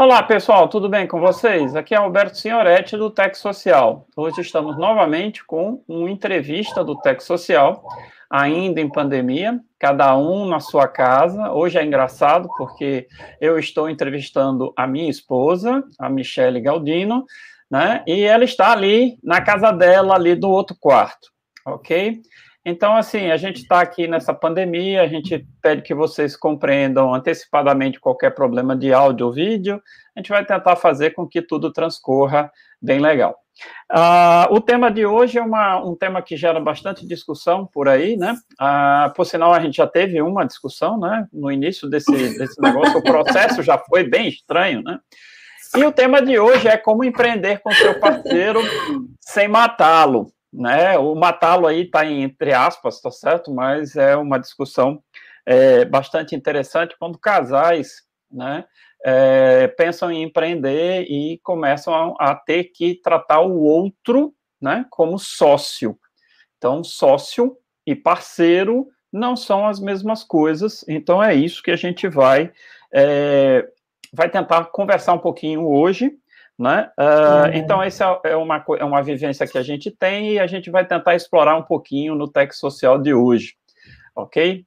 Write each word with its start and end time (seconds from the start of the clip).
Olá, 0.00 0.22
pessoal, 0.22 0.68
tudo 0.68 0.88
bem 0.88 1.08
com 1.08 1.18
vocês? 1.18 1.74
Aqui 1.74 1.92
é 1.92 1.96
Alberto 1.98 2.38
Signoretti, 2.38 2.96
do 2.96 3.10
Tec 3.10 3.34
Social. 3.34 4.06
Hoje 4.16 4.42
estamos 4.42 4.78
novamente 4.78 5.44
com 5.44 5.82
uma 5.88 6.08
entrevista 6.08 6.84
do 6.84 6.94
Tec 7.00 7.20
Social, 7.20 7.82
ainda 8.30 8.80
em 8.80 8.88
pandemia, 8.88 9.58
cada 9.76 10.16
um 10.16 10.46
na 10.46 10.60
sua 10.60 10.86
casa. 10.86 11.50
Hoje 11.50 11.78
é 11.78 11.84
engraçado 11.84 12.48
porque 12.56 13.08
eu 13.40 13.58
estou 13.58 13.90
entrevistando 13.90 14.72
a 14.76 14.86
minha 14.86 15.10
esposa, 15.10 15.82
a 15.98 16.08
Michele 16.08 16.60
Galdino, 16.60 17.24
né? 17.68 18.04
E 18.06 18.22
ela 18.22 18.44
está 18.44 18.70
ali 18.70 19.18
na 19.20 19.40
casa 19.40 19.72
dela, 19.72 20.14
ali 20.14 20.36
do 20.36 20.48
outro 20.48 20.76
quarto, 20.78 21.28
ok? 21.66 22.20
Então, 22.68 22.94
assim, 22.94 23.30
a 23.30 23.36
gente 23.38 23.62
está 23.62 23.80
aqui 23.80 24.06
nessa 24.06 24.34
pandemia, 24.34 25.00
a 25.00 25.06
gente 25.06 25.48
pede 25.62 25.80
que 25.80 25.94
vocês 25.94 26.36
compreendam 26.36 27.14
antecipadamente 27.14 27.98
qualquer 27.98 28.34
problema 28.34 28.76
de 28.76 28.92
áudio 28.92 29.26
ou 29.26 29.32
vídeo, 29.32 29.82
a 30.14 30.20
gente 30.20 30.28
vai 30.28 30.44
tentar 30.44 30.76
fazer 30.76 31.12
com 31.12 31.26
que 31.26 31.40
tudo 31.40 31.72
transcorra 31.72 32.52
bem 32.80 33.00
legal. 33.00 33.38
Uh, 33.90 34.54
o 34.54 34.60
tema 34.60 34.90
de 34.90 35.06
hoje 35.06 35.38
é 35.38 35.42
uma, 35.42 35.82
um 35.82 35.96
tema 35.96 36.20
que 36.20 36.36
gera 36.36 36.60
bastante 36.60 37.06
discussão 37.06 37.66
por 37.66 37.88
aí, 37.88 38.18
né? 38.18 38.36
Uh, 38.60 39.14
por 39.14 39.24
sinal, 39.24 39.54
a 39.54 39.60
gente 39.60 39.78
já 39.78 39.86
teve 39.86 40.20
uma 40.20 40.44
discussão, 40.44 41.00
né? 41.00 41.26
No 41.32 41.50
início 41.50 41.88
desse, 41.88 42.12
desse 42.36 42.60
negócio, 42.60 42.98
o 42.98 43.02
processo 43.02 43.62
já 43.62 43.78
foi 43.78 44.04
bem 44.04 44.28
estranho, 44.28 44.82
né? 44.82 44.98
E 45.74 45.82
o 45.84 45.90
tema 45.90 46.20
de 46.20 46.38
hoje 46.38 46.68
é 46.68 46.76
como 46.76 47.02
empreender 47.02 47.60
com 47.60 47.72
seu 47.72 47.98
parceiro 47.98 48.60
sem 49.20 49.48
matá-lo 49.48 50.30
né? 50.52 50.98
O 50.98 51.14
matá-lo 51.14 51.66
aí 51.66 51.82
está 51.82 52.06
entre 52.06 52.52
aspas, 52.52 53.00
tá 53.00 53.10
certo? 53.10 53.52
Mas 53.52 53.96
é 53.96 54.16
uma 54.16 54.38
discussão 54.38 55.02
é, 55.46 55.84
bastante 55.84 56.34
interessante 56.34 56.96
quando 56.98 57.18
casais, 57.18 58.02
né? 58.30 58.64
É, 59.04 59.68
pensam 59.68 60.10
em 60.10 60.24
empreender 60.24 61.02
e 61.08 61.38
começam 61.44 61.94
a, 61.94 62.30
a, 62.30 62.34
ter 62.34 62.64
que 62.64 62.96
tratar 63.00 63.40
o 63.40 63.60
outro, 63.60 64.34
né? 64.60 64.84
Como 64.90 65.18
sócio. 65.18 65.98
Então, 66.56 66.82
sócio 66.82 67.56
e 67.86 67.94
parceiro 67.94 68.88
não 69.12 69.36
são 69.36 69.66
as 69.66 69.80
mesmas 69.80 70.24
coisas. 70.24 70.84
Então, 70.88 71.22
é 71.22 71.34
isso 71.34 71.62
que 71.62 71.70
a 71.70 71.76
gente 71.76 72.08
vai 72.08 72.52
é, 72.92 73.66
vai 74.12 74.28
tentar 74.30 74.64
conversar 74.66 75.12
um 75.12 75.18
pouquinho 75.18 75.66
hoje 75.66 76.12
né? 76.58 76.90
Uh, 76.98 77.56
Então, 77.56 77.82
essa 77.82 78.20
é 78.24 78.34
uma, 78.34 78.64
é 78.78 78.84
uma 78.84 79.02
vivência 79.02 79.46
que 79.46 79.56
a 79.56 79.62
gente 79.62 79.90
tem 79.90 80.32
e 80.32 80.38
a 80.38 80.46
gente 80.46 80.70
vai 80.70 80.84
tentar 80.84 81.14
explorar 81.14 81.56
um 81.56 81.62
pouquinho 81.62 82.14
no 82.14 82.28
Tech 82.28 82.54
Social 82.54 83.00
de 83.00 83.14
hoje, 83.14 83.54
ok? 84.16 84.64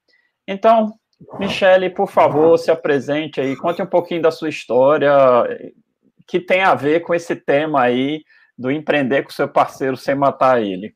Então, 0.47 0.93
Michele, 1.37 1.89
por 1.89 2.09
favor, 2.09 2.57
se 2.57 2.71
apresente 2.71 3.41
aí, 3.41 3.55
conte 3.55 3.81
um 3.81 3.87
pouquinho 3.87 4.21
da 4.21 4.31
sua 4.31 4.49
história, 4.49 5.11
que 6.27 6.39
tem 6.39 6.61
a 6.61 6.73
ver 6.73 7.01
com 7.01 7.13
esse 7.13 7.35
tema 7.35 7.81
aí 7.81 8.23
do 8.57 8.71
empreender 8.71 9.23
com 9.23 9.29
seu 9.31 9.47
parceiro 9.47 9.97
sem 9.97 10.15
matar 10.15 10.61
ele. 10.61 10.95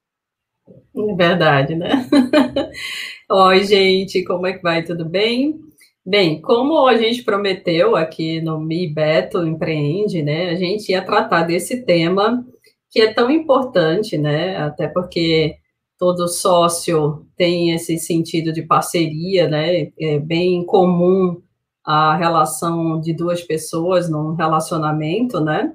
É 0.67 1.15
verdade, 1.15 1.75
né? 1.75 2.07
Oi, 3.29 3.63
gente, 3.65 4.23
como 4.23 4.47
é 4.47 4.53
que 4.53 4.63
vai? 4.63 4.83
Tudo 4.83 5.05
bem? 5.05 5.59
Bem, 6.07 6.39
como 6.39 6.85
a 6.85 6.95
gente 6.97 7.23
prometeu 7.23 7.95
aqui 7.95 8.39
no 8.39 8.59
Mi 8.59 8.87
Beto 8.87 9.43
Empreende, 9.43 10.21
né, 10.21 10.51
a 10.51 10.55
gente 10.55 10.91
ia 10.91 11.03
tratar 11.03 11.43
desse 11.43 11.83
tema 11.83 12.45
que 12.91 13.01
é 13.01 13.11
tão 13.11 13.31
importante, 13.31 14.15
né, 14.15 14.55
até 14.57 14.87
porque 14.87 15.55
todo 15.97 16.27
sócio 16.27 17.25
tem 17.35 17.71
esse 17.71 17.97
sentido 17.97 18.53
de 18.53 18.61
parceria, 18.61 19.47
né, 19.47 19.91
é 19.99 20.19
bem 20.19 20.63
comum 20.63 21.41
a 21.83 22.15
relação 22.15 23.01
de 23.01 23.11
duas 23.11 23.41
pessoas 23.41 24.07
num 24.07 24.35
relacionamento, 24.35 25.39
né, 25.41 25.73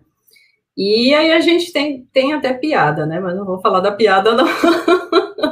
e 0.76 1.12
aí 1.12 1.32
a 1.32 1.40
gente 1.40 1.72
tem, 1.72 2.04
tem 2.12 2.34
até 2.34 2.54
piada, 2.54 3.04
né, 3.04 3.18
mas 3.18 3.36
não 3.36 3.44
vou 3.44 3.60
falar 3.60 3.80
da 3.80 3.90
piada, 3.90 4.32
não. 4.34 4.46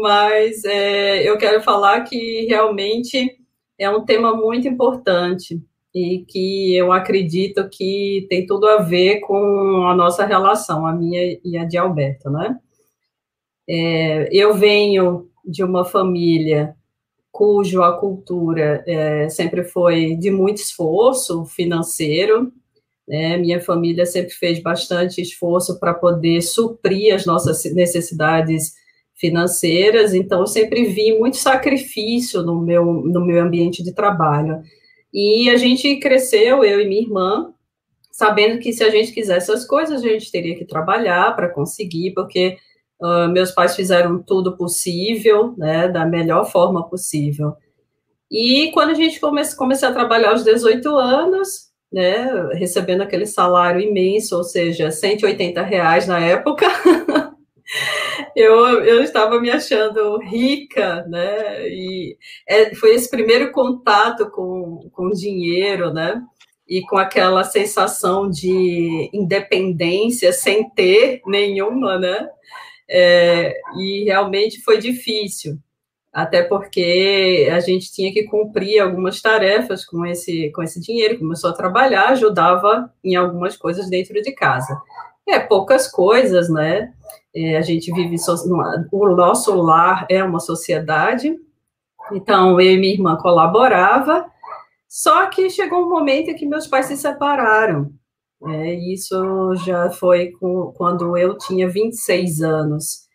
mas 0.00 0.64
é, 0.64 1.28
eu 1.28 1.36
quero 1.38 1.62
falar 1.62 2.02
que 2.02 2.46
realmente 2.46 3.38
é 3.78 3.88
um 3.90 4.04
tema 4.04 4.34
muito 4.34 4.66
importante 4.68 5.60
e 5.94 6.24
que 6.26 6.74
eu 6.76 6.92
acredito 6.92 7.68
que 7.68 8.26
tem 8.28 8.46
tudo 8.46 8.68
a 8.68 8.78
ver 8.78 9.20
com 9.20 9.86
a 9.86 9.94
nossa 9.94 10.24
relação, 10.26 10.86
a 10.86 10.92
minha 10.92 11.38
e 11.44 11.56
a 11.56 11.64
de 11.64 11.78
Alberto, 11.78 12.30
né? 12.30 12.58
É, 13.68 14.28
eu 14.32 14.54
venho 14.54 15.28
de 15.44 15.62
uma 15.62 15.84
família 15.84 16.74
cujo 17.30 17.82
a 17.82 17.98
cultura 17.98 18.82
é, 18.86 19.28
sempre 19.28 19.62
foi 19.64 20.16
de 20.16 20.30
muito 20.30 20.58
esforço 20.58 21.44
financeiro, 21.46 22.52
né? 23.06 23.36
Minha 23.38 23.60
família 23.60 24.04
sempre 24.04 24.32
fez 24.32 24.62
bastante 24.62 25.22
esforço 25.22 25.78
para 25.80 25.94
poder 25.94 26.42
suprir 26.42 27.14
as 27.14 27.24
nossas 27.24 27.64
necessidades 27.74 28.74
financeiras, 29.18 30.14
então 30.14 30.40
eu 30.40 30.46
sempre 30.46 30.84
vi 30.84 31.18
muito 31.18 31.36
sacrifício 31.36 32.42
no 32.42 32.60
meu, 32.60 32.84
no 32.84 33.24
meu 33.24 33.42
ambiente 33.42 33.82
de 33.82 33.92
trabalho. 33.92 34.62
E 35.12 35.50
a 35.50 35.56
gente 35.56 35.96
cresceu, 35.96 36.62
eu 36.62 36.80
e 36.80 36.88
minha 36.88 37.02
irmã, 37.02 37.52
sabendo 38.12 38.58
que 38.60 38.72
se 38.72 38.84
a 38.84 38.90
gente 38.90 39.12
quisesse 39.12 39.50
as 39.50 39.66
coisas, 39.66 40.02
a 40.02 40.08
gente 40.08 40.30
teria 40.30 40.56
que 40.56 40.64
trabalhar 40.64 41.34
para 41.34 41.48
conseguir, 41.48 42.12
porque 42.14 42.56
uh, 43.00 43.28
meus 43.28 43.50
pais 43.50 43.74
fizeram 43.74 44.22
tudo 44.22 44.56
possível, 44.56 45.54
né, 45.56 45.88
da 45.88 46.04
melhor 46.04 46.50
forma 46.50 46.88
possível. 46.88 47.54
E 48.30 48.70
quando 48.72 48.90
a 48.90 48.94
gente 48.94 49.18
come 49.18 49.42
começou 49.56 49.88
a 49.88 49.92
trabalhar 49.92 50.30
aos 50.30 50.44
18 50.44 50.96
anos, 50.96 51.68
né, 51.92 52.50
recebendo 52.52 53.02
aquele 53.02 53.26
salário 53.26 53.80
imenso, 53.80 54.36
ou 54.36 54.44
seja, 54.44 54.90
180 54.90 55.62
reais 55.62 56.06
na 56.06 56.20
época, 56.20 56.66
eu, 58.34 58.84
eu 58.84 59.02
estava 59.02 59.40
me 59.40 59.50
achando 59.50 60.18
rica, 60.18 61.04
né? 61.08 61.68
E 61.68 62.16
é, 62.46 62.74
foi 62.74 62.94
esse 62.94 63.10
primeiro 63.10 63.52
contato 63.52 64.30
com, 64.30 64.88
com 64.92 65.10
dinheiro, 65.10 65.92
né? 65.92 66.22
E 66.68 66.82
com 66.82 66.98
aquela 66.98 67.44
sensação 67.44 68.28
de 68.28 69.10
independência 69.12 70.32
sem 70.32 70.68
ter 70.70 71.22
nenhuma, 71.26 71.98
né? 71.98 72.28
É, 72.90 73.54
e 73.76 74.04
realmente 74.04 74.62
foi 74.62 74.78
difícil, 74.78 75.58
até 76.12 76.42
porque 76.42 77.48
a 77.52 77.60
gente 77.60 77.92
tinha 77.92 78.12
que 78.12 78.24
cumprir 78.24 78.80
algumas 78.80 79.20
tarefas 79.20 79.84
com 79.84 80.06
esse, 80.06 80.50
com 80.52 80.62
esse 80.62 80.80
dinheiro, 80.80 81.18
começou 81.18 81.50
a 81.50 81.54
trabalhar, 81.54 82.08
ajudava 82.08 82.92
em 83.04 83.14
algumas 83.14 83.56
coisas 83.56 83.90
dentro 83.90 84.20
de 84.22 84.32
casa. 84.32 84.80
É, 85.28 85.38
poucas 85.38 85.88
coisas, 85.88 86.48
né? 86.48 86.92
É, 87.34 87.56
a 87.56 87.60
gente 87.60 87.92
vive, 87.92 88.16
o 88.90 89.08
nosso 89.14 89.54
lar 89.54 90.06
é 90.08 90.24
uma 90.24 90.40
sociedade, 90.40 91.36
então 92.12 92.60
eu 92.60 92.72
e 92.72 92.78
minha 92.78 92.94
irmã 92.94 93.16
colaborava, 93.16 94.26
só 94.88 95.26
que 95.26 95.50
chegou 95.50 95.84
um 95.84 95.90
momento 95.90 96.30
em 96.30 96.34
que 96.34 96.46
meus 96.46 96.66
pais 96.66 96.86
se 96.86 96.96
separaram. 96.96 97.92
É, 98.46 98.74
isso 98.74 99.54
já 99.56 99.90
foi 99.90 100.30
com, 100.32 100.72
quando 100.76 101.16
eu 101.16 101.36
tinha 101.36 101.68
26 101.68 102.40
anos. 102.40 103.08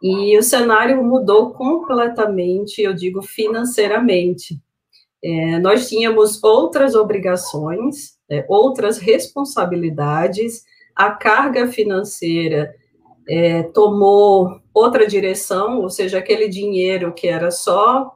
E 0.00 0.38
o 0.38 0.42
cenário 0.42 1.02
mudou 1.02 1.52
completamente, 1.54 2.80
eu 2.80 2.94
digo 2.94 3.20
financeiramente. 3.20 4.60
É, 5.22 5.58
nós 5.58 5.88
tínhamos 5.88 6.42
outras 6.44 6.94
obrigações, 6.94 8.16
é, 8.30 8.46
outras 8.48 8.98
responsabilidades, 8.98 10.62
a 10.98 11.12
carga 11.12 11.68
financeira 11.68 12.74
é, 13.28 13.62
tomou 13.62 14.60
outra 14.74 15.06
direção, 15.06 15.80
ou 15.80 15.88
seja, 15.88 16.18
aquele 16.18 16.48
dinheiro 16.48 17.14
que 17.14 17.28
era 17.28 17.52
só 17.52 18.12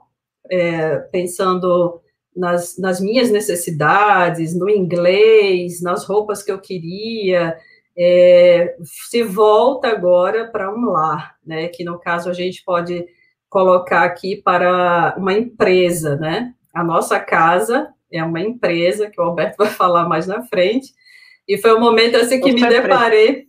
é, 0.50 0.96
pensando 1.12 2.00
nas, 2.34 2.76
nas, 2.78 3.00
minhas 3.00 3.30
necessidades, 3.30 4.58
no 4.58 4.68
inglês, 4.68 5.80
nas 5.80 6.04
roupas 6.04 6.42
que 6.42 6.50
eu 6.50 6.58
queria, 6.58 7.56
é, 7.96 8.74
se 8.82 9.22
volta 9.22 9.86
agora 9.86 10.48
para 10.50 10.74
um 10.74 10.86
lar, 10.86 11.36
né? 11.46 11.68
Que 11.68 11.84
no 11.84 12.00
caso 12.00 12.28
a 12.28 12.32
gente 12.32 12.64
pode 12.64 13.06
colocar 13.48 14.02
aqui 14.02 14.42
para 14.42 15.14
uma 15.16 15.34
empresa, 15.34 16.16
né? 16.16 16.52
A 16.74 16.82
nossa 16.82 17.20
casa 17.20 17.92
é 18.10 18.24
uma 18.24 18.40
empresa, 18.40 19.08
que 19.08 19.20
o 19.20 19.24
Alberto 19.24 19.56
vai 19.58 19.68
falar 19.70 20.08
mais 20.08 20.26
na 20.26 20.42
frente, 20.42 20.92
e 21.48 21.58
foi 21.58 21.74
um 21.74 21.80
momento 21.80 22.16
assim 22.16 22.40
que 22.40 22.52
me 22.52 22.66
deparei. 22.66 23.46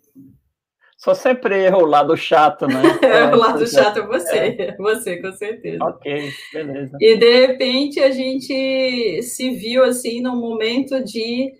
Só 0.97 1.13
sempre 1.13 1.65
erro 1.65 1.79
o 1.79 1.85
lado 1.85 2.15
chato, 2.15 2.65
né? 2.65 2.81
é, 3.03 3.25
o 3.25 3.35
lado 3.35 3.67
chato 3.67 3.99
é 3.99 4.07
você, 4.07 4.37
é. 4.37 4.75
você, 4.79 5.21
com 5.21 5.33
certeza. 5.33 5.83
Ok, 5.83 6.31
beleza. 6.53 6.97
E 6.99 7.17
de 7.17 7.45
repente 7.45 7.99
a 7.99 8.09
gente 8.09 9.21
se 9.21 9.49
viu 9.51 9.83
assim 9.83 10.21
num 10.21 10.37
momento 10.37 11.03
de, 11.03 11.51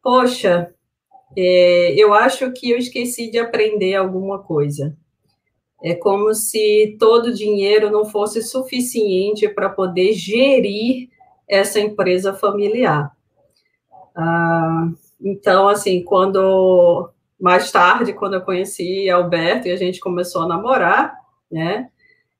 poxa, 0.00 0.72
é, 1.36 1.94
eu 1.96 2.14
acho 2.14 2.52
que 2.52 2.70
eu 2.70 2.78
esqueci 2.78 3.28
de 3.28 3.38
aprender 3.38 3.96
alguma 3.96 4.40
coisa. 4.40 4.96
É 5.82 5.96
como 5.96 6.32
se 6.32 6.96
todo 6.98 7.26
o 7.26 7.34
dinheiro 7.34 7.90
não 7.90 8.04
fosse 8.04 8.40
suficiente 8.40 9.48
para 9.48 9.68
poder 9.68 10.12
gerir 10.12 11.08
essa 11.48 11.80
empresa 11.80 12.32
familiar. 12.32 13.10
Ah, 14.14 14.92
então, 15.22 15.68
assim, 15.68 16.02
quando 16.02 17.10
mais 17.40 17.70
tarde, 17.72 18.12
quando 18.12 18.34
eu 18.34 18.42
conheci 18.42 19.10
Alberto 19.10 19.66
e 19.68 19.72
a 19.72 19.76
gente 19.76 19.98
começou 20.00 20.42
a 20.42 20.48
namorar, 20.48 21.14
né? 21.50 21.88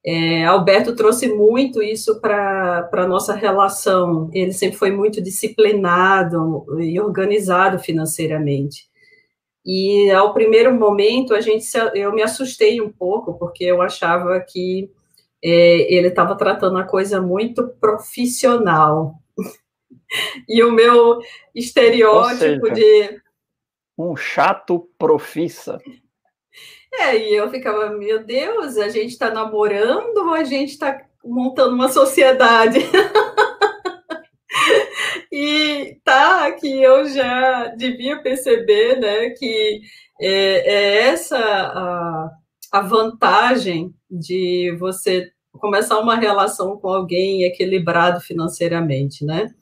É, 0.05 0.45
Alberto 0.45 0.97
trouxe 0.97 1.29
muito 1.29 1.81
isso 1.83 2.21
para 2.21 2.89
a 2.93 3.07
nossa 3.07 3.35
relação. 3.35 4.31
Ele 4.33 4.53
sempre 4.53 4.77
foi 4.77 4.91
muito 4.91 5.23
disciplinado 5.23 6.67
e 6.81 7.01
organizado 7.01 7.79
financeiramente. 7.79 8.89
E 9.65 10.11
ao 10.11 10.35
primeiro 10.35 10.75
momento 10.75 11.35
a 11.35 11.41
gente 11.41 11.65
eu 11.95 12.13
me 12.13 12.23
assustei 12.23 12.81
um 12.81 12.91
pouco 12.91 13.35
porque 13.35 13.65
eu 13.65 13.81
achava 13.81 14.41
que 14.41 14.91
é, 15.43 15.95
ele 15.95 16.09
estava 16.09 16.37
tratando 16.37 16.79
a 16.79 16.85
coisa 16.85 17.21
muito 17.21 17.69
profissional. 17.81 19.15
E 20.49 20.63
o 20.63 20.73
meu 20.73 21.21
estereótipo 21.55 22.67
seja, 22.67 22.75
de 22.75 23.21
um 23.97 24.17
chato 24.17 24.89
profissa. 24.99 25.79
É, 26.93 27.17
e 27.17 27.35
eu 27.35 27.51
ficava, 27.51 27.91
meu 27.91 28.25
Deus, 28.25 28.77
a 28.77 28.89
gente 28.89 29.11
está 29.11 29.31
namorando 29.31 30.19
ou 30.19 30.35
a 30.35 30.45
gente 30.45 30.71
está 30.71 31.01
montando 31.25 31.75
uma 31.75 31.89
sociedade? 31.89 32.81
e 35.33 35.99
tá 36.05 36.53
que 36.53 36.83
eu 36.83 37.09
já 37.09 37.69
devia 37.69 38.21
perceber, 38.21 39.01
né, 39.01 39.31
que 39.31 39.81
é, 40.21 40.29
é 40.29 40.99
essa 41.09 41.39
a, 41.39 42.31
a 42.73 42.81
vantagem 42.83 43.95
de 44.11 44.77
você 44.79 45.33
começar 45.53 45.99
uma 45.99 46.17
relação 46.17 46.77
com 46.77 46.89
alguém 46.89 47.45
equilibrado 47.45 48.21
financeiramente, 48.21 49.25
né? 49.25 49.55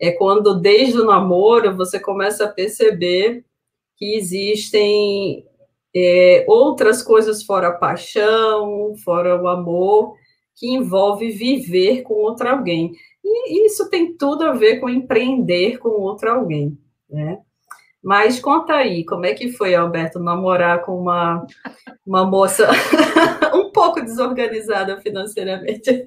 É 0.00 0.10
quando 0.10 0.60
desde 0.60 1.00
o 1.00 1.06
namoro 1.06 1.76
você 1.76 1.98
começa 1.98 2.44
a 2.44 2.52
perceber 2.52 3.44
que 3.96 4.14
existem 4.16 5.46
é, 5.94 6.44
outras 6.46 7.02
coisas 7.02 7.42
fora 7.42 7.68
a 7.68 7.72
paixão, 7.72 8.94
fora 9.02 9.40
o 9.40 9.48
amor, 9.48 10.14
que 10.54 10.68
envolve 10.68 11.30
viver 11.30 12.02
com 12.02 12.14
outro 12.14 12.48
alguém. 12.48 12.92
E 13.24 13.66
isso 13.66 13.88
tem 13.88 14.16
tudo 14.16 14.44
a 14.44 14.52
ver 14.52 14.78
com 14.78 14.88
empreender 14.88 15.78
com 15.78 15.88
outro 15.88 16.30
alguém, 16.30 16.78
né? 17.08 17.38
Mas 18.02 18.38
conta 18.38 18.74
aí, 18.74 19.04
como 19.04 19.26
é 19.26 19.34
que 19.34 19.50
foi, 19.50 19.74
Alberto, 19.74 20.20
namorar 20.20 20.82
com 20.82 20.96
uma, 20.96 21.44
uma 22.06 22.24
moça 22.24 22.70
um 23.52 23.72
pouco 23.72 24.00
desorganizada 24.00 25.00
financeiramente? 25.00 26.04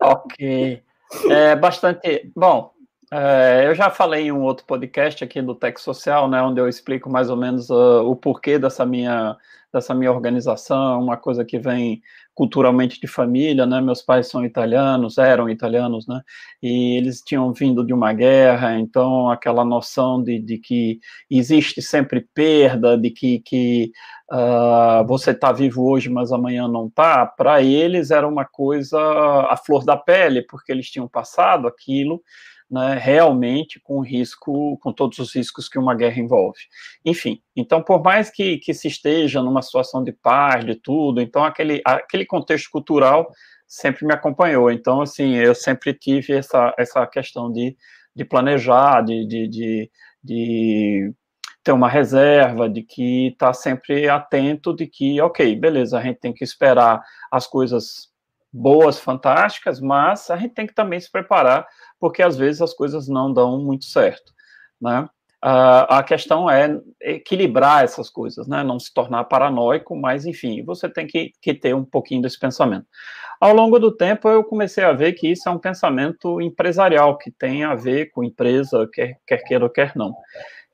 Ok. 0.00 0.80
É 1.28 1.56
bastante. 1.56 2.30
Bom, 2.36 2.70
é, 3.16 3.68
eu 3.68 3.74
já 3.76 3.90
falei 3.90 4.26
em 4.26 4.32
um 4.32 4.42
outro 4.42 4.66
podcast 4.66 5.22
aqui 5.22 5.40
do 5.40 5.54
Tech 5.54 5.80
Social, 5.80 6.28
né, 6.28 6.42
onde 6.42 6.60
eu 6.60 6.68
explico 6.68 7.08
mais 7.08 7.30
ou 7.30 7.36
menos 7.36 7.70
uh, 7.70 8.02
o 8.02 8.16
porquê 8.16 8.58
dessa 8.58 8.84
minha, 8.84 9.36
dessa 9.72 9.94
minha 9.94 10.10
organização, 10.10 11.00
uma 11.00 11.16
coisa 11.16 11.44
que 11.44 11.56
vem 11.56 12.02
culturalmente 12.34 13.00
de 13.00 13.06
família, 13.06 13.66
né, 13.66 13.80
meus 13.80 14.02
pais 14.02 14.26
são 14.26 14.44
italianos, 14.44 15.16
eram 15.16 15.48
italianos, 15.48 16.08
né, 16.08 16.20
e 16.60 16.96
eles 16.96 17.20
tinham 17.20 17.52
vindo 17.52 17.86
de 17.86 17.92
uma 17.92 18.12
guerra, 18.12 18.76
então 18.80 19.30
aquela 19.30 19.64
noção 19.64 20.20
de, 20.20 20.40
de 20.40 20.58
que 20.58 20.98
existe 21.30 21.80
sempre 21.80 22.26
perda, 22.34 22.98
de 22.98 23.10
que, 23.10 23.38
que 23.38 23.92
uh, 24.32 25.06
você 25.06 25.30
está 25.30 25.52
vivo 25.52 25.88
hoje, 25.88 26.10
mas 26.10 26.32
amanhã 26.32 26.66
não 26.66 26.88
está, 26.88 27.24
para 27.24 27.62
eles 27.62 28.10
era 28.10 28.26
uma 28.26 28.44
coisa 28.44 28.98
a 29.48 29.56
flor 29.56 29.84
da 29.84 29.96
pele, 29.96 30.42
porque 30.42 30.72
eles 30.72 30.90
tinham 30.90 31.06
passado 31.06 31.68
aquilo, 31.68 32.20
né, 32.70 32.98
realmente 32.98 33.80
com 33.80 34.00
risco, 34.00 34.78
com 34.78 34.92
todos 34.92 35.18
os 35.18 35.34
riscos 35.34 35.68
que 35.68 35.78
uma 35.78 35.94
guerra 35.94 36.18
envolve. 36.18 36.58
Enfim, 37.04 37.40
então 37.54 37.82
por 37.82 38.02
mais 38.02 38.30
que, 38.30 38.58
que 38.58 38.72
se 38.74 38.88
esteja 38.88 39.42
numa 39.42 39.62
situação 39.62 40.02
de 40.02 40.12
paz, 40.12 40.64
de 40.64 40.74
tudo, 40.74 41.20
então 41.20 41.44
aquele, 41.44 41.80
aquele 41.84 42.24
contexto 42.24 42.70
cultural 42.70 43.30
sempre 43.66 44.06
me 44.06 44.14
acompanhou. 44.14 44.70
Então, 44.70 45.00
assim, 45.00 45.34
eu 45.34 45.54
sempre 45.54 45.92
tive 45.94 46.32
essa, 46.32 46.74
essa 46.78 47.06
questão 47.06 47.50
de, 47.50 47.76
de 48.14 48.24
planejar, 48.24 49.02
de, 49.02 49.26
de, 49.26 49.48
de, 49.48 49.90
de 50.22 51.14
ter 51.62 51.72
uma 51.72 51.88
reserva, 51.88 52.68
de 52.68 52.82
que 52.82 53.28
está 53.28 53.52
sempre 53.52 54.08
atento 54.08 54.74
de 54.74 54.86
que, 54.86 55.20
ok, 55.20 55.56
beleza, 55.56 55.98
a 55.98 56.02
gente 56.02 56.20
tem 56.20 56.32
que 56.32 56.44
esperar 56.44 57.02
as 57.30 57.46
coisas 57.46 58.12
boas, 58.52 59.00
fantásticas, 59.00 59.80
mas 59.80 60.30
a 60.30 60.36
gente 60.36 60.54
tem 60.54 60.66
que 60.66 60.74
também 60.74 61.00
se 61.00 61.10
preparar 61.10 61.66
porque 61.98 62.22
às 62.22 62.36
vezes 62.36 62.60
as 62.60 62.74
coisas 62.74 63.08
não 63.08 63.32
dão 63.32 63.58
muito 63.58 63.84
certo, 63.84 64.32
né? 64.80 65.08
A 65.46 66.02
questão 66.02 66.48
é 66.48 66.80
equilibrar 67.02 67.84
essas 67.84 68.08
coisas, 68.08 68.48
né? 68.48 68.64
Não 68.64 68.80
se 68.80 68.92
tornar 68.94 69.24
paranoico, 69.24 69.94
mas 69.94 70.24
enfim, 70.24 70.64
você 70.64 70.88
tem 70.88 71.06
que, 71.06 71.32
que, 71.38 71.52
ter 71.52 71.74
um 71.74 71.84
pouquinho 71.84 72.22
desse 72.22 72.38
pensamento. 72.38 72.86
Ao 73.38 73.54
longo 73.54 73.78
do 73.78 73.94
tempo, 73.94 74.26
eu 74.26 74.42
comecei 74.42 74.84
a 74.84 74.94
ver 74.94 75.12
que 75.12 75.30
isso 75.30 75.46
é 75.46 75.52
um 75.52 75.58
pensamento 75.58 76.40
empresarial, 76.40 77.18
que 77.18 77.30
tem 77.30 77.62
a 77.62 77.74
ver 77.74 78.10
com 78.10 78.24
empresa, 78.24 78.88
quer, 78.90 79.18
quer 79.26 79.44
queira 79.44 79.64
ou 79.64 79.70
quer 79.70 79.92
não. 79.94 80.14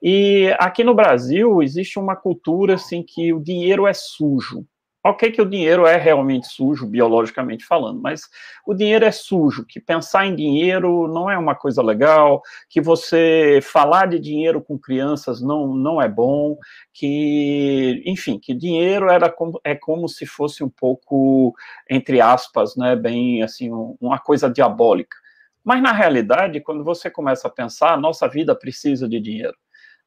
E 0.01 0.55
aqui 0.57 0.85
no 0.85 0.95
Brasil 0.95 1.61
existe 1.61 1.99
uma 1.99 2.15
cultura 2.15 2.75
assim 2.75 3.03
que 3.05 3.33
o 3.33 3.41
dinheiro 3.41 3.85
é 3.85 3.93
sujo. 3.93 4.65
Ok 5.03 5.31
que 5.31 5.41
o 5.41 5.49
dinheiro 5.49 5.87
é 5.87 5.97
realmente 5.97 6.45
sujo, 6.47 6.85
biologicamente 6.85 7.65
falando, 7.65 7.99
mas 7.99 8.21
o 8.67 8.71
dinheiro 8.71 9.03
é 9.03 9.11
sujo, 9.11 9.65
que 9.65 9.79
pensar 9.79 10.27
em 10.27 10.35
dinheiro 10.35 11.07
não 11.07 11.27
é 11.27 11.35
uma 11.35 11.55
coisa 11.55 11.81
legal, 11.81 12.39
que 12.69 12.79
você 12.79 13.59
falar 13.63 14.05
de 14.07 14.19
dinheiro 14.19 14.61
com 14.61 14.77
crianças 14.77 15.41
não, 15.41 15.73
não 15.73 15.99
é 15.99 16.07
bom, 16.07 16.55
que, 16.93 18.03
enfim, 18.05 18.37
que 18.37 18.53
dinheiro 18.53 19.09
era 19.09 19.27
como, 19.27 19.59
é 19.63 19.73
como 19.73 20.07
se 20.07 20.27
fosse 20.27 20.63
um 20.63 20.69
pouco, 20.69 21.55
entre 21.89 22.21
aspas, 22.21 22.75
né, 22.75 22.95
bem 22.95 23.41
assim, 23.41 23.71
uma 23.99 24.19
coisa 24.19 24.51
diabólica. 24.51 25.17
Mas 25.63 25.81
na 25.81 25.91
realidade, 25.93 26.61
quando 26.61 26.83
você 26.83 27.09
começa 27.09 27.47
a 27.47 27.51
pensar, 27.51 27.97
nossa 27.97 28.27
vida 28.27 28.55
precisa 28.55 29.09
de 29.09 29.19
dinheiro 29.19 29.55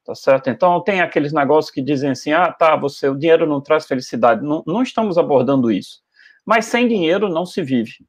tá 0.04 0.14
certo? 0.14 0.50
Então 0.50 0.80
tem 0.82 1.00
aqueles 1.00 1.32
negócios 1.32 1.72
que 1.72 1.80
dizem 1.80 2.10
assim, 2.10 2.32
ah, 2.32 2.52
tá, 2.52 2.76
você, 2.76 3.08
o 3.08 3.16
dinheiro 3.16 3.46
não 3.46 3.60
traz 3.60 3.86
felicidade. 3.86 4.44
Não, 4.44 4.62
não 4.66 4.82
estamos 4.82 5.16
abordando 5.16 5.70
isso. 5.70 6.02
Mas 6.44 6.66
sem 6.66 6.86
dinheiro 6.86 7.28
não 7.28 7.46
se 7.46 7.62
vive, 7.62 8.06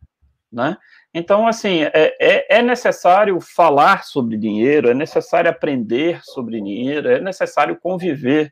né? 0.51 0.77
Então, 1.17 1.48
assim, 1.48 1.84
é, 1.84 2.13
é, 2.19 2.58
é, 2.58 2.62
necessário 2.62 3.39
falar 3.39 4.03
sobre 4.03 4.38
dinheiro, 4.38 4.89
é 4.89 4.93
necessário 4.93 5.50
aprender 5.50 6.19
sobre 6.22 6.62
dinheiro, 6.62 7.08
é 7.08 7.22
necessário 7.22 7.79
conviver 7.79 8.51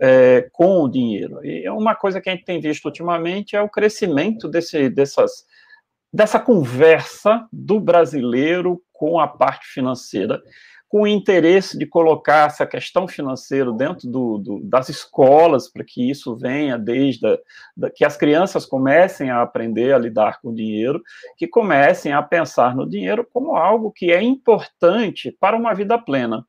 é, 0.00 0.48
com 0.52 0.82
o 0.82 0.88
dinheiro. 0.88 1.44
E 1.44 1.68
uma 1.68 1.96
coisa 1.96 2.20
que 2.20 2.28
a 2.28 2.32
gente 2.32 2.44
tem 2.44 2.60
visto 2.60 2.84
ultimamente 2.84 3.56
é 3.56 3.60
o 3.60 3.68
crescimento 3.68 4.46
desse, 4.46 4.88
dessas, 4.88 5.44
dessa 6.12 6.38
conversa 6.38 7.44
do 7.52 7.80
brasileiro 7.80 8.80
com 8.92 9.18
a 9.18 9.26
parte 9.26 9.66
financeira, 9.66 10.40
com 10.88 11.02
o 11.02 11.06
interesse 11.06 11.76
de 11.76 11.84
colocar 11.84 12.46
essa 12.46 12.66
questão 12.66 13.08
financeira 13.08 13.72
dentro 13.72 14.08
do, 14.08 14.38
do, 14.38 14.60
das 14.62 14.88
escolas, 14.88 15.68
para 15.68 15.84
que 15.84 16.08
isso 16.08 16.36
venha 16.36 16.78
desde 16.78 17.26
a, 17.26 17.38
da, 17.76 17.90
que 17.90 18.04
as 18.04 18.16
crianças 18.16 18.64
comecem 18.64 19.30
a 19.30 19.42
aprender 19.42 19.92
a 19.92 19.98
lidar 19.98 20.40
com 20.40 20.50
o 20.50 20.54
dinheiro, 20.54 21.02
que 21.36 21.46
comecem 21.46 22.12
a 22.12 22.22
pensar 22.22 22.76
no 22.76 22.88
dinheiro 22.88 23.26
como 23.32 23.56
algo 23.56 23.90
que 23.90 24.12
é 24.12 24.22
importante 24.22 25.36
para 25.40 25.56
uma 25.56 25.74
vida 25.74 25.98
plena. 25.98 26.46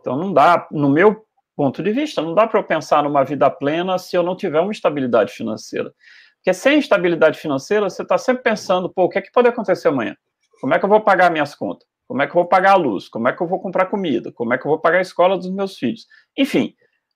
Então, 0.00 0.16
não 0.16 0.32
dá, 0.32 0.66
no 0.70 0.88
meu 0.88 1.24
ponto 1.56 1.82
de 1.82 1.92
vista, 1.92 2.22
não 2.22 2.34
dá 2.34 2.46
para 2.46 2.60
eu 2.60 2.64
pensar 2.64 3.02
numa 3.02 3.24
vida 3.24 3.50
plena 3.50 3.98
se 3.98 4.16
eu 4.16 4.22
não 4.22 4.36
tiver 4.36 4.60
uma 4.60 4.72
estabilidade 4.72 5.32
financeira. 5.32 5.92
Porque 6.36 6.54
sem 6.54 6.78
estabilidade 6.78 7.38
financeira, 7.38 7.88
você 7.88 8.02
está 8.02 8.18
sempre 8.18 8.42
pensando, 8.42 8.90
pô, 8.90 9.04
o 9.04 9.08
que 9.08 9.18
é 9.18 9.22
que 9.22 9.30
pode 9.30 9.48
acontecer 9.48 9.88
amanhã? 9.88 10.16
Como 10.60 10.74
é 10.74 10.78
que 10.78 10.84
eu 10.84 10.88
vou 10.88 11.00
pagar 11.00 11.30
minhas 11.30 11.54
contas? 11.54 11.91
Como 12.12 12.20
é 12.20 12.26
que 12.26 12.32
eu 12.32 12.42
vou 12.42 12.44
pagar 12.44 12.72
a 12.72 12.76
luz? 12.76 13.08
Como 13.08 13.26
é 13.26 13.32
que 13.32 13.42
eu 13.42 13.46
vou 13.46 13.58
comprar 13.58 13.86
comida? 13.86 14.30
Como 14.30 14.52
é 14.52 14.58
que 14.58 14.66
eu 14.66 14.68
vou 14.68 14.78
pagar 14.78 14.98
a 14.98 15.00
escola 15.00 15.34
dos 15.34 15.50
meus 15.50 15.78
filhos? 15.78 16.06
Enfim, 16.36 16.74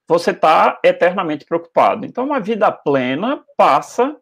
você 0.08 0.30
está 0.30 0.80
eternamente 0.82 1.44
preocupado. 1.44 2.06
Então, 2.06 2.24
uma 2.24 2.40
vida 2.40 2.72
plena 2.72 3.44
passa 3.58 4.16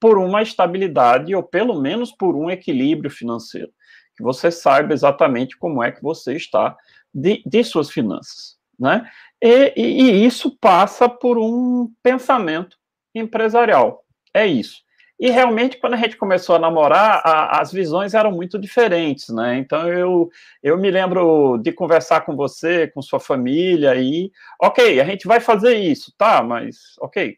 por 0.00 0.18
uma 0.18 0.42
estabilidade 0.42 1.32
ou 1.36 1.42
pelo 1.44 1.80
menos 1.80 2.10
por 2.10 2.34
um 2.34 2.50
equilíbrio 2.50 3.12
financeiro, 3.12 3.70
que 4.16 4.24
você 4.24 4.50
saiba 4.50 4.92
exatamente 4.92 5.56
como 5.56 5.80
é 5.80 5.92
que 5.92 6.02
você 6.02 6.34
está 6.34 6.76
de, 7.14 7.40
de 7.46 7.62
suas 7.62 7.88
finanças, 7.88 8.56
né? 8.76 9.08
E, 9.40 9.72
e, 9.76 10.02
e 10.02 10.26
isso 10.26 10.58
passa 10.60 11.08
por 11.08 11.38
um 11.38 11.94
pensamento 12.02 12.76
empresarial. 13.14 14.04
É 14.34 14.44
isso. 14.44 14.82
E 15.18 15.30
realmente, 15.30 15.78
quando 15.78 15.94
a 15.94 15.96
gente 15.96 16.16
começou 16.16 16.56
a 16.56 16.58
namorar, 16.58 17.20
a, 17.24 17.60
as 17.60 17.70
visões 17.72 18.14
eram 18.14 18.32
muito 18.32 18.58
diferentes, 18.58 19.28
né? 19.28 19.56
Então 19.58 19.88
eu, 19.88 20.28
eu 20.62 20.76
me 20.76 20.90
lembro 20.90 21.58
de 21.58 21.72
conversar 21.72 22.22
com 22.22 22.34
você, 22.34 22.88
com 22.88 23.00
sua 23.00 23.20
família, 23.20 23.94
e 23.94 24.30
ok, 24.60 25.00
a 25.00 25.04
gente 25.04 25.26
vai 25.28 25.38
fazer 25.40 25.76
isso, 25.76 26.12
tá? 26.18 26.42
Mas 26.42 26.76
ok, 27.00 27.36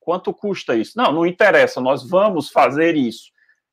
quanto 0.00 0.32
custa 0.32 0.76
isso? 0.76 0.92
Não, 0.96 1.12
não 1.12 1.26
interessa, 1.26 1.80
nós 1.80 2.08
vamos 2.08 2.50
fazer 2.50 2.94
isso. 2.96 3.32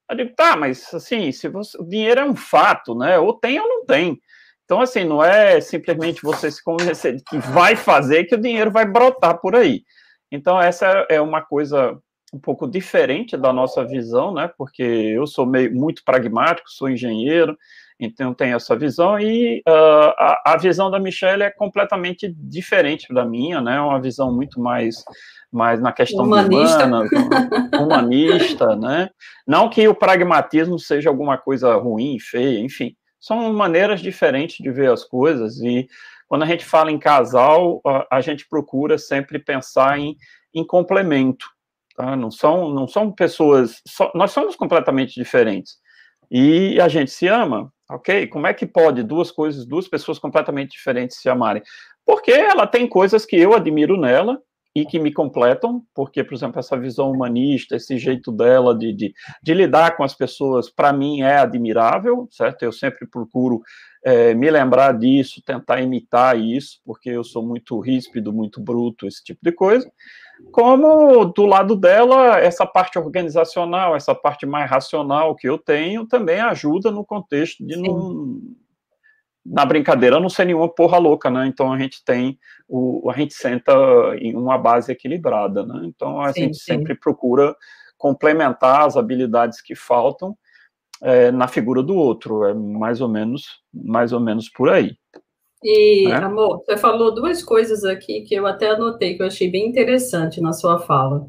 Eu 0.10 0.18
digo, 0.18 0.36
tá, 0.36 0.56
mas 0.56 0.94
assim, 0.94 1.32
se 1.32 1.48
você, 1.48 1.78
o 1.80 1.84
dinheiro 1.84 2.22
é 2.22 2.26
um 2.26 2.36
fato, 2.36 2.96
né? 2.96 3.18
Ou 3.20 3.34
tem 3.34 3.60
ou 3.60 3.68
não 3.68 3.86
tem. 3.86 4.20
Então, 4.66 4.82
assim, 4.82 5.04
não 5.04 5.24
é 5.24 5.62
simplesmente 5.62 6.24
você 6.24 6.50
se 6.52 6.64
convencer 6.64 7.16
de 7.16 7.24
que 7.24 7.38
vai 7.38 7.76
fazer 7.76 8.26
que 8.26 8.36
o 8.36 8.42
dinheiro 8.42 8.72
vai 8.72 8.86
brotar 8.86 9.40
por 9.40 9.56
aí. 9.56 9.84
Então, 10.32 10.60
essa 10.60 11.06
é 11.10 11.22
uma 11.22 11.42
coisa 11.42 11.98
um 12.36 12.40
pouco 12.40 12.68
diferente 12.68 13.38
da 13.38 13.54
nossa 13.54 13.86
visão, 13.86 14.34
né? 14.34 14.52
Porque 14.58 14.84
eu 14.84 15.26
sou 15.26 15.46
meio, 15.46 15.74
muito 15.74 16.04
pragmático, 16.04 16.70
sou 16.70 16.90
engenheiro, 16.90 17.58
então 17.98 18.34
tenho 18.34 18.58
essa 18.58 18.76
visão, 18.76 19.18
e 19.18 19.64
uh, 19.66 20.14
a, 20.18 20.42
a, 20.48 20.58
visão 20.58 20.92
da 20.92 21.00
Michelle 21.00 21.44
é 21.44 21.50
completamente 21.50 22.28
diferente 22.38 23.14
da 23.14 23.24
minha, 23.24 23.62
né? 23.62 23.80
Uma 23.80 24.02
visão 24.02 24.36
muito 24.36 24.60
mais, 24.60 25.02
mais 25.50 25.82
na 25.82 25.94
questão 25.94 26.26
humanista. 26.26 26.86
humana, 26.86 27.10
humanista, 27.80 28.76
né? 28.76 29.10
Não 29.48 29.70
que 29.70 29.88
o 29.88 29.96
pragmatismo 29.96 30.78
seja 30.78 31.10
alguma 31.10 31.38
coisa 31.38 31.74
ruim, 31.76 32.20
feia, 32.20 32.60
enfim, 32.60 32.98
são 33.18 33.54
maneiras 33.54 34.02
diferentes 34.02 34.58
de 34.58 34.70
ver 34.70 34.92
as 34.92 35.06
coisas, 35.06 35.62
e 35.62 35.88
quando 36.28 36.44
a 36.44 36.48
gente 36.48 36.66
fala 36.66 36.92
em 36.92 37.00
casal, 37.00 37.80
a, 37.88 38.18
a 38.18 38.22
gente 38.22 38.46
procura 38.50 38.98
sempre 38.98 39.40
pensar 39.40 39.98
em, 39.98 40.18
em 40.54 40.68
complemento, 40.68 41.55
tá? 41.96 42.16
Não 42.16 42.30
são, 42.30 42.70
não 42.70 42.88
são 42.88 43.12
pessoas, 43.12 43.82
nós 44.14 44.32
somos 44.32 44.56
completamente 44.56 45.16
diferentes, 45.16 45.78
e 46.30 46.80
a 46.82 46.88
gente 46.88 47.12
se 47.12 47.28
ama, 47.28 47.72
ok? 47.90 48.28
Como 48.28 48.48
é 48.48 48.54
que 48.54 48.66
pode 48.66 49.04
duas 49.04 49.32
coisas, 49.32 49.66
duas 49.66 49.88
pessoas 49.88 50.20
completamente 50.20 50.72
diferentes 50.72 51.18
se 51.18 51.30
amarem? 51.30 51.62
Porque 52.06 52.32
ela 52.32 52.68
tem 52.68 52.88
coisas 52.88 53.26
que 53.26 53.36
eu 53.36 53.54
admiro 53.54 53.98
nela 53.98 54.40
e 54.76 54.86
que 54.86 55.00
me 55.00 55.14
completam, 55.14 55.82
porque, 55.94 56.22
por 56.24 56.34
exemplo, 56.34 56.60
essa 56.60 56.78
visão 56.78 57.10
humanista, 57.10 57.78
esse 57.78 57.98
jeito 57.98 58.30
dela 58.30 58.78
de, 58.78 58.92
de, 58.92 59.14
de 59.42 59.54
lidar 59.54 59.96
com 59.96 60.04
as 60.04 60.14
pessoas, 60.14 60.70
para 60.70 60.92
mim 60.92 61.22
é 61.22 61.38
admirável, 61.38 62.28
certo? 62.30 62.64
Eu 62.64 62.74
sempre 62.74 63.08
procuro 63.08 63.62
é, 64.04 64.34
me 64.34 64.52
lembrar 64.52 64.92
disso, 64.98 65.42
tentar 65.46 65.82
imitar 65.82 66.38
isso, 66.38 66.82
porque 66.86 67.10
eu 67.10 67.24
sou 67.24 67.42
muito 67.42 67.80
ríspido, 67.80 68.34
muito 68.34 68.60
bruto, 68.60 69.08
esse 69.08 69.24
tipo 69.24 69.40
de 69.42 69.54
coisa 69.54 69.90
como 70.52 71.26
do 71.26 71.46
lado 71.46 71.76
dela, 71.76 72.40
essa 72.40 72.66
parte 72.66 72.98
organizacional, 72.98 73.96
essa 73.96 74.14
parte 74.14 74.46
mais 74.46 74.70
racional 74.70 75.36
que 75.36 75.48
eu 75.48 75.58
tenho, 75.58 76.06
também 76.06 76.40
ajuda 76.40 76.92
no 76.92 77.06
contexto 77.06 77.66
de 77.66 77.78
não. 77.78 78.40
Na 79.46 79.64
brincadeira 79.64 80.20
não 80.20 80.30
ser 80.30 80.46
nenhuma 80.46 80.68
porra 80.68 80.98
louca, 80.98 81.30
né? 81.30 81.46
Então 81.46 81.72
a 81.72 81.78
gente 81.78 82.04
tem 82.04 82.40
o. 82.68 83.10
A 83.12 83.14
gente 83.18 83.34
senta 83.34 83.74
em 84.18 84.36
uma 84.36 84.58
base 84.58 84.92
equilibrada, 84.92 85.66
né? 85.66 85.82
Então 85.86 86.20
a 86.20 86.34
sim, 86.34 86.42
gente 86.42 86.58
sim. 86.58 86.74
sempre 86.74 86.96
procura 86.96 87.56
complementar 87.98 88.86
as 88.86 88.98
habilidades 88.98 89.62
que 89.62 89.76
faltam 89.76 90.36
é, 91.02 91.32
na 91.32 91.48
figura 91.48 91.84
do 91.84 91.96
outro. 91.96 92.44
É 92.46 92.54
mais 92.54 93.02
ou 93.02 93.08
menos, 93.08 93.62
mais 93.72 94.12
ou 94.12 94.20
menos 94.20 94.50
por 94.50 94.70
aí. 94.70 94.98
E, 95.64 96.08
né? 96.08 96.16
amor, 96.16 96.64
você 96.64 96.78
falou 96.78 97.14
duas 97.14 97.44
coisas 97.44 97.84
aqui 97.84 98.22
que 98.22 98.36
eu 98.36 98.46
até 98.46 98.70
anotei, 98.70 99.16
que 99.16 99.24
eu 99.24 99.28
achei 99.28 99.50
bem 99.50 99.68
interessante 99.68 100.42
na 100.42 100.54
sua 100.54 100.80
fala. 100.80 101.28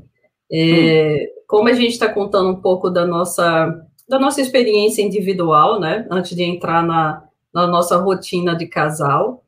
É, 0.50 1.30
hum. 1.30 1.42
Como 1.46 1.68
a 1.68 1.72
gente 1.72 1.92
está 1.92 2.12
contando 2.12 2.50
um 2.50 2.60
pouco 2.60 2.90
da 2.90 3.06
nossa, 3.06 3.74
da 4.08 4.18
nossa 4.18 4.40
experiência 4.40 5.02
individual, 5.02 5.80
né, 5.80 6.06
antes 6.10 6.36
de 6.36 6.42
entrar 6.42 6.82
na, 6.82 7.25
na 7.56 7.66
nossa 7.66 7.96
rotina 7.96 8.54
de 8.54 8.66
casal, 8.66 9.42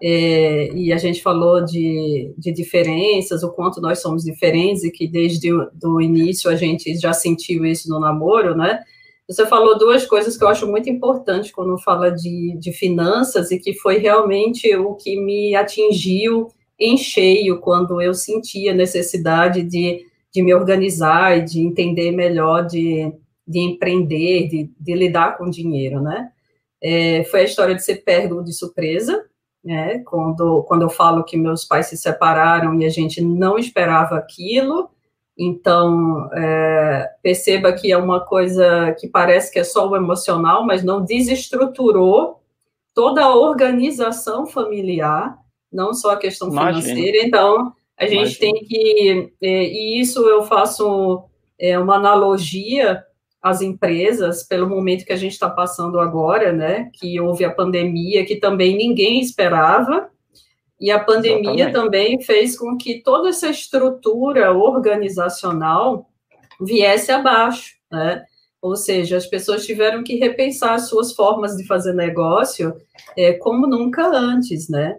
é, 0.00 0.72
e 0.72 0.92
a 0.92 0.96
gente 0.96 1.20
falou 1.20 1.64
de, 1.64 2.32
de 2.38 2.52
diferenças, 2.52 3.42
o 3.42 3.50
quanto 3.50 3.80
nós 3.80 4.00
somos 4.00 4.22
diferentes, 4.22 4.84
e 4.84 4.92
que 4.92 5.08
desde 5.08 5.52
o 5.52 6.00
início 6.00 6.48
a 6.48 6.54
gente 6.54 6.96
já 6.96 7.12
sentiu 7.12 7.64
isso 7.64 7.88
no 7.88 7.98
namoro, 7.98 8.56
né? 8.56 8.80
Você 9.26 9.44
falou 9.44 9.76
duas 9.76 10.06
coisas 10.06 10.36
que 10.36 10.44
eu 10.44 10.48
acho 10.48 10.68
muito 10.68 10.88
importantes 10.88 11.50
quando 11.50 11.76
fala 11.78 12.10
de, 12.10 12.56
de 12.60 12.72
finanças 12.72 13.50
e 13.50 13.58
que 13.58 13.74
foi 13.74 13.98
realmente 13.98 14.74
o 14.76 14.94
que 14.94 15.20
me 15.20 15.56
atingiu 15.56 16.46
em 16.78 16.96
cheio 16.96 17.58
quando 17.58 18.00
eu 18.00 18.14
senti 18.14 18.68
a 18.68 18.74
necessidade 18.74 19.64
de, 19.64 20.06
de 20.32 20.42
me 20.42 20.54
organizar 20.54 21.36
e 21.36 21.44
de 21.44 21.60
entender 21.60 22.12
melhor 22.12 22.64
de, 22.64 23.12
de 23.46 23.58
empreender, 23.58 24.46
de, 24.46 24.70
de 24.78 24.94
lidar 24.94 25.36
com 25.36 25.50
dinheiro, 25.50 26.00
né? 26.00 26.30
É, 26.82 27.24
foi 27.24 27.40
a 27.40 27.44
história 27.44 27.74
de 27.74 27.84
ser 27.84 27.96
pego 28.04 28.42
de 28.42 28.52
surpresa, 28.52 29.24
né? 29.64 29.98
Quando, 30.00 30.62
quando 30.64 30.82
eu 30.82 30.90
falo 30.90 31.24
que 31.24 31.36
meus 31.36 31.64
pais 31.64 31.86
se 31.86 31.96
separaram 31.96 32.80
e 32.80 32.84
a 32.84 32.88
gente 32.88 33.20
não 33.20 33.58
esperava 33.58 34.16
aquilo, 34.16 34.90
então, 35.38 36.28
é, 36.34 37.10
perceba 37.22 37.72
que 37.72 37.92
é 37.92 37.96
uma 37.96 38.18
coisa 38.18 38.92
que 38.98 39.06
parece 39.06 39.52
que 39.52 39.60
é 39.60 39.64
só 39.64 39.88
o 39.88 39.94
emocional, 39.94 40.66
mas 40.66 40.82
não 40.82 41.04
desestruturou 41.04 42.40
toda 42.92 43.22
a 43.22 43.36
organização 43.36 44.48
familiar, 44.48 45.38
não 45.72 45.94
só 45.94 46.10
a 46.10 46.16
questão 46.16 46.48
Imagina. 46.48 46.82
financeira. 46.82 47.24
Então, 47.24 47.72
a 47.96 48.04
gente 48.04 48.16
Imagina. 48.16 48.40
tem 48.40 48.54
que. 48.64 49.32
É, 49.40 49.64
e 49.64 50.00
isso 50.00 50.26
eu 50.28 50.42
faço 50.42 51.22
é, 51.56 51.78
uma 51.78 51.94
analogia 51.94 53.04
às 53.42 53.62
empresas, 53.62 54.42
pelo 54.42 54.68
momento 54.68 55.04
que 55.04 55.12
a 55.12 55.16
gente 55.16 55.32
está 55.32 55.48
passando 55.48 56.00
agora, 56.00 56.52
né? 56.52 56.90
Que 56.94 57.20
houve 57.20 57.44
a 57.44 57.52
pandemia, 57.52 58.24
que 58.24 58.36
também 58.36 58.76
ninguém 58.76 59.20
esperava 59.20 60.10
e 60.80 60.90
a 60.90 61.00
pandemia 61.00 61.64
Exatamente. 61.64 61.72
também 61.72 62.22
fez 62.22 62.56
com 62.56 62.76
que 62.76 63.02
toda 63.02 63.30
essa 63.30 63.48
estrutura 63.48 64.52
organizacional 64.52 66.08
viesse 66.60 67.10
abaixo, 67.10 67.76
né? 67.90 68.24
Ou 68.60 68.76
seja, 68.76 69.16
as 69.16 69.26
pessoas 69.26 69.66
tiveram 69.66 70.02
que 70.02 70.16
repensar 70.16 70.78
suas 70.78 71.12
formas 71.12 71.56
de 71.56 71.66
fazer 71.66 71.94
negócio 71.94 72.74
é, 73.16 73.32
como 73.32 73.66
nunca 73.66 74.06
antes, 74.06 74.68
né? 74.68 74.98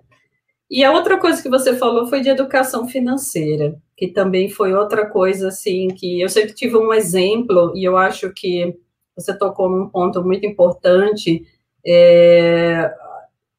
E 0.69 0.83
a 0.83 0.91
outra 0.91 1.17
coisa 1.17 1.41
que 1.41 1.49
você 1.49 1.75
falou 1.75 2.07
foi 2.07 2.21
de 2.21 2.29
educação 2.29 2.87
financeira, 2.87 3.75
que 3.99 4.07
também 4.07 4.49
foi 4.49 4.73
outra 4.73 5.05
coisa, 5.05 5.49
assim, 5.49 5.89
que 5.89 6.21
eu 6.21 6.29
sempre 6.29 6.53
tive 6.53 6.77
um 6.77 6.93
exemplo, 6.93 7.73
e 7.75 7.83
eu 7.83 7.97
acho 7.97 8.31
que 8.31 8.73
você 9.13 9.37
tocou 9.37 9.69
num 9.69 9.89
ponto 9.89 10.23
muito 10.23 10.45
importante, 10.45 11.45
é, 11.85 12.95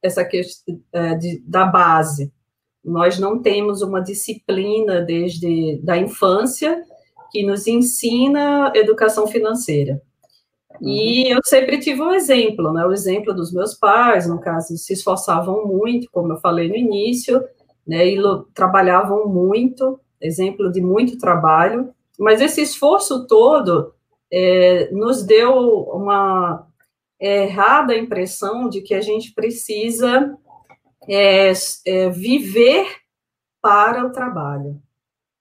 essa 0.02 0.24
questão 0.24 0.80
é, 0.94 1.14
de, 1.14 1.42
da 1.46 1.66
base. 1.66 2.32
Nós 2.82 3.18
não 3.18 3.42
temos 3.42 3.82
uma 3.82 4.00
disciplina 4.00 5.02
desde 5.02 5.78
da 5.82 5.98
infância 5.98 6.82
que 7.30 7.44
nos 7.44 7.66
ensina 7.66 8.72
educação 8.74 9.26
financeira. 9.26 10.00
Uhum. 10.80 10.88
E 10.88 11.30
eu 11.30 11.40
sempre 11.44 11.78
tive 11.80 12.00
um 12.00 12.12
exemplo, 12.12 12.72
né? 12.72 12.86
O 12.86 12.92
exemplo 12.92 13.34
dos 13.34 13.52
meus 13.52 13.74
pais, 13.74 14.26
no 14.26 14.40
caso, 14.40 14.74
se 14.78 14.94
esforçavam 14.94 15.66
muito, 15.66 16.08
como 16.10 16.32
eu 16.32 16.38
falei 16.38 16.66
no 16.66 16.76
início, 16.76 17.44
né? 17.86 18.06
E 18.06 18.18
trabalhavam 18.54 19.28
muito, 19.28 20.00
exemplo 20.20 20.70
de 20.70 20.80
muito 20.80 21.18
trabalho. 21.18 21.92
Mas 22.18 22.40
esse 22.40 22.60
esforço 22.60 23.26
todo 23.26 23.94
é, 24.30 24.90
nos 24.92 25.22
deu 25.22 25.54
uma 25.88 26.66
errada 27.18 27.96
impressão 27.96 28.68
de 28.68 28.80
que 28.80 28.94
a 28.94 29.00
gente 29.00 29.32
precisa 29.32 30.36
é, 31.08 31.52
é, 31.86 32.08
viver 32.08 32.86
para 33.60 34.06
o 34.06 34.12
trabalho, 34.12 34.80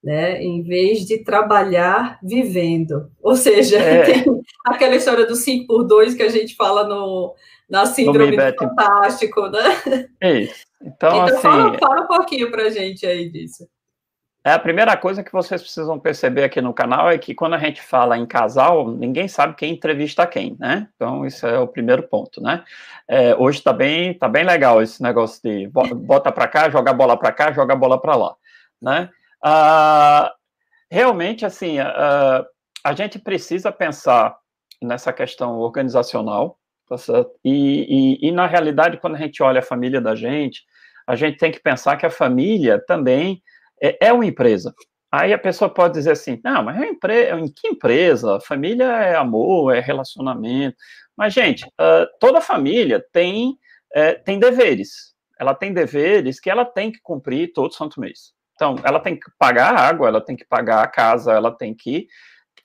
né? 0.03 0.41
Em 0.41 0.61
vez 0.61 1.05
de 1.05 1.23
trabalhar 1.23 2.19
vivendo. 2.21 3.09
Ou 3.21 3.35
seja, 3.35 3.77
é. 3.77 4.03
tem 4.23 4.25
aquela 4.65 4.95
história 4.95 5.25
do 5.25 5.35
5 5.35 5.67
por 5.67 5.83
2 5.83 6.15
que 6.15 6.23
a 6.23 6.29
gente 6.29 6.55
fala 6.55 6.85
no, 6.85 7.33
na 7.69 7.85
síndrome 7.85 8.35
do 8.35 8.55
fantástico, 8.57 9.47
né? 9.47 10.07
É 10.21 10.41
isso. 10.41 10.65
Então, 10.81 11.09
então 11.09 11.23
assim, 11.23 11.41
fala, 11.41 11.77
fala 11.77 12.01
um 12.01 12.07
pouquinho 12.07 12.51
para 12.51 12.63
a 12.63 12.69
gente 12.69 13.05
aí 13.05 13.29
disso. 13.29 13.67
É, 14.49 14.53
a 14.53 14.57
primeira 14.57 14.97
coisa 14.97 15.23
que 15.23 15.31
vocês 15.31 15.61
precisam 15.61 15.99
perceber 15.99 16.43
aqui 16.43 16.59
no 16.59 16.73
canal 16.73 17.11
é 17.11 17.19
que 17.19 17.35
quando 17.35 17.53
a 17.53 17.59
gente 17.59 17.83
fala 17.83 18.17
em 18.17 18.25
casal, 18.25 18.89
ninguém 18.89 19.27
sabe 19.27 19.53
quem 19.53 19.73
entrevista 19.73 20.25
quem, 20.25 20.57
né? 20.59 20.87
Então, 20.95 21.23
isso 21.23 21.45
é 21.45 21.59
o 21.59 21.67
primeiro 21.67 22.01
ponto, 22.01 22.41
né? 22.41 22.63
É, 23.07 23.35
hoje 23.35 23.61
tá 23.61 23.71
bem, 23.71 24.11
tá 24.11 24.27
bem 24.27 24.43
legal 24.43 24.81
esse 24.81 25.03
negócio 25.03 25.39
de 25.43 25.67
bota 25.67 26.31
para 26.31 26.47
cá, 26.47 26.67
joga 26.67 26.89
a 26.89 26.93
bola 26.95 27.15
para 27.15 27.31
cá, 27.31 27.51
joga 27.51 27.73
a 27.73 27.77
bola 27.77 28.01
para 28.01 28.15
lá, 28.15 28.35
né? 28.81 29.11
Ah, 29.39 30.33
realmente, 30.89 31.45
assim, 31.45 31.77
ah, 31.79 32.43
a 32.83 32.93
gente 32.93 33.19
precisa 33.19 33.71
pensar 33.71 34.35
nessa 34.81 35.13
questão 35.13 35.59
organizacional, 35.59 36.57
tá 36.87 36.95
e, 37.45 38.17
e, 38.23 38.29
e, 38.29 38.31
na 38.31 38.47
realidade, 38.47 38.97
quando 38.97 39.13
a 39.13 39.19
gente 39.19 39.43
olha 39.43 39.59
a 39.59 39.63
família 39.63 40.01
da 40.01 40.15
gente, 40.15 40.63
a 41.05 41.15
gente 41.15 41.37
tem 41.37 41.51
que 41.51 41.59
pensar 41.59 41.97
que 41.97 42.05
a 42.07 42.09
família 42.09 42.83
também 42.87 43.43
é, 43.81 44.07
é 44.07 44.13
uma 44.13 44.25
empresa. 44.25 44.73
Aí 45.11 45.33
a 45.33 45.39
pessoa 45.39 45.73
pode 45.73 45.95
dizer 45.95 46.11
assim, 46.11 46.39
não, 46.43 46.63
mas 46.63 46.79
é 46.81 46.87
empresa, 46.87 47.39
em 47.39 47.47
que 47.47 47.67
empresa? 47.67 48.39
Família 48.41 48.85
é 48.85 49.15
amor, 49.15 49.75
é 49.75 49.79
relacionamento. 49.79 50.77
Mas, 51.17 51.33
gente, 51.33 51.65
uh, 51.65 52.05
toda 52.19 52.39
família 52.39 53.03
tem, 53.11 53.57
uh, 53.95 54.23
tem 54.23 54.39
deveres. 54.39 55.15
Ela 55.39 55.55
tem 55.55 55.73
deveres 55.73 56.39
que 56.39 56.49
ela 56.49 56.63
tem 56.63 56.91
que 56.91 56.99
cumprir 57.01 57.53
todo 57.53 57.73
santo 57.73 57.99
mês. 57.99 58.33
Então, 58.53 58.75
ela 58.83 58.99
tem 58.99 59.15
que 59.15 59.31
pagar 59.39 59.73
a 59.73 59.79
água, 59.79 60.07
ela 60.07 60.21
tem 60.21 60.35
que 60.35 60.45
pagar 60.45 60.83
a 60.83 60.87
casa, 60.87 61.31
ela 61.31 61.51
tem 61.51 61.73
que 61.73 62.07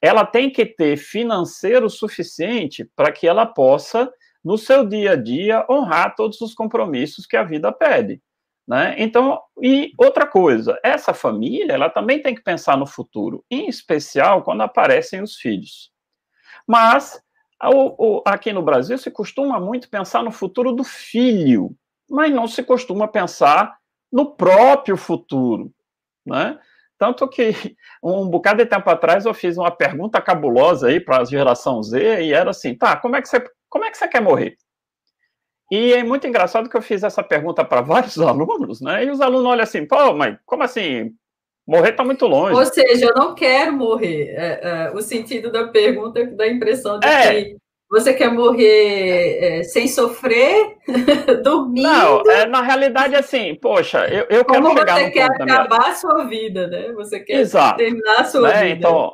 ela 0.03 0.27
tem 0.27 0.51
que 0.51 0.67
ter 0.67 0.99
financeiro 0.99 1.89
suficiente 1.89 2.85
para 2.95 3.11
que 3.11 3.27
ela 3.27 3.47
possa 3.47 4.13
no 4.45 4.59
seu 4.59 4.85
dia 4.87 5.13
a 5.13 5.17
dia, 5.17 5.65
honrar 5.71 6.15
todos 6.15 6.41
os 6.43 6.53
compromissos 6.53 7.25
que 7.25 7.37
a 7.37 7.43
vida 7.43 7.73
pede. 7.73 8.21
Né? 8.67 8.95
Então, 8.99 9.41
e 9.61 9.93
outra 9.99 10.27
coisa, 10.27 10.79
essa 10.83 11.13
família, 11.13 11.73
ela 11.73 11.91
também 11.91 12.23
tem 12.23 12.35
que 12.35 12.43
pensar 12.43 12.79
no 12.79 12.87
futuro, 12.87 13.45
em 13.51 13.69
especial 13.69 14.43
quando 14.43 14.63
aparecem 14.63 15.23
os 15.23 15.37
filhos. 15.37 15.91
Mas, 16.67 17.21
o, 17.63 18.19
o, 18.19 18.23
aqui 18.27 18.53
no 18.53 18.63
Brasil, 18.63 18.97
se 18.97 19.11
costuma 19.11 19.61
muito 19.61 19.91
pensar 19.91 20.23
no 20.23 20.31
futuro 20.31 20.73
do 20.73 20.83
filho, 20.83 21.77
mas 22.09 22.33
não 22.33 22.47
se 22.47 22.63
costuma 22.63 23.07
pensar 23.07 23.77
no 24.11 24.35
próprio 24.35 24.97
futuro, 24.97 25.71
né? 26.25 26.59
Tanto 26.99 27.29
que 27.29 27.53
um 28.03 28.29
bocado 28.29 28.63
de 28.63 28.71
tempo 28.71 28.89
atrás 28.89 29.27
eu 29.27 29.35
fiz 29.35 29.59
uma 29.59 29.71
pergunta 29.71 30.23
cabulosa 30.23 30.89
aí 30.89 31.01
para 31.01 31.19
a 31.19 31.25
geração 31.25 31.83
Z 31.83 32.23
e 32.23 32.33
era 32.33 32.51
assim, 32.51 32.75
tá, 32.75 32.97
como 32.97 33.17
é 33.17 33.21
que 33.21 33.29
você, 33.29 33.45
como 33.69 33.85
é 33.85 33.91
que 33.91 33.99
você 33.99 34.09
quer 34.09 34.23
morrer? 34.23 34.57
E 35.75 35.93
é 35.93 36.05
muito 36.05 36.25
engraçado 36.25 36.69
que 36.69 36.77
eu 36.77 36.83
fiz 36.83 37.03
essa 37.03 37.21
pergunta 37.21 37.65
para 37.65 37.81
vários 37.81 38.17
alunos, 38.21 38.81
né? 38.81 39.05
E 39.05 39.11
os 39.11 39.21
alunos 39.21 39.47
olham 39.47 39.65
assim, 39.65 39.85
pô, 39.85 40.15
mas 40.15 40.37
como 40.47 40.63
assim? 40.63 41.13
Morrer 41.67 41.91
está 41.91 42.05
muito 42.05 42.27
longe. 42.27 42.55
Ou 42.55 42.67
seja, 42.67 43.07
eu 43.07 43.15
não 43.15 43.35
quero 43.35 43.73
morrer. 43.73 44.35
É, 44.37 44.61
é, 44.63 44.91
o 44.95 45.01
sentido 45.01 45.51
da 45.51 45.67
pergunta 45.67 46.25
dá 46.27 46.45
a 46.45 46.49
impressão 46.49 47.01
de 47.01 47.09
é. 47.09 47.33
que 47.33 47.57
você 47.91 48.13
quer 48.13 48.31
morrer 48.31 49.39
é, 49.41 49.63
sem 49.65 49.89
sofrer, 49.89 50.77
dormindo? 51.43 51.89
Não, 51.89 52.23
é, 52.31 52.47
na 52.47 52.63
realidade, 52.63 53.17
assim, 53.17 53.57
poxa, 53.57 54.07
eu, 54.07 54.27
eu 54.29 54.45
quero 54.45 54.63
Como 54.63 54.79
chegar 54.79 55.01
você 55.01 55.11
quer 55.11 55.25
acabar 55.25 55.89
a 55.91 55.95
sua 55.95 56.25
vida, 56.27 56.69
né? 56.69 56.93
Você 56.93 57.19
quer 57.19 57.41
Exato. 57.41 57.79
terminar 57.79 58.21
a 58.21 58.25
sua 58.25 58.49
né? 58.49 58.65
vida. 58.65 58.79
Então, 58.79 59.13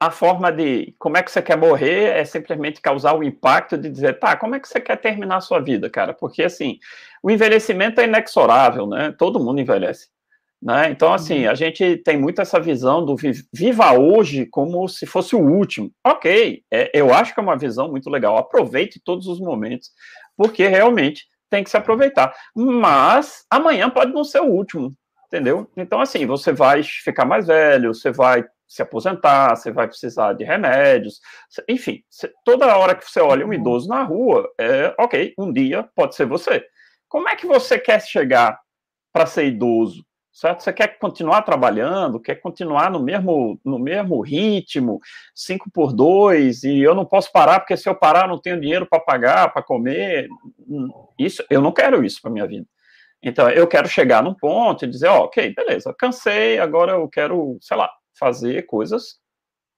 a 0.00 0.10
forma 0.10 0.52
de 0.52 0.94
como 0.98 1.16
é 1.16 1.22
que 1.22 1.30
você 1.30 1.42
quer 1.42 1.56
morrer 1.56 2.16
é 2.16 2.24
simplesmente 2.24 2.80
causar 2.80 3.14
o 3.14 3.22
impacto 3.22 3.76
de 3.76 3.90
dizer, 3.90 4.18
tá, 4.18 4.36
como 4.36 4.54
é 4.54 4.60
que 4.60 4.68
você 4.68 4.80
quer 4.80 4.96
terminar 4.96 5.38
a 5.38 5.40
sua 5.40 5.58
vida, 5.60 5.90
cara? 5.90 6.14
Porque, 6.14 6.44
assim, 6.44 6.78
o 7.22 7.30
envelhecimento 7.30 8.00
é 8.00 8.04
inexorável, 8.04 8.86
né? 8.86 9.12
Todo 9.18 9.40
mundo 9.40 9.60
envelhece. 9.60 10.08
Né? 10.60 10.90
Então, 10.90 11.12
assim, 11.12 11.44
uhum. 11.44 11.50
a 11.50 11.54
gente 11.54 11.96
tem 11.98 12.18
muito 12.18 12.40
essa 12.40 12.58
visão 12.58 13.04
do 13.04 13.14
viva 13.52 13.92
hoje 13.92 14.46
como 14.46 14.88
se 14.88 15.06
fosse 15.06 15.34
o 15.34 15.40
último. 15.40 15.90
Ok, 16.04 16.62
é, 16.70 16.90
eu 16.92 17.12
acho 17.12 17.32
que 17.32 17.40
é 17.40 17.42
uma 17.42 17.56
visão 17.56 17.88
muito 17.90 18.10
legal. 18.10 18.36
Aproveite 18.36 19.00
todos 19.04 19.26
os 19.26 19.40
momentos, 19.40 19.90
porque 20.36 20.66
realmente 20.66 21.26
tem 21.48 21.62
que 21.64 21.70
se 21.70 21.76
aproveitar. 21.76 22.34
Mas 22.54 23.44
amanhã 23.50 23.88
pode 23.88 24.12
não 24.12 24.24
ser 24.24 24.40
o 24.40 24.50
último, 24.50 24.92
entendeu? 25.26 25.70
Então, 25.76 26.00
assim, 26.00 26.26
você 26.26 26.52
vai 26.52 26.82
ficar 26.82 27.24
mais 27.24 27.46
velho, 27.46 27.94
você 27.94 28.10
vai 28.10 28.44
se 28.68 28.82
aposentar, 28.82 29.56
você 29.56 29.72
vai 29.72 29.88
precisar 29.88 30.34
de 30.34 30.44
remédios, 30.44 31.20
enfim, 31.68 32.02
toda 32.44 32.76
hora 32.76 32.94
que 32.94 33.10
você 33.10 33.20
olha 33.20 33.46
um 33.46 33.52
idoso 33.52 33.88
na 33.88 34.02
rua, 34.02 34.48
é 34.58 34.94
ok, 34.98 35.34
um 35.38 35.52
dia 35.52 35.88
pode 35.94 36.14
ser 36.14 36.26
você. 36.26 36.64
Como 37.08 37.28
é 37.28 37.34
que 37.34 37.46
você 37.46 37.78
quer 37.78 38.00
chegar 38.02 38.60
para 39.12 39.24
ser 39.24 39.46
idoso? 39.46 40.06
certo? 40.38 40.62
Você 40.62 40.72
quer 40.72 40.98
continuar 40.98 41.42
trabalhando, 41.42 42.20
quer 42.20 42.36
continuar 42.36 42.90
no 42.90 43.02
mesmo, 43.02 43.60
no 43.64 43.78
mesmo 43.78 44.20
ritmo, 44.20 45.00
5 45.34 45.68
por 45.72 45.92
2, 45.92 46.62
e 46.62 46.80
eu 46.80 46.94
não 46.94 47.04
posso 47.04 47.32
parar, 47.32 47.58
porque 47.58 47.76
se 47.76 47.88
eu 47.88 47.94
parar, 47.94 48.28
não 48.28 48.38
tenho 48.38 48.60
dinheiro 48.60 48.86
para 48.86 49.00
pagar, 49.00 49.52
para 49.52 49.62
comer. 49.62 50.28
Isso, 51.18 51.44
eu 51.50 51.60
não 51.60 51.72
quero 51.72 52.04
isso 52.04 52.22
para 52.22 52.30
minha 52.30 52.46
vida. 52.46 52.66
Então, 53.20 53.50
eu 53.50 53.66
quero 53.66 53.88
chegar 53.88 54.22
num 54.22 54.34
ponto 54.34 54.84
e 54.84 54.88
dizer, 54.88 55.08
ó, 55.08 55.24
ok, 55.24 55.52
beleza, 55.54 55.92
cansei, 55.98 56.60
agora 56.60 56.92
eu 56.92 57.08
quero, 57.08 57.58
sei 57.60 57.76
lá, 57.76 57.90
fazer 58.18 58.66
coisas, 58.66 59.20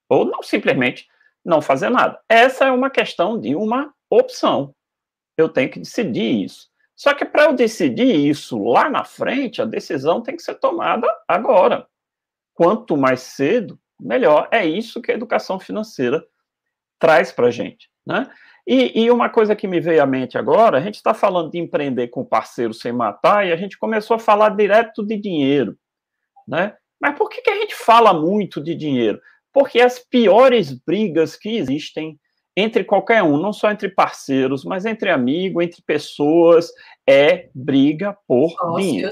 ou 0.09 0.25
não 0.25 0.43
simplesmente 0.43 1.07
não 1.45 1.61
fazer 1.61 1.91
nada. 1.91 2.21
Essa 2.29 2.67
é 2.67 2.71
uma 2.71 2.91
questão 2.91 3.41
de 3.41 3.55
uma 3.55 3.93
opção. 4.11 4.75
Eu 5.37 5.49
tenho 5.49 5.71
que 5.71 5.79
decidir 5.79 6.45
isso. 6.45 6.69
Só 6.95 7.15
que 7.15 7.25
para 7.25 7.45
eu 7.45 7.55
decidir 7.55 8.15
isso 8.29 8.63
lá 8.63 8.91
na 8.91 9.05
frente, 9.05 9.63
a 9.63 9.65
decisão 9.65 10.23
tem 10.23 10.37
que 10.37 10.43
ser 10.43 10.57
tomada 10.57 11.07
agora. 11.27 11.87
Quanto 12.53 12.97
mais 12.97 13.21
cedo, 13.21 13.81
melhor. 13.99 14.49
É 14.51 14.67
isso 14.67 15.01
que 15.01 15.11
a 15.11 15.15
educação 15.15 15.59
financeira 15.59 16.23
traz 16.99 17.33
para 17.33 17.47
a 17.47 17.51
gente. 17.51 17.91
Né? 18.07 18.31
E, 18.67 19.05
e, 19.05 19.11
uma 19.11 19.31
coisa 19.31 19.57
que 19.57 19.67
me 19.67 19.81
veio 19.81 20.03
à 20.03 20.07
mente 20.07 20.37
agora, 20.37 20.79
a 20.79 20.81
gente 20.81 20.97
está 20.97 21.15
falando 21.15 21.51
de 21.51 21.59
empreender 21.59 22.09
com 22.09 22.25
parceiro 22.25 22.75
sem 22.75 22.93
matar 22.93 23.47
e 23.47 23.53
a 23.53 23.57
gente 23.57 23.79
começou 23.79 24.17
a 24.17 24.21
falar 24.21 24.51
direto 24.51 25.05
de 25.05 25.17
dinheiro. 25.17 25.79
Né? 26.47 26.77
Mas 27.01 27.17
por 27.17 27.29
que, 27.29 27.41
que 27.41 27.51
a 27.51 27.57
gente 27.57 27.75
fala 27.75 28.13
muito 28.13 28.61
de 28.61 28.75
dinheiro? 28.75 29.21
Porque 29.53 29.81
as 29.81 29.99
piores 29.99 30.71
brigas 30.73 31.35
que 31.35 31.57
existem 31.57 32.19
entre 32.57 32.85
qualquer 32.85 33.23
um, 33.23 33.37
não 33.37 33.53
só 33.53 33.71
entre 33.71 33.89
parceiros, 33.89 34.65
mas 34.65 34.85
entre 34.85 35.11
amigos, 35.11 35.65
entre 35.65 35.83
pessoas, 35.83 36.71
é 37.09 37.49
briga 37.55 38.17
por 38.27 38.51
Sócios. 38.51 38.87
dinheiro. 38.87 39.11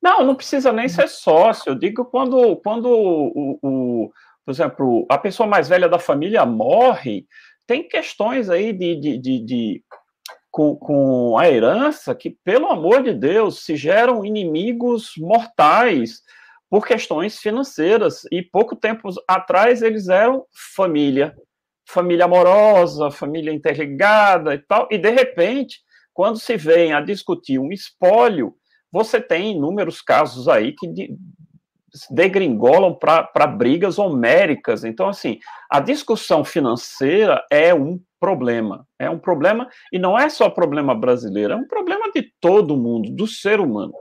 Não, 0.00 0.24
não 0.24 0.34
precisa 0.34 0.72
nem 0.72 0.88
ser 0.88 1.08
sócio. 1.08 1.70
Eu 1.70 1.74
digo 1.74 2.04
quando, 2.04 2.56
quando 2.58 2.88
o, 2.88 3.58
o, 3.60 4.12
por 4.44 4.52
exemplo, 4.52 5.06
a 5.10 5.18
pessoa 5.18 5.46
mais 5.46 5.68
velha 5.68 5.88
da 5.88 5.98
família 5.98 6.46
morre, 6.46 7.26
tem 7.66 7.86
questões 7.86 8.48
aí 8.48 8.72
de, 8.72 8.94
de, 8.96 9.18
de, 9.18 9.44
de 9.44 9.84
com, 10.50 10.76
com 10.76 11.36
a 11.36 11.48
herança 11.48 12.14
que, 12.14 12.30
pelo 12.44 12.68
amor 12.68 13.02
de 13.02 13.12
Deus, 13.12 13.64
se 13.64 13.76
geram 13.76 14.24
inimigos 14.24 15.12
mortais 15.18 16.22
por 16.70 16.86
questões 16.86 17.38
financeiras. 17.38 18.22
E 18.30 18.42
pouco 18.42 18.76
tempo 18.76 19.08
atrás 19.26 19.82
eles 19.82 20.08
eram 20.08 20.44
família 20.76 21.34
família 21.88 22.26
amorosa, 22.26 23.10
família 23.10 23.50
interligada 23.50 24.54
e 24.54 24.58
tal, 24.58 24.86
e 24.90 24.98
de 24.98 25.10
repente, 25.10 25.78
quando 26.12 26.38
se 26.38 26.56
vem 26.56 26.92
a 26.92 27.00
discutir 27.00 27.58
um 27.58 27.72
espólio, 27.72 28.54
você 28.92 29.20
tem 29.20 29.52
inúmeros 29.52 30.02
casos 30.02 30.48
aí 30.48 30.72
que 30.72 30.86
de, 30.86 31.16
degringolam 32.10 32.94
para 32.94 33.46
brigas 33.46 33.98
homéricas. 33.98 34.84
Então, 34.84 35.08
assim, 35.08 35.38
a 35.70 35.80
discussão 35.80 36.44
financeira 36.44 37.42
é 37.50 37.72
um 37.72 37.98
problema. 38.20 38.86
É 38.98 39.08
um 39.08 39.18
problema, 39.18 39.68
e 39.90 39.98
não 39.98 40.18
é 40.18 40.28
só 40.28 40.50
problema 40.50 40.94
brasileiro, 40.94 41.54
é 41.54 41.56
um 41.56 41.66
problema 41.66 42.10
de 42.14 42.30
todo 42.40 42.76
mundo, 42.76 43.10
do 43.10 43.26
ser 43.26 43.60
humano. 43.60 43.94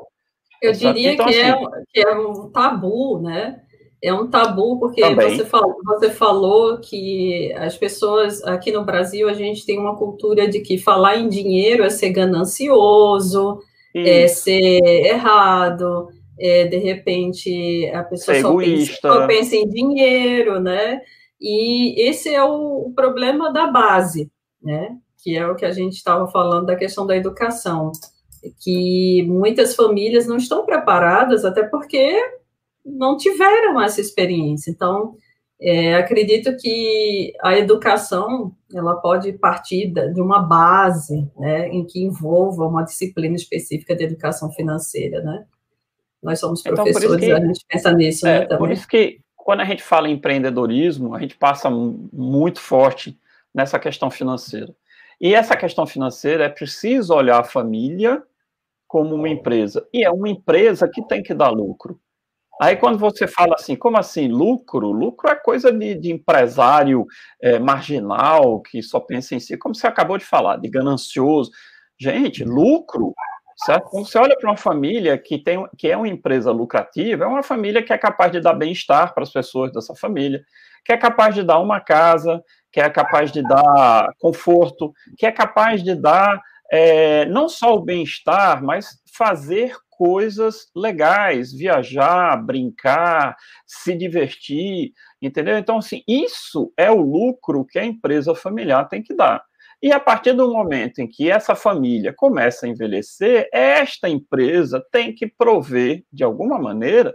Eu 0.62 0.72
diria 0.72 1.14
então, 1.14 1.26
que, 1.26 1.36
é 1.36 1.52
assim, 1.52 1.64
é, 1.64 1.84
que 1.94 2.00
é 2.02 2.18
um 2.18 2.50
tabu, 2.50 3.20
né? 3.22 3.62
é 4.02 4.14
um 4.14 4.30
tabu, 4.30 4.80
porque 4.80 5.04
você 5.16 5.44
falou, 5.46 5.76
você 5.84 6.10
falou 6.10 6.78
que 6.80 7.52
as 7.54 7.76
pessoas 7.76 8.44
aqui 8.44 8.72
no 8.72 8.86
Brasil, 8.86 9.28
a 9.28 9.34
gente 9.34 9.66
tem 9.66 9.80
uma 9.80 9.96
cultura 9.96 10.48
de 10.48 10.60
que 10.60 10.78
falar 10.78 11.18
em 11.18 11.28
dinheiro 11.28 11.84
é 11.84 11.90
ser 11.90 12.12
ganancioso, 12.12 13.60
é 13.96 14.28
ser 14.28 14.80
errado, 14.84 16.10
é, 16.40 16.66
de 16.66 16.78
repente 16.78 17.90
a 17.94 18.04
pessoa 18.04 18.40
só 18.40 18.56
pensa, 18.56 18.94
só 19.02 19.26
pensa, 19.26 19.56
em 19.56 19.68
dinheiro, 19.68 20.60
né? 20.60 21.02
E 21.42 22.00
esse 22.08 22.34
é 22.34 22.44
o 22.44 22.92
problema 22.96 23.52
da 23.52 23.68
base, 23.68 24.32
né? 24.62 24.96
Que 25.24 25.36
é 25.36 25.48
o 25.48 25.56
que 25.56 25.66
a 25.66 25.72
gente 25.72 25.94
estava 25.94 26.28
falando 26.28 26.68
da 26.68 26.76
questão 26.76 27.08
da 27.08 27.18
educação, 27.18 27.92
que 28.60 29.24
muitas 29.28 29.76
famílias 29.76 30.28
não 30.28 30.38
estão 30.38 30.66
preparadas, 30.66 31.46
até 31.46 31.64
porque 31.64 32.16
não 32.86 33.18
tiveram 33.18 33.82
essa 33.82 34.00
experiência. 34.00 34.72
Então, 34.72 35.16
é, 35.60 35.96
acredito 35.96 36.56
que 36.58 37.34
a 37.42 37.58
educação 37.58 38.56
ela 38.74 38.96
pode 38.96 39.34
partir 39.34 39.88
de 39.88 40.22
uma 40.22 40.42
base, 40.42 41.30
né, 41.38 41.68
em 41.70 41.86
que 41.86 42.04
envolva 42.04 42.68
uma 42.68 42.84
disciplina 42.84 43.36
específica 43.36 43.96
de 43.96 44.04
educação 44.04 44.52
financeira, 44.52 45.22
né? 45.22 45.46
Nós 46.22 46.40
somos 46.40 46.62
professores, 46.62 47.06
então, 47.06 47.20
que, 47.20 47.32
a 47.32 47.46
gente 47.46 47.66
pensa 47.68 47.92
nisso, 47.92 48.26
né, 48.26 48.44
é, 48.44 48.48
né. 48.48 48.58
Por 48.58 48.72
isso 48.72 48.88
que 48.88 49.20
quando 49.36 49.62
a 49.62 49.66
gente 49.66 49.82
fala 49.82 50.10
em 50.10 50.14
empreendedorismo, 50.14 51.16
a 51.16 51.20
gente 51.20 51.38
passa 51.38 51.70
muito 51.70 52.60
forte 52.60 53.18
nessa 53.54 53.80
questão 53.80 54.12
financeira. 54.12 54.76
E 55.20 55.34
essa 55.34 55.56
questão 55.56 55.88
financeira 55.88 56.46
é 56.46 56.50
preciso 56.50 57.14
olhar 57.14 57.40
a 57.40 57.44
família 57.44 58.22
como 58.88 59.16
uma 59.16 59.30
empresa. 59.30 59.88
E 59.94 60.04
é 60.04 60.10
uma 60.10 60.30
empresa 60.30 60.88
que 60.88 61.06
tem 61.08 61.22
que 61.22 61.34
dar 61.34 61.50
lucro. 61.50 62.00
Aí 62.60 62.76
quando 62.76 62.98
você 62.98 63.28
fala 63.28 63.54
assim, 63.56 63.76
como 63.76 63.98
assim, 63.98 64.28
lucro? 64.28 64.92
Lucro 64.92 65.30
é 65.30 65.36
coisa 65.36 65.72
de, 65.72 65.96
de 65.96 66.12
empresário 66.12 67.06
é, 67.42 67.60
marginal 67.60 68.62
que 68.62 68.82
só 68.82 69.00
pensa 69.00 69.36
em 69.36 69.40
si, 69.40 69.58
como 69.58 69.76
você 69.76 69.86
acabou 69.86 70.18
de 70.18 70.26
falar, 70.26 70.58
de 70.58 70.68
ganancioso. 70.68 71.52
Gente, 72.00 72.44
lucro, 72.44 73.14
certo? 73.64 73.90
Quando 73.90 74.08
você 74.08 74.18
olha 74.18 74.36
para 74.38 74.50
uma 74.50 74.58
família 74.58 75.18
que, 75.18 75.38
tem, 75.38 75.68
que 75.78 75.88
é 75.88 75.96
uma 75.96 76.08
empresa 76.08 76.52
lucrativa, 76.52 77.26
é 77.26 77.28
uma 77.28 77.44
família 77.44 77.84
que 77.84 77.94
é 77.94 77.98
capaz 77.98 78.32
de 78.32 78.40
dar 78.40 78.54
bem-estar 78.54 79.14
para 79.14 79.24
as 79.24 79.32
pessoas 79.32 79.72
dessa 79.72 79.96
família, 79.96 80.44
que 80.84 80.92
é 80.92 80.98
capaz 80.98 81.36
de 81.36 81.44
dar 81.44 81.60
uma 81.60 81.80
casa, 81.80 82.44
que 82.72 82.80
é 82.80 82.90
capaz 82.90 83.32
de 83.32 83.42
dar 83.42 84.14
conforto, 84.20 84.94
que 85.18 85.26
é 85.26 85.32
capaz 85.32 85.84
de 85.84 85.96
dar 85.96 86.42
é, 86.72 87.26
não 87.26 87.48
só 87.48 87.76
o 87.76 87.82
bem-estar, 87.82 88.64
mas 88.64 89.02
fazer 89.14 89.76
coisas 89.90 90.68
legais, 90.76 91.52
viajar, 91.52 92.38
brincar, 92.38 93.36
se 93.66 93.96
divertir, 93.96 94.92
entendeu? 95.22 95.58
Então, 95.58 95.78
assim, 95.78 96.04
isso 96.08 96.72
é 96.78 96.92
o 96.92 97.02
lucro 97.02 97.66
que 97.66 97.80
a 97.80 97.86
empresa 97.86 98.36
familiar 98.36 98.88
tem 98.88 99.02
que 99.02 99.16
dar. 99.16 99.44
E 99.82 99.92
a 99.92 100.00
partir 100.00 100.34
do 100.34 100.52
momento 100.52 101.00
em 101.00 101.08
que 101.08 101.30
essa 101.30 101.56
família 101.56 102.14
começa 102.16 102.66
a 102.66 102.70
envelhecer, 102.70 103.48
esta 103.52 104.10
empresa 104.10 104.84
tem 104.92 105.14
que 105.14 105.28
prover, 105.28 106.04
de 106.12 106.24
alguma 106.24 106.60
maneira, 106.60 107.14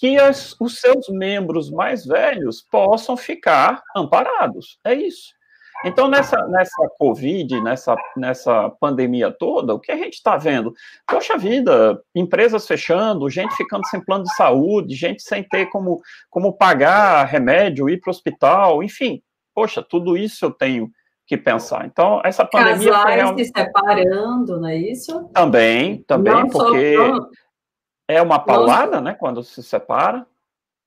que 0.00 0.18
as, 0.18 0.56
os 0.58 0.80
seus 0.80 1.10
membros 1.10 1.70
mais 1.70 2.06
velhos 2.06 2.62
possam 2.62 3.18
ficar 3.18 3.82
amparados. 3.94 4.78
É 4.82 4.94
isso. 4.94 5.34
Então, 5.84 6.08
nessa, 6.08 6.46
nessa 6.48 6.88
Covid, 6.98 7.60
nessa, 7.60 7.94
nessa 8.16 8.70
pandemia 8.80 9.30
toda, 9.30 9.74
o 9.74 9.78
que 9.78 9.92
a 9.92 9.96
gente 9.96 10.14
está 10.14 10.38
vendo? 10.38 10.72
Poxa 11.06 11.36
vida, 11.36 12.02
empresas 12.14 12.66
fechando, 12.66 13.28
gente 13.28 13.54
ficando 13.56 13.86
sem 13.88 14.02
plano 14.02 14.24
de 14.24 14.34
saúde, 14.34 14.94
gente 14.94 15.22
sem 15.22 15.42
ter 15.42 15.66
como, 15.66 16.00
como 16.30 16.52
pagar 16.52 17.24
remédio, 17.26 17.88
ir 17.88 18.00
para 18.00 18.08
o 18.08 18.10
hospital, 18.10 18.82
enfim. 18.82 19.22
Poxa, 19.54 19.82
tudo 19.82 20.16
isso 20.16 20.46
eu 20.46 20.50
tenho 20.50 20.90
que 21.26 21.36
pensar. 21.36 21.86
Então, 21.86 22.20
essa 22.24 22.44
pandemia. 22.44 22.90
Casais 22.90 23.14
realmente... 23.16 23.44
se 23.46 23.52
separando, 23.54 24.60
não 24.60 24.68
é 24.68 24.76
isso? 24.76 25.28
Também, 25.32 26.02
também, 26.06 26.32
não 26.32 26.48
porque 26.48 26.96
só, 26.96 27.28
é 28.14 28.22
uma 28.22 28.38
paulada, 28.38 28.96
não... 28.96 29.02
né, 29.02 29.14
quando 29.14 29.42
se 29.42 29.62
separa 29.62 30.26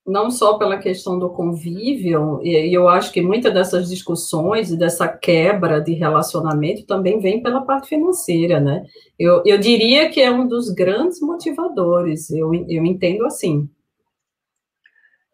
não 0.05 0.29
só 0.29 0.57
pela 0.57 0.77
questão 0.77 1.17
do 1.17 1.29
convívio, 1.29 2.41
e 2.43 2.75
eu 2.75 2.89
acho 2.89 3.11
que 3.11 3.21
muitas 3.21 3.53
dessas 3.53 3.89
discussões 3.89 4.69
e 4.69 4.77
dessa 4.77 5.07
quebra 5.07 5.79
de 5.79 5.93
relacionamento 5.93 6.85
também 6.85 7.19
vem 7.19 7.41
pela 7.41 7.61
parte 7.61 7.87
financeira, 7.87 8.59
né? 8.59 8.83
Eu, 9.17 9.41
eu 9.45 9.57
diria 9.57 10.09
que 10.09 10.21
é 10.21 10.29
um 10.29 10.45
dos 10.45 10.69
grandes 10.69 11.21
motivadores, 11.21 12.29
eu, 12.31 12.53
eu 12.53 12.85
entendo 12.85 13.25
assim. 13.25 13.69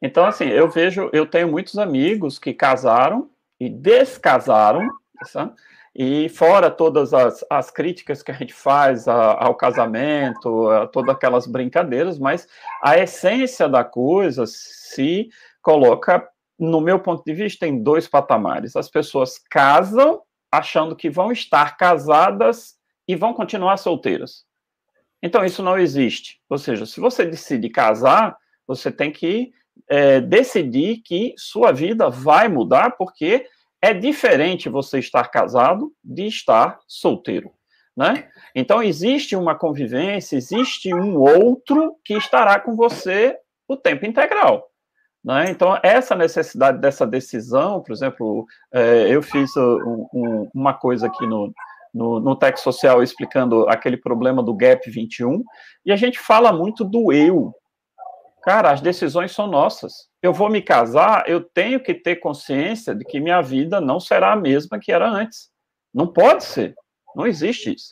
Então, 0.02 0.23
assim, 0.25 0.45
eu 0.45 0.69
vejo, 0.69 1.10
eu 1.12 1.25
tenho 1.25 1.49
muitos 1.49 1.78
amigos 1.78 2.38
que 2.38 2.54
casaram 2.54 3.28
e 3.60 3.69
descasaram, 3.69 4.88
sabe? 5.25 5.54
E 6.02 6.30
fora 6.30 6.72
todas 6.72 7.14
as, 7.14 7.44
as 7.50 7.70
críticas 7.70 8.24
que 8.24 8.32
a 8.32 8.34
gente 8.34 8.54
faz 8.54 9.06
a, 9.06 9.34
ao 9.44 9.54
casamento, 9.54 10.70
a 10.70 10.88
todas 10.88 11.14
aquelas 11.14 11.46
brincadeiras, 11.46 12.18
mas 12.18 12.48
a 12.82 12.98
essência 12.98 13.68
da 13.68 13.84
coisa 13.84 14.46
se 14.48 15.28
coloca, 15.62 16.26
no 16.58 16.80
meu 16.80 17.02
ponto 17.02 17.22
de 17.26 17.34
vista, 17.34 17.68
em 17.68 17.84
dois 17.84 18.08
patamares. 18.08 18.78
As 18.78 18.90
pessoas 18.90 19.38
casam 19.38 20.22
achando 20.50 20.96
que 20.96 21.10
vão 21.10 21.34
estar 21.34 21.76
casadas 21.76 22.76
e 23.06 23.14
vão 23.14 23.34
continuar 23.34 23.76
solteiras. 23.76 24.46
Então, 25.22 25.44
isso 25.44 25.62
não 25.62 25.78
existe. 25.78 26.40
Ou 26.50 26.58
seja, 26.58 26.86
se 26.86 27.02
você 27.02 27.26
decide 27.26 27.68
casar, 27.68 28.38
você 28.66 28.90
tem 28.90 29.12
que 29.12 29.52
é, 29.90 30.22
decidir 30.22 31.02
que 31.04 31.34
sua 31.38 31.74
vida 31.74 32.10
vai 32.10 32.48
mudar, 32.48 32.92
porque 32.92 33.46
é 33.82 33.94
diferente 33.94 34.70
você 34.70 35.00
estar 35.00 35.28
casado 35.30 35.94
de 36.04 36.28
estar 36.28 36.80
solteiro, 36.88 37.52
né? 37.96 38.30
Então 38.56 38.84
existe 38.84 39.36
uma 39.36 39.56
convivência, 39.56 40.36
existe 40.36 40.94
um 40.94 41.18
outro 41.18 41.96
que 42.04 42.13
estará 42.13 42.60
com 42.60 42.76
você 42.76 43.38
o 43.68 43.78
tempo 43.78 44.06
integral. 44.06 44.70
Né? 45.24 45.50
Então, 45.50 45.78
essa 45.84 46.15
necessidade 46.15 46.80
dessa 46.80 47.06
decisão, 47.06 47.82
por 47.82 47.92
exemplo, 47.92 48.46
é, 48.74 49.13
eu 49.13 49.22
fiz 49.22 49.56
um, 49.58 50.08
um, 50.13 50.50
uma 50.54 50.74
coisa 50.74 51.08
aqui 51.08 51.28
no, 51.28 51.54
no, 51.94 52.20
no 52.20 52.36
Tech 52.36 52.60
Social 52.60 53.04
explicando 53.04 53.68
aquele 53.68 53.98
problema 53.98 54.42
do 54.42 54.56
Gap 54.56 54.89
21, 54.89 55.44
e 55.86 55.92
a 55.92 55.96
gente 55.96 56.18
fala 56.18 56.54
muito 56.54 56.84
do 56.84 57.12
eu. 57.12 57.54
Cara, 58.44 58.72
as 58.72 58.82
decisões 58.82 59.34
são 59.34 59.48
nossas 59.48 60.09
eu 60.21 60.34
vou 60.34 60.49
me 60.49 60.62
casar, 60.62 61.23
eu 61.27 61.41
tenho 61.41 61.79
que 61.79 61.93
ter 61.93 62.17
consciência 62.17 62.93
de 62.93 63.05
que 63.05 63.19
minha 63.19 63.41
vida 63.41 63.79
não 63.79 63.99
será 63.99 64.34
a 64.34 64.36
mesma 64.36 64.79
que 64.79 64.91
era 64.91 65.10
antes. 65.10 65.49
Não 65.93 66.08
pode 66.08 66.43
ser. 66.43 66.75
Não 67.15 67.25
existe 67.25 67.73
isso. 67.73 67.91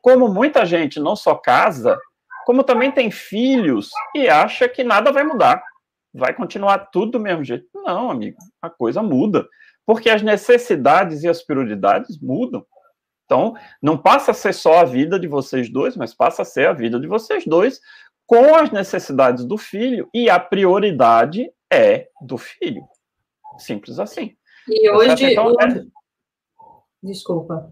Como 0.00 0.28
muita 0.28 0.64
gente 0.64 1.00
não 1.00 1.16
só 1.16 1.34
casa, 1.34 1.98
como 2.46 2.62
também 2.62 2.92
tem 2.92 3.10
filhos 3.10 3.90
e 4.14 4.28
acha 4.28 4.68
que 4.68 4.84
nada 4.84 5.10
vai 5.10 5.24
mudar. 5.24 5.62
Vai 6.12 6.32
continuar 6.32 6.90
tudo 6.92 7.12
do 7.12 7.20
mesmo 7.20 7.42
jeito. 7.42 7.66
Não, 7.74 8.10
amigo, 8.10 8.38
a 8.62 8.70
coisa 8.70 9.02
muda. 9.02 9.46
Porque 9.84 10.08
as 10.08 10.22
necessidades 10.22 11.24
e 11.24 11.28
as 11.28 11.42
prioridades 11.42 12.18
mudam. 12.20 12.64
Então, 13.24 13.54
não 13.82 13.98
passa 13.98 14.30
a 14.30 14.34
ser 14.34 14.52
só 14.52 14.80
a 14.80 14.84
vida 14.84 15.18
de 15.18 15.26
vocês 15.26 15.70
dois, 15.70 15.96
mas 15.96 16.14
passa 16.14 16.42
a 16.42 16.44
ser 16.44 16.68
a 16.68 16.72
vida 16.72 17.00
de 17.00 17.06
vocês 17.06 17.44
dois 17.44 17.80
com 18.26 18.54
as 18.54 18.70
necessidades 18.70 19.44
do 19.44 19.58
filho 19.58 20.08
e 20.14 20.30
a 20.30 20.38
prioridade 20.38 21.50
é 21.74 22.08
do 22.20 22.38
filho. 22.38 22.84
Simples 23.58 23.98
assim. 23.98 24.34
E 24.68 24.90
hoje. 24.90 25.32
Então, 25.32 25.50
é... 25.60 25.84
Desculpa. 27.02 27.70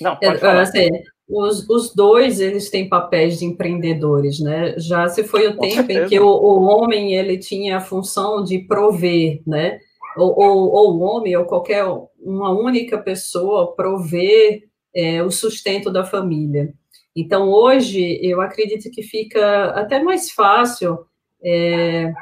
Não, 0.00 0.16
pode 0.16 0.36
é, 0.36 0.38
falar. 0.38 0.62
Assim, 0.62 0.88
os, 1.28 1.68
os 1.68 1.94
dois 1.94 2.40
eles 2.40 2.70
têm 2.70 2.88
papéis 2.88 3.38
de 3.38 3.44
empreendedores, 3.44 4.40
né? 4.40 4.74
Já 4.78 5.08
se 5.08 5.24
foi 5.24 5.48
o 5.48 5.56
Com 5.56 5.62
tempo 5.62 5.74
certeza. 5.74 6.04
em 6.04 6.08
que 6.08 6.20
o, 6.20 6.26
o, 6.26 6.62
homem 6.62 7.14
ele 7.14 7.38
tinha 7.38 7.76
a 7.76 7.80
função 7.80 8.42
de 8.42 8.58
prover, 8.60 9.42
né? 9.46 9.78
Ou, 10.16 10.38
ou, 10.38 10.70
ou 10.70 10.94
o 10.94 11.00
homem 11.00 11.36
ou 11.36 11.44
qualquer 11.44 11.84
uma 12.18 12.50
única 12.50 12.98
pessoa 12.98 13.74
prover 13.74 14.62
é, 14.94 15.22
o 15.22 15.30
sustento 15.30 15.90
da 15.90 16.04
família. 16.04 16.72
Então 17.16 17.48
hoje 17.48 18.18
eu 18.22 18.40
acredito 18.40 18.90
que 18.90 19.02
fica 19.02 19.66
até 19.70 20.02
mais 20.02 20.30
fácil 20.30 20.98
é, 21.44 22.12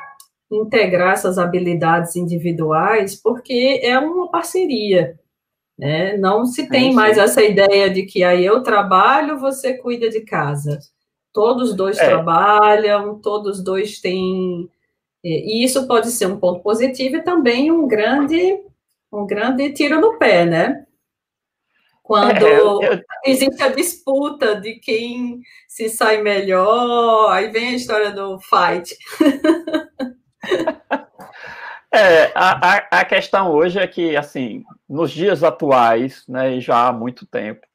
integrar 0.51 1.13
essas 1.13 1.39
habilidades 1.39 2.17
individuais, 2.17 3.15
porque 3.15 3.81
é 3.83 3.99
uma 3.99 4.29
parceria. 4.29 5.19
Né? 5.79 6.17
Não 6.17 6.45
se 6.45 6.69
tem 6.69 6.91
é 6.91 6.95
mais 6.95 7.17
essa 7.17 7.43
ideia 7.43 7.89
de 7.89 8.03
que 8.03 8.23
aí 8.25 8.45
eu 8.45 8.63
trabalho, 8.63 9.39
você 9.39 9.75
cuida 9.75 10.11
de 10.11 10.21
casa. 10.21 10.79
Todos 11.33 11.75
dois 11.75 11.99
é. 11.99 12.05
trabalham, 12.05 13.19
todos 13.21 13.63
dois 13.63 14.01
têm. 14.01 14.69
E 15.23 15.65
isso 15.65 15.87
pode 15.87 16.11
ser 16.11 16.27
um 16.27 16.39
ponto 16.39 16.61
positivo 16.61 17.17
e 17.17 17.23
também 17.23 17.71
um 17.71 17.87
grande, 17.87 18.61
um 19.13 19.27
grande 19.27 19.71
tiro 19.73 20.01
no 20.01 20.19
pé, 20.19 20.45
né? 20.45 20.85
Quando 22.03 22.45
é, 22.45 22.59
eu, 22.59 22.83
eu... 22.83 23.01
existe 23.25 23.63
a 23.63 23.69
disputa 23.69 24.61
de 24.61 24.75
quem 24.75 25.41
se 25.69 25.89
sai 25.89 26.21
melhor, 26.21 27.31
aí 27.31 27.51
vem 27.51 27.69
a 27.69 27.77
história 27.77 28.11
do 28.11 28.39
fight. 28.41 28.97
É, 31.93 32.31
a, 32.37 33.01
a, 33.01 33.05
questão 33.05 33.51
hoje 33.51 33.77
é 33.81 33.85
que, 33.85 34.17
assim, 34.17 34.63
nos 34.89 35.11
dias 35.11 35.43
atuais, 35.43 36.25
né, 36.29 36.55
e 36.55 36.61
já 36.61 36.87
há 36.87 36.93
muito 36.93 37.27
tempo, 37.27 37.67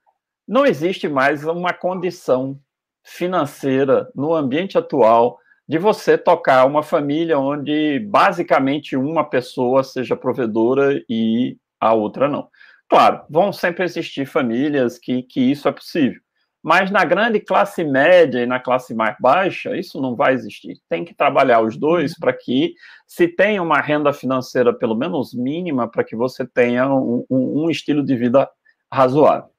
não 0.47 0.65
existe 0.65 1.09
mais 1.09 1.43
uma 1.43 1.73
condição 1.73 2.57
financeira 3.03 4.09
no 4.15 4.33
ambiente 4.33 4.77
atual 4.77 5.37
de 5.67 5.77
você 5.77 6.17
tocar 6.17 6.65
uma 6.65 6.81
família 6.81 7.37
onde 7.37 7.99
basicamente 7.99 8.95
uma 8.95 9.23
pessoa 9.23 9.83
seja 9.83 10.15
provedora 10.15 11.03
e 11.09 11.57
a 11.79 11.93
outra 11.93 12.29
não. 12.29 12.47
Claro, 12.87 13.23
vão 13.29 13.51
sempre 13.51 13.83
existir 13.83 14.25
famílias 14.25 14.97
que, 14.97 15.23
que 15.23 15.41
isso 15.41 15.67
é 15.67 15.71
possível. 15.71 16.21
Mas 16.65 16.89
na 16.89 17.05
grande 17.05 17.39
classe 17.39 17.83
média 17.83 18.41
e 18.41 18.47
na 18.47 18.59
classe 18.59 18.95
mais 18.95 19.15
baixa, 19.19 19.77
isso 19.77 20.01
não 20.01 20.15
vai 20.15 20.33
existir. 20.33 20.79
Tem 20.89 21.05
que 21.05 21.13
trabalhar 21.13 21.61
os 21.61 21.77
dois 21.77 22.13
uhum. 22.13 22.17
para 22.19 22.33
que 22.33 22.73
se 23.05 23.27
tenha 23.27 23.61
uma 23.61 23.79
renda 23.79 24.11
financeira, 24.11 24.73
pelo 24.73 24.95
menos 24.95 25.31
mínima, 25.31 25.87
para 25.87 26.03
que 26.03 26.15
você 26.15 26.43
tenha 26.43 26.91
um, 26.91 27.23
um, 27.29 27.65
um, 27.65 27.69
estilo 27.69 28.03
de 28.03 28.15
vida 28.15 28.49
razoável. 28.91 29.51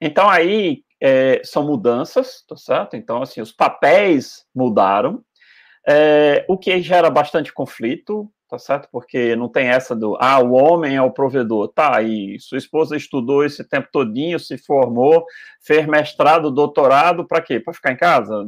Então, 0.00 0.26
aí 0.26 0.82
é, 0.98 1.42
são 1.44 1.66
mudanças, 1.66 2.42
tá 2.48 2.56
certo? 2.56 2.96
Então, 2.96 3.20
assim, 3.20 3.42
os 3.42 3.52
papéis 3.52 4.46
mudaram, 4.54 5.22
é, 5.86 6.46
o 6.48 6.56
que 6.56 6.80
gera 6.80 7.10
bastante 7.10 7.52
conflito, 7.52 8.32
tá 8.48 8.58
certo? 8.58 8.88
Porque 8.90 9.34
não 9.36 9.48
tem 9.48 9.68
essa 9.68 9.94
do, 9.94 10.16
ah, 10.20 10.38
o 10.38 10.52
homem 10.52 10.96
é 10.96 11.02
o 11.02 11.10
provedor, 11.10 11.68
tá, 11.68 12.02
e 12.02 12.38
sua 12.38 12.58
esposa 12.58 12.96
estudou 12.96 13.44
esse 13.44 13.64
tempo 13.64 13.88
todinho, 13.90 14.38
se 14.38 14.58
formou, 14.58 15.24
fez 15.60 15.86
mestrado, 15.86 16.50
doutorado, 16.50 17.26
para 17.26 17.40
quê? 17.40 17.58
Para 17.58 17.74
ficar 17.74 17.92
em 17.92 17.96
casa? 17.96 18.46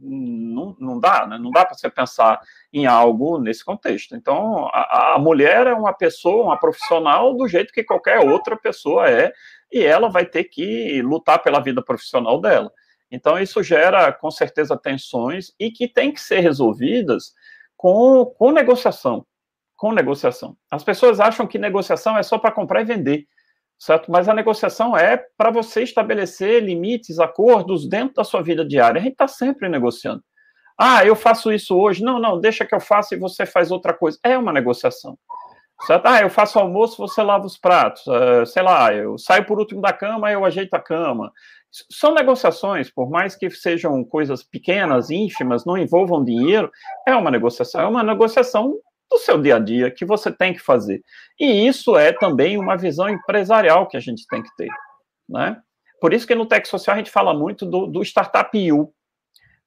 Não, 0.00 0.76
não 0.78 1.00
dá, 1.00 1.26
né? 1.26 1.38
Não 1.38 1.50
dá 1.50 1.64
para 1.64 1.74
você 1.74 1.88
pensar 1.88 2.40
em 2.72 2.84
algo 2.84 3.38
nesse 3.38 3.64
contexto. 3.64 4.14
Então, 4.14 4.68
a, 4.72 5.14
a 5.14 5.18
mulher 5.18 5.66
é 5.66 5.72
uma 5.72 5.94
pessoa, 5.94 6.44
uma 6.44 6.58
profissional 6.58 7.34
do 7.34 7.48
jeito 7.48 7.72
que 7.72 7.82
qualquer 7.84 8.18
outra 8.20 8.56
pessoa 8.56 9.08
é, 9.08 9.32
e 9.72 9.82
ela 9.82 10.10
vai 10.10 10.26
ter 10.26 10.44
que 10.44 11.00
lutar 11.02 11.42
pela 11.42 11.60
vida 11.60 11.82
profissional 11.82 12.40
dela. 12.40 12.70
Então, 13.10 13.38
isso 13.38 13.62
gera, 13.62 14.12
com 14.12 14.30
certeza, 14.30 14.76
tensões 14.76 15.52
e 15.58 15.70
que 15.70 15.88
tem 15.88 16.12
que 16.12 16.20
ser 16.20 16.40
resolvidas 16.40 17.32
com, 17.76 18.26
com 18.26 18.50
negociação 18.50 19.24
com 19.76 19.92
negociação. 19.92 20.56
As 20.70 20.82
pessoas 20.82 21.20
acham 21.20 21.46
que 21.46 21.58
negociação 21.58 22.16
é 22.16 22.22
só 22.22 22.38
para 22.38 22.52
comprar 22.52 22.82
e 22.82 22.84
vender, 22.84 23.26
certo? 23.78 24.10
Mas 24.10 24.28
a 24.28 24.34
negociação 24.34 24.96
é 24.96 25.16
para 25.36 25.50
você 25.50 25.82
estabelecer 25.82 26.62
limites, 26.62 27.18
acordos 27.18 27.88
dentro 27.88 28.14
da 28.14 28.24
sua 28.24 28.42
vida 28.42 28.64
diária. 28.64 29.00
A 29.00 29.02
gente 29.02 29.12
está 29.12 29.28
sempre 29.28 29.68
negociando. 29.68 30.22
Ah, 30.78 31.04
eu 31.04 31.14
faço 31.14 31.52
isso 31.52 31.76
hoje. 31.76 32.02
Não, 32.02 32.18
não, 32.18 32.40
deixa 32.40 32.64
que 32.64 32.74
eu 32.74 32.80
faça 32.80 33.14
e 33.14 33.18
você 33.18 33.46
faz 33.46 33.70
outra 33.70 33.94
coisa. 33.94 34.18
É 34.24 34.36
uma 34.36 34.52
negociação. 34.52 35.16
Certo? 35.82 36.06
Ah, 36.06 36.20
eu 36.20 36.30
faço 36.30 36.58
almoço, 36.58 36.96
você 36.96 37.22
lava 37.22 37.46
os 37.46 37.58
pratos. 37.58 38.06
Uh, 38.06 38.46
sei 38.46 38.62
lá, 38.62 38.92
eu 38.94 39.18
saio 39.18 39.44
por 39.44 39.58
último 39.58 39.80
da 39.80 39.92
cama, 39.92 40.30
eu 40.30 40.44
ajeito 40.44 40.74
a 40.74 40.80
cama. 40.80 41.32
São 41.90 42.14
negociações, 42.14 42.90
por 42.90 43.10
mais 43.10 43.34
que 43.34 43.50
sejam 43.50 44.04
coisas 44.04 44.42
pequenas, 44.42 45.10
ínfimas, 45.10 45.64
não 45.64 45.76
envolvam 45.76 46.24
dinheiro, 46.24 46.70
é 47.06 47.14
uma 47.16 47.30
negociação, 47.30 47.80
é 47.80 47.86
uma 47.86 48.02
negociação 48.02 48.78
do 49.14 49.18
seu 49.18 49.40
dia 49.40 49.56
a 49.56 49.58
dia 49.58 49.90
que 49.90 50.04
você 50.04 50.30
tem 50.32 50.52
que 50.52 50.58
fazer. 50.58 51.02
E 51.38 51.66
isso 51.66 51.96
é 51.96 52.12
também 52.12 52.58
uma 52.58 52.76
visão 52.76 53.08
empresarial 53.08 53.86
que 53.86 53.96
a 53.96 54.00
gente 54.00 54.26
tem 54.26 54.42
que 54.42 54.54
ter, 54.56 54.68
né? 55.28 55.60
Por 56.00 56.12
isso 56.12 56.26
que 56.26 56.34
no 56.34 56.46
Tech 56.46 56.66
Social 56.68 56.94
a 56.94 56.98
gente 56.98 57.10
fala 57.10 57.32
muito 57.32 57.64
do, 57.64 57.86
do 57.86 58.02
Startup 58.02 58.72
U, 58.72 58.92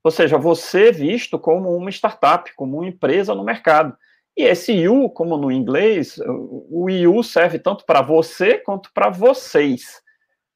ou 0.04 0.12
seja, 0.12 0.38
você 0.38 0.92
visto 0.92 1.40
como 1.40 1.76
uma 1.76 1.90
startup, 1.90 2.54
como 2.56 2.78
uma 2.78 2.88
empresa 2.88 3.34
no 3.34 3.44
mercado. 3.44 3.98
E 4.38 4.44
esse 4.44 4.88
U, 4.88 5.10
como 5.10 5.36
no 5.36 5.52
inglês, 5.52 6.20
o 6.26 6.88
U 6.90 7.24
serve 7.24 7.58
tanto 7.58 7.86
para 7.86 8.02
você 8.02 8.58
quanto 8.60 8.92
para 8.94 9.10
vocês. 9.10 10.02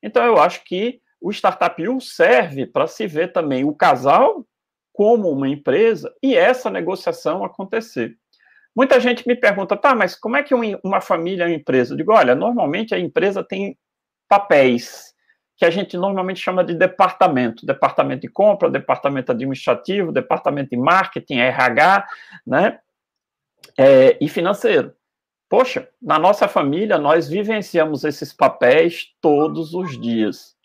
Então 0.03 0.23
eu 0.23 0.37
acho 0.37 0.63
que 0.63 1.01
o 1.19 1.31
Startup 1.31 1.87
U 1.87 1.99
serve 1.99 2.65
para 2.65 2.87
se 2.87 3.07
ver 3.07 3.31
também 3.31 3.63
o 3.63 3.73
casal 3.73 4.45
como 4.93 5.29
uma 5.29 5.49
empresa 5.49 6.13
e 6.21 6.35
essa 6.35 6.69
negociação 6.69 7.43
acontecer. 7.43 8.20
Muita 8.75 8.99
gente 8.99 9.27
me 9.27 9.35
pergunta, 9.35 9.75
tá, 9.75 9.93
mas 9.93 10.15
como 10.15 10.37
é 10.37 10.43
que 10.43 10.53
uma 10.83 11.01
família 11.01 11.43
é 11.43 11.47
uma 11.47 11.55
empresa? 11.55 11.93
Eu 11.93 11.97
digo, 11.97 12.13
olha, 12.13 12.33
normalmente 12.33 12.95
a 12.95 12.99
empresa 12.99 13.43
tem 13.43 13.77
papéis 14.29 15.11
que 15.57 15.65
a 15.65 15.69
gente 15.69 15.95
normalmente 15.95 16.39
chama 16.39 16.63
de 16.63 16.73
departamento, 16.73 17.65
departamento 17.65 18.21
de 18.21 18.27
compra, 18.27 18.69
departamento 18.69 19.31
administrativo, 19.31 20.11
departamento 20.11 20.71
de 20.71 20.77
marketing, 20.77 21.35
RH, 21.35 22.07
né, 22.47 22.79
é, 23.77 24.17
e 24.19 24.27
financeiro. 24.27 24.91
Poxa, 25.47 25.87
na 26.01 26.17
nossa 26.17 26.47
família 26.47 26.97
nós 26.97 27.27
vivenciamos 27.27 28.03
esses 28.03 28.33
papéis 28.33 29.13
todos 29.21 29.73
os 29.73 29.99
dias. 30.01 30.55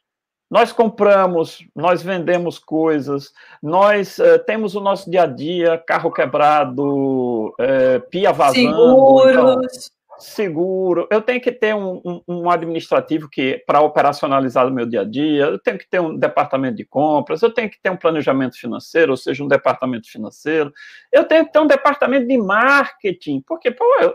Nós 0.51 0.71
compramos, 0.73 1.67
nós 1.75 2.03
vendemos 2.03 2.59
coisas, 2.59 3.33
nós 3.61 4.19
uh, 4.19 4.39
temos 4.47 4.77
o 4.77 4.81
nosso 4.81 5.11
dia 5.11 5.25
a 5.25 5.27
dia, 5.27 5.83
carro 5.87 6.13
quebrado, 6.13 7.49
uh, 7.49 8.01
pia 8.11 8.33
vazando. 8.33 8.55
Seguros. 8.55 9.31
Então, 9.31 9.97
seguro. 10.19 11.07
Eu 11.11 11.21
tenho 11.21 11.41
que 11.41 11.53
ter 11.53 11.75
um, 11.75 12.01
um, 12.05 12.23
um 12.29 12.51
administrativo 12.51 13.29
que 13.29 13.63
para 13.67 13.81
operacionalizar 13.81 14.67
o 14.67 14.71
meu 14.71 14.87
dia 14.87 15.03
a 15.03 15.05
dia. 15.05 15.45
Eu 15.45 15.59
tenho 15.59 15.79
que 15.79 15.89
ter 15.89 16.01
um 16.01 16.17
departamento 16.17 16.77
de 16.77 16.85
compras. 16.85 17.43
Eu 17.43 17.53
tenho 17.53 17.71
que 17.71 17.81
ter 17.81 17.91
um 17.91 17.97
planejamento 17.97 18.59
financeiro, 18.59 19.13
ou 19.13 19.17
seja, 19.17 19.43
um 19.43 19.49
departamento 19.49 20.11
financeiro. 20.11 20.73
Eu 21.13 21.25
tenho 21.25 21.45
que 21.45 21.53
ter 21.53 21.59
um 21.59 21.67
departamento 21.67 22.27
de 22.27 22.39
marketing, 22.39 23.43
porque 23.47 23.71
pô, 23.71 23.85
eu, 24.01 24.15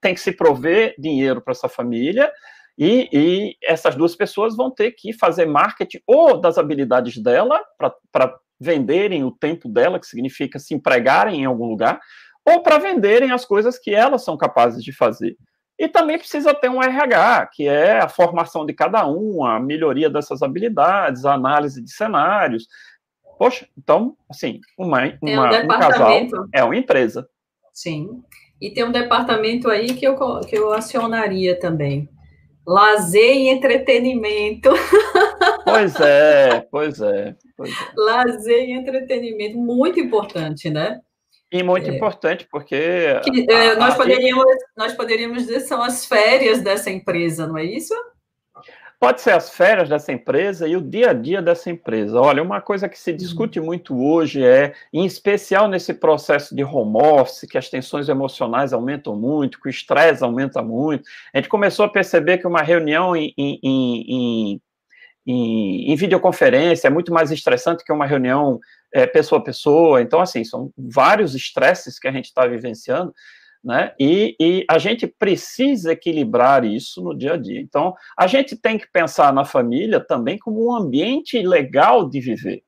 tem 0.00 0.14
que 0.14 0.20
se 0.20 0.32
prover 0.32 0.94
dinheiro 0.98 1.40
para 1.40 1.52
essa 1.52 1.68
família 1.68 2.30
e, 2.78 3.08
e, 3.12 3.56
essas 3.62 3.96
duas 3.96 4.14
pessoas 4.14 4.56
vão 4.56 4.70
ter 4.70 4.92
que 4.92 5.12
fazer 5.12 5.46
marketing 5.46 5.98
ou 6.06 6.40
das 6.40 6.58
habilidades 6.58 7.20
dela 7.20 7.60
para 8.12 8.38
venderem 8.60 9.24
o 9.24 9.32
tempo 9.32 9.68
dela, 9.68 9.98
que 9.98 10.06
significa 10.06 10.60
se 10.60 10.74
empregarem 10.74 11.42
em 11.42 11.44
algum 11.44 11.66
lugar, 11.66 12.00
ou 12.44 12.62
para 12.62 12.78
venderem 12.78 13.32
as 13.32 13.44
coisas 13.44 13.78
que 13.78 13.94
elas 13.94 14.24
são 14.24 14.36
capazes 14.36 14.82
de 14.82 14.92
fazer. 14.92 15.36
E 15.78 15.88
também 15.88 16.18
precisa 16.18 16.54
ter 16.54 16.68
um 16.68 16.82
RH, 16.82 17.50
que 17.52 17.68
é 17.68 18.00
a 18.00 18.08
formação 18.08 18.64
de 18.64 18.72
cada 18.72 19.06
um, 19.06 19.44
a 19.44 19.60
melhoria 19.60 20.08
dessas 20.08 20.42
habilidades, 20.42 21.24
a 21.24 21.34
análise 21.34 21.82
de 21.82 21.90
cenários. 21.92 22.66
Poxa, 23.38 23.68
então, 23.76 24.16
assim, 24.28 24.60
uma, 24.76 24.98
uma 25.22 25.52
um, 25.52 25.64
um 25.64 25.68
casal 25.68 26.12
é 26.52 26.64
uma 26.64 26.76
empresa. 26.76 27.28
Sim. 27.72 28.22
E 28.60 28.70
tem 28.70 28.84
um 28.84 28.90
departamento 28.90 29.70
aí 29.70 29.94
que 29.94 30.04
eu, 30.04 30.16
que 30.40 30.56
eu 30.56 30.72
acionaria 30.72 31.56
também, 31.58 32.08
Lazer 32.68 33.34
e 33.34 33.48
entretenimento. 33.48 34.68
Pois 35.64 36.00
é, 36.00 36.60
pois 36.70 37.00
é, 37.00 37.34
pois 37.56 37.70
é. 37.70 37.74
Lazer 37.96 38.68
e 38.68 38.72
entretenimento, 38.72 39.56
muito 39.56 39.98
importante, 39.98 40.68
né? 40.68 41.00
E 41.50 41.62
muito 41.62 41.90
é. 41.90 41.94
importante, 41.94 42.46
porque. 42.50 43.20
Que, 43.24 43.50
é, 43.50 43.74
nós, 43.76 43.94
poderíamos, 43.94 44.44
nós 44.76 44.92
poderíamos 44.92 45.42
dizer 45.44 45.60
que 45.60 45.68
são 45.68 45.82
as 45.82 46.04
férias 46.04 46.60
dessa 46.60 46.90
empresa, 46.90 47.46
não 47.46 47.56
é 47.56 47.64
isso? 47.64 47.94
Pode 49.00 49.20
ser 49.20 49.30
as 49.30 49.50
férias 49.50 49.88
dessa 49.88 50.10
empresa 50.10 50.66
e 50.66 50.76
o 50.76 50.80
dia 50.80 51.10
a 51.10 51.12
dia 51.12 51.40
dessa 51.40 51.70
empresa. 51.70 52.20
Olha, 52.20 52.42
uma 52.42 52.60
coisa 52.60 52.88
que 52.88 52.98
se 52.98 53.12
discute 53.12 53.60
muito 53.60 53.96
hoje 53.96 54.44
é, 54.44 54.74
em 54.92 55.06
especial 55.06 55.68
nesse 55.68 55.94
processo 55.94 56.52
de 56.52 56.64
home 56.64 56.96
office, 57.00 57.46
que 57.48 57.56
as 57.56 57.70
tensões 57.70 58.08
emocionais 58.08 58.72
aumentam 58.72 59.14
muito, 59.14 59.60
que 59.60 59.68
o 59.68 59.70
estresse 59.70 60.24
aumenta 60.24 60.62
muito. 60.62 61.04
A 61.32 61.38
gente 61.38 61.48
começou 61.48 61.84
a 61.84 61.88
perceber 61.88 62.38
que 62.38 62.46
uma 62.46 62.60
reunião 62.60 63.14
em, 63.14 63.32
em, 63.38 63.60
em, 63.62 64.60
em, 65.24 65.92
em 65.92 65.96
videoconferência 65.96 66.88
é 66.88 66.90
muito 66.90 67.12
mais 67.12 67.30
estressante 67.30 67.84
que 67.84 67.92
uma 67.92 68.06
reunião 68.06 68.58
é, 68.92 69.06
pessoa 69.06 69.40
a 69.40 69.44
pessoa. 69.44 70.02
Então, 70.02 70.20
assim, 70.20 70.42
são 70.42 70.72
vários 70.76 71.36
estresses 71.36 72.00
que 72.00 72.08
a 72.08 72.12
gente 72.12 72.24
está 72.24 72.48
vivenciando 72.48 73.14
né? 73.62 73.92
E, 73.98 74.36
e, 74.40 74.64
a 74.70 74.78
gente 74.78 75.06
precisa 75.06 75.92
equilibrar 75.92 76.64
isso 76.64 77.02
no 77.02 77.16
dia 77.16 77.34
a 77.34 77.36
dia. 77.36 77.60
Então, 77.60 77.94
a 78.16 78.26
gente 78.26 78.56
tem 78.56 78.78
que 78.78 78.90
pensar 78.90 79.32
na 79.32 79.44
família 79.44 80.00
também 80.00 80.38
como 80.38 80.66
um 80.66 80.74
ambiente 80.74 81.40
legal 81.42 82.08
de 82.08 82.20
viver. 82.20 82.62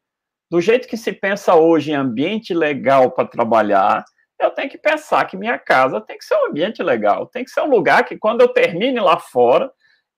Do 0.50 0.60
jeito 0.60 0.88
que 0.88 0.96
se 0.96 1.12
pensa 1.12 1.54
hoje 1.54 1.92
em 1.92 1.94
ambiente 1.94 2.52
legal 2.52 3.12
para 3.12 3.28
trabalhar, 3.28 4.04
eu 4.38 4.50
tenho 4.50 4.68
que 4.68 4.78
pensar 4.78 5.24
que 5.26 5.36
minha 5.36 5.58
casa 5.58 6.00
tem 6.00 6.18
que 6.18 6.24
ser 6.24 6.34
um 6.34 6.48
ambiente 6.48 6.82
legal, 6.82 7.26
tem 7.26 7.44
que 7.44 7.50
ser 7.50 7.60
um 7.60 7.70
lugar 7.70 8.04
que 8.04 8.16
quando 8.16 8.40
eu 8.40 8.48
termine 8.48 8.98
lá 8.98 9.18
fora, 9.18 9.70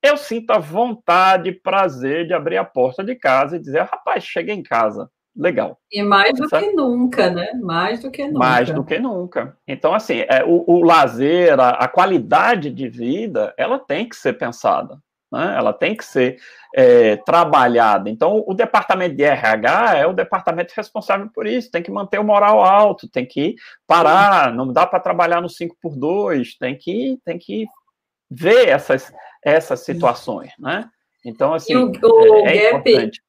eu 0.03 0.17
sinta 0.17 0.59
vontade, 0.59 1.53
prazer 1.53 2.27
de 2.27 2.33
abrir 2.33 2.57
a 2.57 2.65
porta 2.65 3.05
de 3.05 3.15
casa 3.15 3.57
e 3.57 3.61
dizer, 3.61 3.83
rapaz, 3.83 4.25
cheguei 4.25 4.55
em 4.55 4.63
casa, 4.63 5.11
legal. 5.35 5.79
E 5.91 6.03
mais 6.03 6.35
do 6.35 6.49
que 6.49 6.73
nunca, 6.73 7.31
né? 7.31 7.53
Mais 7.63 8.01
do 8.01 8.11
que 8.11 8.27
nunca. 8.27 8.39
Mais 8.39 8.71
do 8.71 8.85
que 8.85 8.99
nunca. 8.99 9.57
Então, 9.67 9.95
assim, 9.95 10.21
é, 10.29 10.45
o, 10.45 10.65
o 10.67 10.85
lazer, 10.85 11.59
a, 11.59 11.71
a, 11.71 11.89
qualidade 11.89 12.71
de 12.71 12.89
vida, 12.89 13.55
ela 13.57 13.79
tem 13.79 14.09
que 14.09 14.17
ser 14.17 14.35
pensada, 14.35 14.99
né? 15.31 15.55
Ela 15.57 15.73
tem 15.73 15.97
que 15.97 16.05
ser 16.05 16.37
é, 16.75 17.17
trabalhada. 17.17 18.11
Então, 18.11 18.45
o 18.47 18.55
departamento 18.55 19.17
de 19.17 19.25
RH 19.25 19.99
é 19.99 20.07
o 20.07 20.13
departamento 20.13 20.75
responsável 20.77 21.29
por 21.35 21.47
isso, 21.47 21.71
tem 21.71 21.83
que 21.83 21.91
manter 21.91 22.19
o 22.19 22.25
moral 22.25 22.63
alto, 22.63 23.09
tem 23.09 23.27
que 23.27 23.55
parar, 23.87 24.53
não 24.53 24.73
dá 24.73 24.87
para 24.87 25.01
trabalhar 25.01 25.41
no 25.41 25.49
5 25.49 25.77
por 25.81 25.97
2 25.97 26.57
tem 26.57 26.77
que, 26.77 27.19
tem 27.25 27.39
que 27.39 27.67
ver 28.31 28.69
essas, 28.69 29.13
essas 29.43 29.81
situações, 29.81 30.53
né? 30.59 30.89
Então, 31.25 31.55
assim, 31.55 31.77
o, 31.77 31.91
o 31.91 32.47
é, 32.47 32.57
é 32.57 32.75
importante 32.75 33.23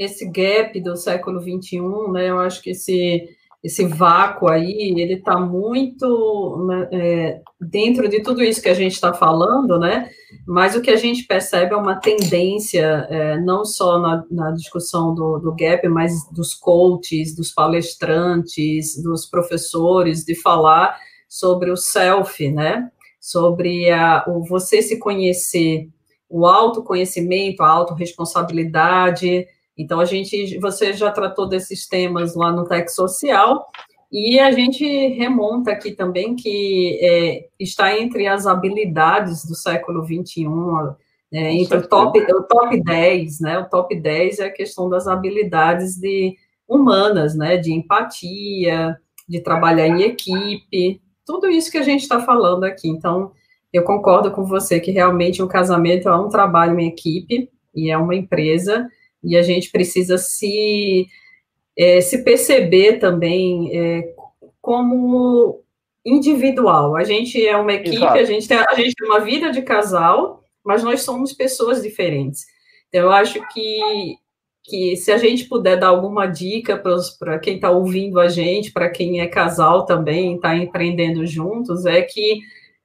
esse 0.00 0.24
gap 0.30 0.80
do 0.80 0.96
século 0.96 1.38
XXI, 1.40 1.78
né, 2.10 2.30
eu 2.30 2.38
acho 2.38 2.62
que 2.62 2.70
esse, 2.70 3.28
esse 3.62 3.84
vácuo 3.84 4.48
aí, 4.48 4.98
ele 4.98 5.14
está 5.14 5.38
muito 5.38 6.66
né, 6.66 6.88
é, 6.90 7.40
dentro 7.60 8.08
de 8.08 8.22
tudo 8.22 8.42
isso 8.42 8.62
que 8.62 8.70
a 8.70 8.74
gente 8.74 8.94
está 8.94 9.12
falando, 9.12 9.78
né, 9.78 10.08
mas 10.46 10.74
o 10.74 10.80
que 10.80 10.90
a 10.90 10.96
gente 10.96 11.24
percebe 11.24 11.74
é 11.74 11.76
uma 11.76 11.96
tendência, 11.96 13.06
é, 13.10 13.38
não 13.40 13.62
só 13.62 13.98
na, 13.98 14.24
na 14.30 14.50
discussão 14.52 15.14
do, 15.14 15.38
do 15.38 15.54
gap, 15.54 15.86
mas 15.86 16.26
dos 16.30 16.54
coaches, 16.54 17.36
dos 17.36 17.52
palestrantes, 17.52 18.96
dos 19.02 19.26
professores, 19.26 20.24
de 20.24 20.34
falar 20.34 20.98
sobre 21.28 21.70
o 21.70 21.76
self, 21.76 22.50
né, 22.50 22.90
sobre 23.20 23.90
a, 23.90 24.24
o 24.26 24.42
você 24.42 24.80
se 24.80 24.98
conhecer, 24.98 25.90
o 26.26 26.46
autoconhecimento, 26.46 27.62
a 27.62 27.68
autorresponsabilidade, 27.68 29.46
então, 29.82 30.00
a 30.00 30.04
gente, 30.04 30.58
você 30.58 30.92
já 30.92 31.10
tratou 31.10 31.48
desses 31.48 31.86
temas 31.86 32.34
lá 32.34 32.52
no 32.52 32.64
Tech 32.64 32.90
Social, 32.92 33.66
e 34.12 34.40
a 34.40 34.50
gente 34.50 34.84
remonta 35.08 35.70
aqui 35.70 35.92
também 35.92 36.34
que 36.34 36.98
é, 37.00 37.46
está 37.58 37.96
entre 37.96 38.26
as 38.26 38.46
habilidades 38.46 39.44
do 39.44 39.54
século 39.54 40.04
XXI, 40.04 40.46
é, 41.32 41.52
entre 41.54 41.78
o 41.78 41.88
top, 41.88 42.18
o 42.18 42.42
top 42.42 42.82
10, 42.82 43.40
né? 43.40 43.58
O 43.58 43.68
top 43.68 43.94
10 43.94 44.40
é 44.40 44.46
a 44.46 44.52
questão 44.52 44.88
das 44.88 45.06
habilidades 45.06 45.96
de, 45.96 46.34
humanas, 46.68 47.36
né? 47.36 47.56
De 47.56 47.72
empatia, 47.72 48.96
de 49.28 49.40
trabalhar 49.40 49.86
em 49.86 50.02
equipe, 50.02 51.00
tudo 51.24 51.48
isso 51.48 51.70
que 51.70 51.78
a 51.78 51.82
gente 51.82 52.02
está 52.02 52.20
falando 52.20 52.64
aqui. 52.64 52.88
Então, 52.88 53.30
eu 53.72 53.84
concordo 53.84 54.32
com 54.32 54.44
você 54.44 54.80
que 54.80 54.90
realmente 54.90 55.40
um 55.40 55.46
casamento 55.46 56.08
é 56.08 56.16
um 56.16 56.28
trabalho 56.28 56.78
em 56.80 56.88
equipe 56.88 57.48
e 57.72 57.90
é 57.90 57.96
uma 57.96 58.16
empresa, 58.16 58.88
e 59.22 59.36
a 59.36 59.42
gente 59.42 59.70
precisa 59.70 60.18
se, 60.18 61.06
é, 61.76 62.00
se 62.00 62.24
perceber 62.24 62.98
também 62.98 63.70
é, 63.76 64.14
como 64.60 65.62
individual. 66.04 66.96
A 66.96 67.04
gente 67.04 67.46
é 67.46 67.56
uma 67.56 67.72
equipe, 67.72 68.04
a 68.04 68.24
gente, 68.24 68.48
tem, 68.48 68.58
a 68.58 68.74
gente 68.74 68.94
tem 68.94 69.08
uma 69.08 69.20
vida 69.20 69.50
de 69.50 69.62
casal, 69.62 70.42
mas 70.64 70.82
nós 70.82 71.02
somos 71.02 71.32
pessoas 71.32 71.82
diferentes. 71.82 72.46
Então, 72.88 73.02
eu 73.02 73.12
acho 73.12 73.40
que, 73.48 74.16
que 74.64 74.96
se 74.96 75.12
a 75.12 75.18
gente 75.18 75.44
puder 75.44 75.78
dar 75.78 75.88
alguma 75.88 76.26
dica 76.26 76.76
para 77.18 77.38
quem 77.38 77.56
está 77.56 77.70
ouvindo 77.70 78.18
a 78.18 78.28
gente, 78.28 78.72
para 78.72 78.90
quem 78.90 79.20
é 79.20 79.26
casal 79.26 79.84
também, 79.86 80.36
está 80.36 80.56
empreendendo 80.56 81.26
juntos, 81.26 81.86
é 81.86 82.02
que 82.02 82.40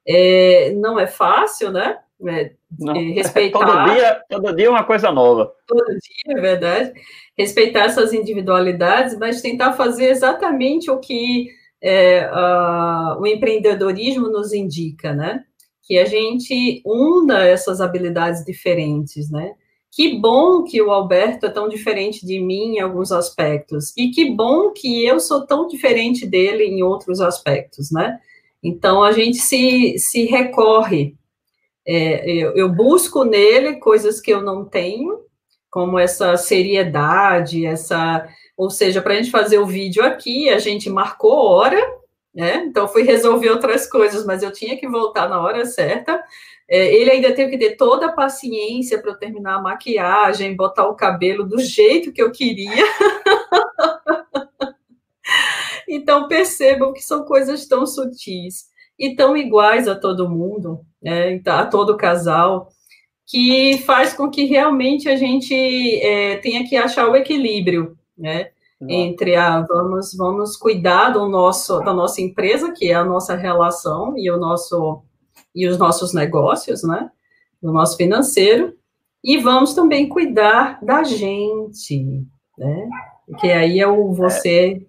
É, 0.08 0.72
não 0.74 1.00
é 1.00 1.08
fácil, 1.08 1.72
né? 1.72 1.98
É, 2.28 2.54
não, 2.80 2.94
respeitar. 3.14 3.60
todo, 3.60 3.94
dia, 3.94 4.22
todo 4.30 4.56
dia 4.56 4.70
uma 4.70 4.84
coisa 4.84 5.12
nova. 5.12 5.52
Todo 5.68 5.86
dia, 5.86 6.38
é 6.38 6.42
verdade. 6.42 6.94
Respeitar 7.38 7.86
essas 7.86 8.14
individualidades, 8.14 9.18
mas 9.18 9.42
tentar 9.42 9.74
fazer 9.74 10.06
exatamente 10.06 10.90
o 10.90 11.00
que 11.00 11.50
é, 11.82 12.30
uh, 12.32 13.22
o 13.22 13.28
empreendedorismo 13.28 14.30
nos 14.30 14.54
indica, 14.54 15.14
né? 15.14 15.44
Que 15.84 16.00
a 16.00 16.06
gente 16.06 16.82
una 16.86 17.46
essas 17.46 17.82
habilidades 17.82 18.44
diferentes, 18.44 19.30
né? 19.30 19.54
Que 19.92 20.20
bom 20.20 20.64
que 20.64 20.82
o 20.82 20.92
Alberto 20.92 21.46
é 21.46 21.50
tão 21.50 21.70
diferente 21.70 22.26
de 22.26 22.40
mim 22.40 22.76
em 22.76 22.80
alguns 22.80 23.12
aspectos, 23.12 23.94
e 23.96 24.10
que 24.10 24.30
bom 24.30 24.72
que 24.72 25.06
eu 25.06 25.20
sou 25.22 25.46
tão 25.46 25.68
diferente 25.68 26.26
dele 26.26 26.66
em 26.66 26.84
outros 26.84 27.22
aspectos, 27.22 27.92
né? 27.92 28.20
Então 28.62 29.04
a 29.04 29.12
gente 29.12 29.38
se, 29.38 29.96
se 29.98 30.26
recorre, 30.26 31.16
é, 31.88 32.30
eu, 32.30 32.56
eu 32.56 32.70
busco 32.70 33.24
nele 33.24 33.76
coisas 33.76 34.20
que 34.20 34.32
eu 34.32 34.42
não 34.42 34.66
tenho, 34.66 35.20
como 35.70 36.00
essa 36.00 36.36
seriedade, 36.38 37.66
essa 37.66 38.28
ou 38.58 38.70
seja, 38.70 39.02
para 39.02 39.14
a 39.14 39.18
gente 39.18 39.32
fazer 39.32 39.60
o 39.60 39.66
vídeo 39.66 40.04
aqui, 40.04 40.50
a 40.50 40.60
gente 40.60 40.90
marcou 40.90 41.34
hora, 41.34 41.80
né? 42.34 42.64
Então 42.66 42.88
fui 42.88 43.04
resolver 43.04 43.50
outras 43.50 43.88
coisas, 43.88 44.26
mas 44.26 44.44
eu 44.44 44.52
tinha 44.52 44.78
que 44.78 44.88
voltar 44.88 45.28
na 45.28 45.42
hora 45.42 45.66
certa. 45.66 46.24
É, 46.68 46.94
ele 46.96 47.12
ainda 47.12 47.34
teve 47.34 47.52
que 47.52 47.58
ter 47.58 47.76
toda 47.76 48.08
a 48.08 48.12
paciência 48.12 49.02
para 49.02 49.16
terminar 49.16 49.56
a 49.56 49.62
maquiagem, 49.62 50.56
botar 50.56 50.88
o 50.88 50.96
cabelo 50.96 51.44
do 51.44 51.60
jeito 51.60 52.14
que 52.14 52.22
eu 52.22 52.32
queria. 52.32 52.86
então 55.88 56.28
percebam 56.28 56.94
que 56.94 57.02
são 57.02 57.26
coisas 57.26 57.68
tão 57.68 57.86
sutis 57.86 58.66
e 58.98 59.16
tão 59.16 59.36
iguais 59.36 59.88
a 59.88 59.96
todo 59.96 60.30
mundo, 60.30 60.82
né? 61.06 61.42
a 61.46 61.66
todo 61.66 61.96
casal, 61.96 62.70
que 63.28 63.78
faz 63.86 64.14
com 64.14 64.30
que 64.30 64.46
realmente 64.46 65.08
a 65.08 65.16
gente 65.16 65.54
é, 66.02 66.38
tenha 66.38 66.68
que 66.68 66.76
achar 66.76 67.08
o 67.08 67.16
equilíbrio 67.16 67.98
né? 68.18 68.50
Entre 68.88 69.36
a 69.36 69.62
vamos 69.62 70.14
vamos 70.16 70.58
cuidar 70.58 71.10
do 71.10 71.28
nosso 71.28 71.80
da 71.80 71.94
nossa 71.94 72.22
empresa, 72.22 72.72
que 72.72 72.92
é 72.92 72.94
a 72.94 73.06
nossa 73.06 73.36
relação 73.36 74.18
e 74.18 74.30
o 74.30 74.38
nosso 74.38 75.02
e 75.54 75.68
os 75.68 75.78
nossos 75.78 76.14
negócios, 76.14 76.84
né? 76.84 77.10
Do 77.62 77.72
nosso 77.72 77.96
financeiro, 77.98 78.74
e 79.24 79.38
vamos 79.38 79.74
também 79.74 80.08
cuidar 80.08 80.78
da 80.84 81.04
gente, 81.04 82.26
né? 82.58 82.90
Que 83.40 83.52
aí 83.52 83.80
é 83.80 83.88
o 83.88 84.14
você 84.14 84.86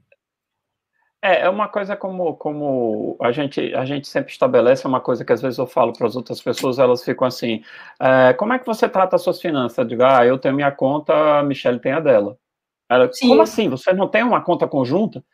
é, 1.27 1.43
é 1.43 1.49
uma 1.49 1.69
coisa 1.69 1.97
como, 1.97 2.35
como 2.35 3.17
a, 3.21 3.33
gente, 3.33 3.75
a 3.75 3.85
gente 3.85 4.07
sempre 4.07 4.31
estabelece, 4.33 4.87
é 4.87 4.89
uma 4.89 5.01
coisa 5.01 5.25
que 5.25 5.33
às 5.33 5.43
vezes 5.43 5.59
eu 5.59 5.67
falo 5.67 5.93
para 5.93 6.07
as 6.07 6.15
outras 6.15 6.41
pessoas, 6.41 6.79
elas 6.79 7.03
ficam 7.05 7.27
assim, 7.27 7.63
é, 8.01 8.33
como 8.35 8.53
é 8.53 8.59
que 8.59 8.67
você 8.67 8.89
trata 8.89 9.17
as 9.17 9.23
suas 9.23 9.41
finanças? 9.41 9.77
Eu 9.79 9.85
digo, 9.85 10.05
ah, 10.05 10.25
eu 10.25 10.39
tenho 10.39 10.55
minha 10.55 10.71
conta, 10.71 11.39
a 11.39 11.43
Michelle 11.43 11.81
tem 11.81 11.93
a 11.93 12.01
dela. 12.01 12.39
Ela, 12.89 13.11
como 13.21 13.43
assim? 13.43 13.69
Você 13.69 13.93
não 13.93 14.07
tem 14.07 14.23
uma 14.23 14.41
conta 14.41 14.69
conjunta? 14.69 15.25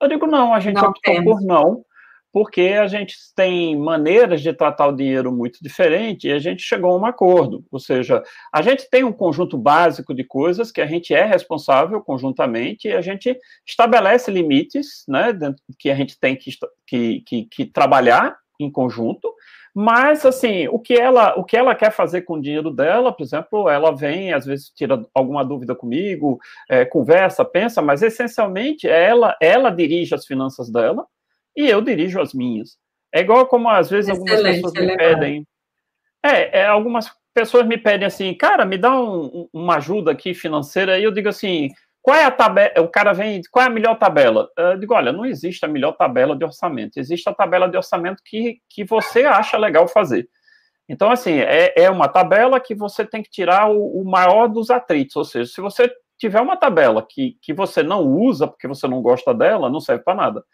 Eu 0.00 0.08
digo, 0.08 0.26
não, 0.26 0.54
a 0.54 0.60
gente 0.60 0.76
não 0.76 0.88
optou 0.88 1.14
temos. 1.14 1.32
por 1.32 1.42
não, 1.42 1.84
porque 2.32 2.62
a 2.80 2.86
gente 2.86 3.14
tem 3.36 3.76
maneiras 3.76 4.40
de 4.40 4.52
tratar 4.52 4.88
o 4.88 4.96
dinheiro 4.96 5.30
muito 5.30 5.58
diferente 5.60 6.28
e 6.28 6.32
a 6.32 6.38
gente 6.38 6.62
chegou 6.62 6.92
a 6.92 6.98
um 6.98 7.04
acordo. 7.04 7.64
Ou 7.70 7.78
seja, 7.78 8.22
a 8.52 8.62
gente 8.62 8.88
tem 8.90 9.04
um 9.04 9.12
conjunto 9.12 9.58
básico 9.58 10.14
de 10.14 10.24
coisas 10.24 10.72
que 10.72 10.80
a 10.80 10.86
gente 10.86 11.14
é 11.14 11.24
responsável 11.24 12.00
conjuntamente 12.00 12.88
e 12.88 12.92
a 12.92 13.02
gente 13.02 13.36
estabelece 13.66 14.30
limites, 14.30 15.04
né, 15.06 15.32
que 15.78 15.90
a 15.90 15.94
gente 15.94 16.18
tem 16.18 16.34
que, 16.34 16.50
que, 16.86 17.20
que, 17.20 17.44
que 17.44 17.66
trabalhar 17.66 18.36
em 18.58 18.70
conjunto, 18.70 19.32
mas, 19.74 20.26
assim, 20.26 20.68
o 20.68 20.78
que 20.78 20.94
ela, 20.94 21.34
o 21.38 21.44
que 21.44 21.56
ela 21.56 21.74
quer 21.74 21.90
fazer 21.90 22.22
com 22.22 22.34
o 22.34 22.42
dinheiro 22.42 22.70
dela, 22.70 23.10
por 23.10 23.22
exemplo, 23.22 23.70
ela 23.70 23.90
vem, 23.90 24.32
às 24.32 24.44
vezes 24.44 24.68
tira 24.68 25.02
alguma 25.14 25.42
dúvida 25.42 25.74
comigo, 25.74 26.38
é, 26.68 26.84
conversa, 26.84 27.42
pensa, 27.42 27.80
mas 27.80 28.02
essencialmente 28.02 28.86
ela, 28.86 29.34
ela 29.40 29.70
dirige 29.70 30.14
as 30.14 30.26
finanças 30.26 30.70
dela 30.70 31.06
e 31.56 31.68
eu 31.68 31.80
dirijo 31.80 32.20
as 32.20 32.32
minhas. 32.32 32.76
É 33.12 33.20
igual 33.20 33.46
como 33.46 33.68
às 33.68 33.90
vezes 33.90 34.10
Excelente, 34.10 34.30
algumas 34.30 34.72
pessoas 34.72 34.86
me 34.86 34.96
pedem. 34.96 35.46
É, 36.24 36.60
é, 36.60 36.66
algumas 36.66 37.12
pessoas 37.34 37.66
me 37.66 37.76
pedem 37.76 38.06
assim, 38.06 38.32
cara, 38.34 38.64
me 38.64 38.78
dá 38.78 38.94
um, 38.98 39.48
uma 39.52 39.76
ajuda 39.76 40.12
aqui 40.12 40.34
financeira, 40.34 40.98
e 40.98 41.04
eu 41.04 41.10
digo 41.10 41.28
assim, 41.28 41.68
qual 42.02 42.16
é 42.16 42.24
a 42.24 42.30
tabela? 42.30 42.72
O 42.80 42.88
cara 42.88 43.12
vem, 43.12 43.40
qual 43.50 43.64
é 43.64 43.68
a 43.68 43.70
melhor 43.70 43.96
tabela? 43.96 44.48
Eu 44.56 44.76
digo, 44.76 44.92
olha, 44.92 45.12
não 45.12 45.24
existe 45.24 45.64
a 45.64 45.68
melhor 45.68 45.92
tabela 45.92 46.36
de 46.36 46.44
orçamento. 46.44 46.98
Existe 46.98 47.28
a 47.28 47.34
tabela 47.34 47.68
de 47.68 47.76
orçamento 47.76 48.22
que, 48.24 48.58
que 48.68 48.84
você 48.84 49.24
acha 49.24 49.56
legal 49.56 49.86
fazer. 49.86 50.28
Então, 50.88 51.10
assim, 51.10 51.38
é, 51.38 51.72
é 51.76 51.88
uma 51.88 52.08
tabela 52.08 52.58
que 52.58 52.74
você 52.74 53.04
tem 53.04 53.22
que 53.22 53.30
tirar 53.30 53.70
o, 53.70 54.00
o 54.00 54.04
maior 54.04 54.48
dos 54.48 54.68
atritos. 54.68 55.14
Ou 55.14 55.24
seja, 55.24 55.50
se 55.50 55.60
você 55.60 55.90
tiver 56.18 56.40
uma 56.40 56.56
tabela 56.56 57.06
que, 57.08 57.38
que 57.40 57.52
você 57.52 57.84
não 57.84 58.02
usa 58.04 58.48
porque 58.48 58.66
você 58.66 58.88
não 58.88 59.00
gosta 59.00 59.32
dela, 59.32 59.70
não 59.70 59.80
serve 59.80 60.02
para 60.02 60.14
nada. 60.14 60.44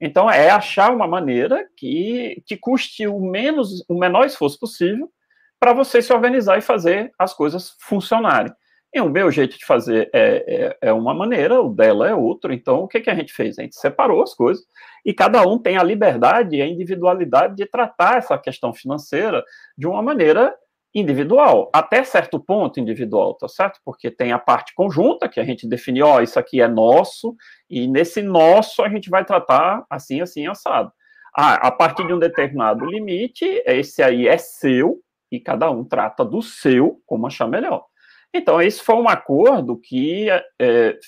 Então, 0.00 0.30
é 0.30 0.50
achar 0.50 0.92
uma 0.92 1.06
maneira 1.06 1.66
que, 1.76 2.42
que 2.46 2.56
custe 2.56 3.06
o 3.06 3.20
menos, 3.20 3.84
o 3.88 3.98
menor 3.98 4.26
esforço 4.26 4.58
possível 4.58 5.10
para 5.58 5.72
você 5.72 6.02
se 6.02 6.12
organizar 6.12 6.58
e 6.58 6.62
fazer 6.62 7.12
as 7.18 7.32
coisas 7.32 7.76
funcionarem. 7.80 8.52
E 8.92 9.00
o 9.00 9.08
meu 9.08 9.28
jeito 9.28 9.58
de 9.58 9.64
fazer 9.64 10.08
é, 10.12 10.76
é, 10.82 10.88
é, 10.88 10.92
uma 10.92 11.12
maneira, 11.12 11.60
o 11.60 11.74
dela 11.74 12.08
é 12.08 12.14
outro. 12.14 12.52
Então, 12.52 12.80
o 12.80 12.86
que, 12.86 13.00
que 13.00 13.10
a 13.10 13.14
gente 13.14 13.32
fez? 13.32 13.58
A 13.58 13.62
gente 13.62 13.74
separou 13.74 14.22
as 14.22 14.34
coisas 14.34 14.64
e 15.04 15.12
cada 15.12 15.42
um 15.42 15.58
tem 15.58 15.76
a 15.76 15.82
liberdade 15.82 16.56
e 16.56 16.62
a 16.62 16.66
individualidade 16.66 17.56
de 17.56 17.66
tratar 17.66 18.18
essa 18.18 18.38
questão 18.38 18.72
financeira 18.72 19.42
de 19.76 19.88
uma 19.88 20.00
maneira 20.00 20.54
individual, 20.94 21.70
até 21.72 22.04
certo 22.04 22.38
ponto 22.38 22.78
individual, 22.78 23.34
tá 23.34 23.48
certo? 23.48 23.80
Porque 23.84 24.10
tem 24.10 24.32
a 24.32 24.38
parte 24.38 24.72
conjunta, 24.74 25.28
que 25.28 25.40
a 25.40 25.44
gente 25.44 25.66
definiu, 25.66 26.06
ó, 26.06 26.20
isso 26.20 26.38
aqui 26.38 26.60
é 26.60 26.68
nosso, 26.68 27.34
e 27.68 27.88
nesse 27.88 28.22
nosso 28.22 28.82
a 28.82 28.88
gente 28.88 29.10
vai 29.10 29.24
tratar 29.24 29.84
assim, 29.90 30.20
assim, 30.20 30.46
assado. 30.46 30.92
Ah, 31.36 31.54
a 31.54 31.72
partir 31.72 32.06
de 32.06 32.14
um 32.14 32.18
determinado 32.18 32.84
limite, 32.84 33.44
esse 33.66 34.02
aí 34.02 34.28
é 34.28 34.38
seu, 34.38 35.00
e 35.32 35.40
cada 35.40 35.68
um 35.68 35.84
trata 35.84 36.24
do 36.24 36.40
seu 36.40 37.00
como 37.04 37.26
achar 37.26 37.48
melhor. 37.48 37.84
Então, 38.32 38.60
esse 38.62 38.80
foi 38.80 38.94
um 38.96 39.08
acordo 39.08 39.76
que 39.76 40.28
é, 40.60 40.98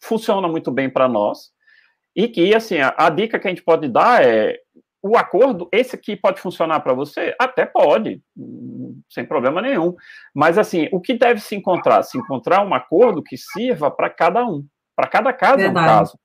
funciona 0.00 0.48
muito 0.48 0.70
bem 0.70 0.88
para 0.88 1.08
nós 1.08 1.50
e 2.14 2.28
que, 2.28 2.54
assim, 2.54 2.78
a, 2.78 2.94
a, 2.96 3.08
dica 3.08 3.38
que 3.38 3.46
a 3.46 3.50
gente 3.50 3.62
pode 3.62 3.88
dar 3.88 4.24
é 4.24 4.58
o 5.02 5.16
acordo, 5.16 5.68
esse 5.72 5.96
aqui 5.96 6.14
pode 6.14 6.40
funcionar 6.40 6.80
para 6.80 6.92
você? 6.92 7.34
Até 7.38 7.64
pode, 7.64 8.22
sem 9.08 9.24
problema 9.24 9.62
nenhum. 9.62 9.94
Mas, 10.34 10.58
assim, 10.58 10.88
o 10.92 11.00
que 11.00 11.14
deve 11.14 11.40
se 11.40 11.56
encontrar? 11.56 12.02
Se 12.02 12.18
encontrar 12.18 12.64
um 12.64 12.74
acordo 12.74 13.22
que 13.22 13.36
sirva 13.36 13.90
para 13.90 14.10
cada 14.10 14.44
um. 14.44 14.64
Para 14.94 15.08
cada 15.08 15.32
caso 15.32 15.56
Verdade. 15.56 15.86
um 15.86 15.88
caso. 15.88 16.18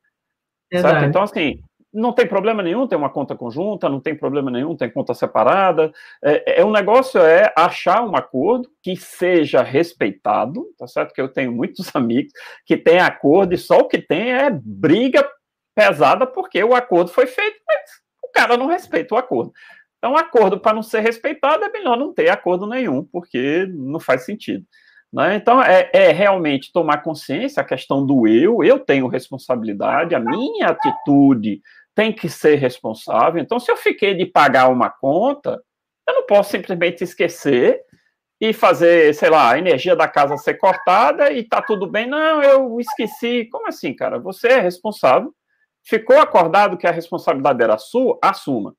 Certo? 0.73 1.05
Então, 1.05 1.23
assim, 1.23 1.61
não 1.93 2.11
tem 2.11 2.27
problema 2.27 2.61
nenhum 2.61 2.85
ter 2.85 2.97
uma 2.97 3.09
conta 3.09 3.35
conjunta, 3.35 3.87
não 3.87 4.01
tem 4.01 4.13
problema 4.13 4.51
nenhum 4.51 4.75
ter 4.75 4.91
conta 4.91 5.13
separada. 5.13 5.93
É, 6.21 6.59
é 6.59 6.65
um 6.65 6.71
negócio 6.71 7.21
é 7.21 7.53
achar 7.55 8.03
um 8.03 8.17
acordo 8.17 8.69
que 8.83 8.97
seja 8.97 9.63
respeitado, 9.63 10.65
tá 10.77 10.85
certo? 10.87 11.13
Que 11.13 11.21
eu 11.21 11.31
tenho 11.31 11.53
muitos 11.53 11.89
amigos 11.95 12.33
que 12.65 12.75
têm 12.75 12.99
acordo 12.99 13.53
e 13.53 13.57
só 13.57 13.77
o 13.77 13.87
que 13.87 13.99
tem 13.99 14.33
é 14.33 14.49
briga 14.51 15.25
pesada 15.73 16.27
porque 16.27 16.61
o 16.61 16.75
acordo 16.75 17.11
foi 17.11 17.27
feito, 17.27 17.57
mas 17.65 18.04
cara 18.35 18.57
não 18.57 18.67
respeita 18.67 19.15
o 19.15 19.17
acordo. 19.17 19.53
Então, 19.97 20.15
acordo 20.15 20.59
para 20.59 20.75
não 20.75 20.83
ser 20.83 20.99
respeitado 20.99 21.63
é 21.63 21.69
melhor 21.69 21.97
não 21.97 22.13
ter 22.13 22.29
acordo 22.29 22.67
nenhum, 22.67 23.03
porque 23.03 23.65
não 23.71 23.99
faz 23.99 24.25
sentido. 24.25 24.63
Né? 25.11 25.35
Então, 25.35 25.61
é, 25.63 25.89
é, 25.93 26.11
realmente 26.11 26.71
tomar 26.71 27.01
consciência 27.01 27.61
a 27.61 27.65
questão 27.65 28.05
do 28.05 28.27
eu, 28.27 28.63
eu 28.63 28.77
tenho 28.77 29.07
responsabilidade, 29.07 30.13
a 30.13 30.19
minha 30.19 30.67
atitude 30.67 31.61
tem 31.95 32.11
que 32.11 32.29
ser 32.29 32.55
responsável. 32.55 33.41
Então, 33.41 33.59
se 33.59 33.71
eu 33.71 33.77
fiquei 33.77 34.13
de 34.13 34.25
pagar 34.25 34.67
uma 34.67 34.89
conta, 34.89 35.61
eu 36.07 36.13
não 36.13 36.25
posso 36.25 36.51
simplesmente 36.51 37.03
esquecer 37.03 37.81
e 38.39 38.51
fazer, 38.53 39.15
sei 39.15 39.29
lá, 39.29 39.51
a 39.51 39.57
energia 39.57 39.95
da 39.95 40.07
casa 40.07 40.37
ser 40.37 40.55
cortada 40.55 41.31
e 41.31 41.43
tá 41.43 41.61
tudo 41.61 41.87
bem. 41.87 42.05
Não, 42.05 42.43
eu 42.43 42.79
esqueci. 42.79 43.45
Como 43.45 43.67
assim, 43.67 43.95
cara? 43.95 44.19
Você 44.19 44.49
é 44.49 44.59
responsável. 44.59 45.33
Ficou 45.87 46.17
acordado 46.17 46.77
que 46.77 46.87
a 46.87 46.91
responsabilidade 46.91 47.61
era 47.61 47.77
sua, 47.77 48.17
assuma. 48.21 48.75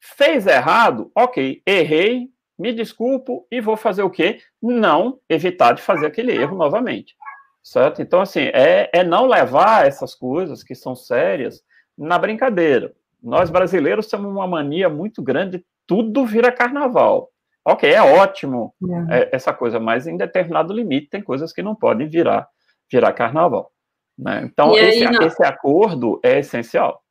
Fez 0.00 0.46
errado, 0.46 1.10
ok, 1.14 1.60
errei, 1.66 2.28
me 2.56 2.72
desculpo 2.72 3.46
e 3.50 3.60
vou 3.60 3.76
fazer 3.76 4.02
o 4.02 4.10
quê? 4.10 4.40
Não 4.62 5.18
evitar 5.28 5.72
de 5.72 5.82
fazer 5.82 6.06
aquele 6.06 6.32
erro 6.32 6.56
novamente. 6.56 7.16
Certo? 7.62 8.00
Então, 8.00 8.20
assim, 8.20 8.50
é, 8.54 8.88
é 8.92 9.02
não 9.02 9.26
levar 9.26 9.86
essas 9.86 10.14
coisas 10.14 10.62
que 10.62 10.74
são 10.74 10.94
sérias 10.94 11.62
na 11.96 12.16
brincadeira. 12.18 12.94
Nós 13.20 13.50
brasileiros 13.50 14.06
temos 14.06 14.30
uma 14.30 14.46
mania 14.46 14.88
muito 14.88 15.20
grande, 15.20 15.64
tudo 15.86 16.24
vira 16.24 16.52
carnaval. 16.52 17.30
Ok, 17.64 17.90
é 17.92 18.00
ótimo 18.00 18.72
é. 19.10 19.18
É, 19.18 19.28
essa 19.32 19.52
coisa, 19.52 19.78
mas 19.80 20.06
em 20.06 20.16
determinado 20.16 20.72
limite 20.72 21.10
tem 21.10 21.20
coisas 21.20 21.52
que 21.52 21.62
não 21.62 21.74
podem 21.74 22.08
virar, 22.08 22.48
virar 22.90 23.12
carnaval. 23.12 23.72
Né? 24.18 24.48
Então, 24.50 24.76
esse, 24.76 25.04
esse 25.04 25.44
acordo 25.44 26.18
é 26.22 26.40
essencial. 26.40 27.02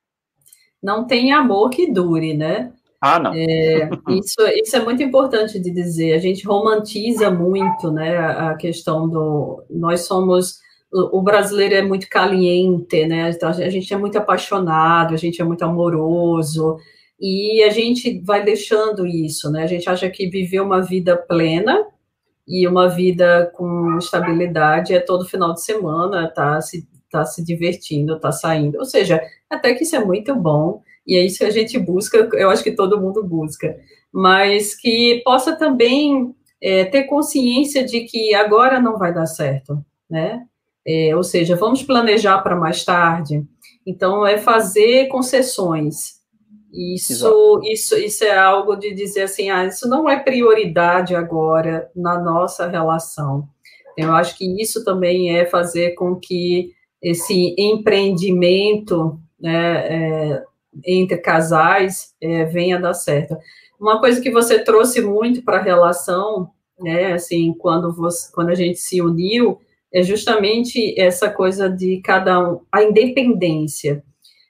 Não 0.84 1.08
tem 1.08 1.32
amor 1.32 1.70
que 1.70 1.92
dure, 1.92 2.34
né? 2.34 2.72
Ah, 3.00 3.20
não. 3.20 3.32
É, 3.34 3.90
isso, 4.10 4.42
isso 4.64 4.76
é 4.76 4.84
muito 4.84 5.02
importante 5.02 5.60
de 5.60 5.72
dizer. 5.72 6.14
A 6.14 6.18
gente 6.18 6.46
romantiza 6.46 7.30
muito, 7.30 7.92
né, 7.92 8.18
a 8.18 8.56
questão 8.56 9.08
do. 9.08 9.64
Nós 9.70 10.02
somos. 10.02 10.60
O, 10.92 11.20
o 11.20 11.22
brasileiro 11.22 11.76
é 11.76 11.82
muito 11.82 12.10
caliente, 12.10 13.06
né? 13.06 13.30
Então, 13.30 13.50
a 13.50 13.70
gente 13.70 13.94
é 13.94 13.98
muito 13.98 14.18
apaixonado, 14.18 15.14
a 15.14 15.18
gente 15.18 15.42
é 15.42 15.46
muito 15.46 15.64
amoroso, 15.64 16.78
e 17.20 17.64
a 17.64 17.70
gente 17.70 18.22
vai 18.24 18.44
deixando 18.44 19.06
isso, 19.06 19.52
né? 19.52 19.64
A 19.64 19.68
gente 19.68 19.90
acha 19.90 20.10
que 20.10 20.30
viver 20.30 20.62
uma 20.62 20.82
vida 20.82 21.18
plena 21.18 21.86
e 22.48 22.68
uma 22.68 22.88
vida 22.88 23.52
com 23.56 23.98
estabilidade 23.98 24.94
é 24.94 25.00
todo 25.00 25.26
final 25.26 25.54
de 25.54 25.62
semana, 25.62 26.32
tá 26.32 26.62
se, 26.62 26.88
tá 27.10 27.26
se 27.26 27.44
divertindo, 27.44 28.20
tá 28.20 28.32
saindo. 28.32 28.78
Ou 28.78 28.86
seja, 28.86 29.22
até 29.50 29.74
que 29.74 29.84
isso 29.84 29.96
é 29.96 30.04
muito 30.04 30.36
bom, 30.36 30.82
e 31.06 31.16
é 31.16 31.26
isso 31.26 31.40
que 31.40 31.46
a 31.46 31.52
gente 31.52 31.80
busca, 31.80 32.18
eu 32.34 32.50
acho 32.50 32.64
que 32.64 32.72
todo 32.72 33.00
mundo 33.00 33.24
busca, 33.24 33.78
mas 34.12 34.76
que 34.76 35.22
possa 35.24 35.56
também 35.56 36.36
é, 36.62 36.86
ter 36.86 37.04
consciência 37.04 37.86
de 37.86 38.02
que 38.02 38.34
agora 38.34 38.80
não 38.82 38.98
vai 38.98 39.14
dar 39.14 39.26
certo, 39.26 39.84
né? 40.10 40.44
É, 40.86 41.16
ou 41.16 41.24
seja, 41.24 41.56
vamos 41.56 41.84
planejar 41.84 42.40
para 42.40 42.56
mais 42.56 42.84
tarde. 42.84 43.46
Então, 43.86 44.26
é 44.26 44.38
fazer 44.38 45.08
concessões. 45.08 46.18
Isso, 46.74 47.62
isso, 47.64 47.96
isso 47.98 48.24
é 48.24 48.38
algo 48.38 48.76
de 48.76 48.94
dizer 48.94 49.24
assim, 49.24 49.50
ah, 49.50 49.66
isso 49.66 49.88
não 49.88 50.10
é 50.10 50.20
prioridade 50.20 51.16
agora 51.16 51.90
na 51.96 52.20
nossa 52.20 52.68
relação. 52.68 53.48
Eu 53.98 54.14
acho 54.14 54.38
que 54.38 54.62
isso 54.62 54.84
também 54.84 55.36
é 55.36 55.46
fazer 55.46 55.96
com 55.96 56.16
que 56.16 56.72
esse 57.02 57.56
empreendimento 57.58 59.20
né, 59.40 59.88
é, 59.88 60.44
entre 60.86 61.18
casais 61.18 62.14
é, 62.22 62.46
venha 62.46 62.80
dar 62.80 62.94
certo. 62.94 63.38
Uma 63.80 64.00
coisa 64.00 64.20
que 64.22 64.32
você 64.32 64.64
trouxe 64.64 65.02
muito 65.02 65.44
para 65.44 65.58
a 65.58 65.64
relação, 65.64 66.50
né, 66.80 67.14
assim, 67.14 67.54
quando, 67.58 67.94
você, 67.94 68.32
quando 68.34 68.50
a 68.50 68.56
gente 68.56 68.80
se 68.80 69.02
uniu, 69.02 69.60
é 69.94 70.02
justamente 70.02 71.00
essa 71.00 71.30
coisa 71.30 71.70
de 71.70 72.02
cada 72.02 72.40
um, 72.40 72.62
a 72.72 72.84
independência. 72.84 74.04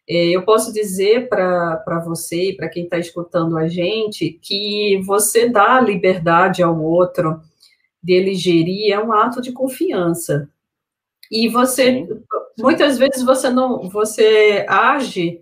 É, 0.10 0.28
eu 0.30 0.44
posso 0.44 0.74
dizer 0.74 1.28
para 1.28 2.02
você 2.06 2.52
e 2.52 2.56
para 2.56 2.70
quem 2.70 2.86
está 2.86 2.98
escutando 2.98 3.58
a 3.58 3.68
gente 3.68 4.40
que 4.42 5.02
você 5.06 5.50
dá 5.50 5.82
liberdade 5.82 6.64
ao 6.64 6.82
outro 6.82 7.42
dele 8.02 8.34
gerir 8.34 8.94
é 8.94 9.00
um 9.00 9.12
ato 9.12 9.42
de 9.42 9.52
confiança. 9.52 10.50
E 11.32 11.48
você, 11.50 12.06
Sim. 12.06 12.08
muitas 12.60 12.98
vezes 12.98 13.24
você 13.24 13.50
não, 13.50 13.90
você 13.90 14.66
age 14.68 15.42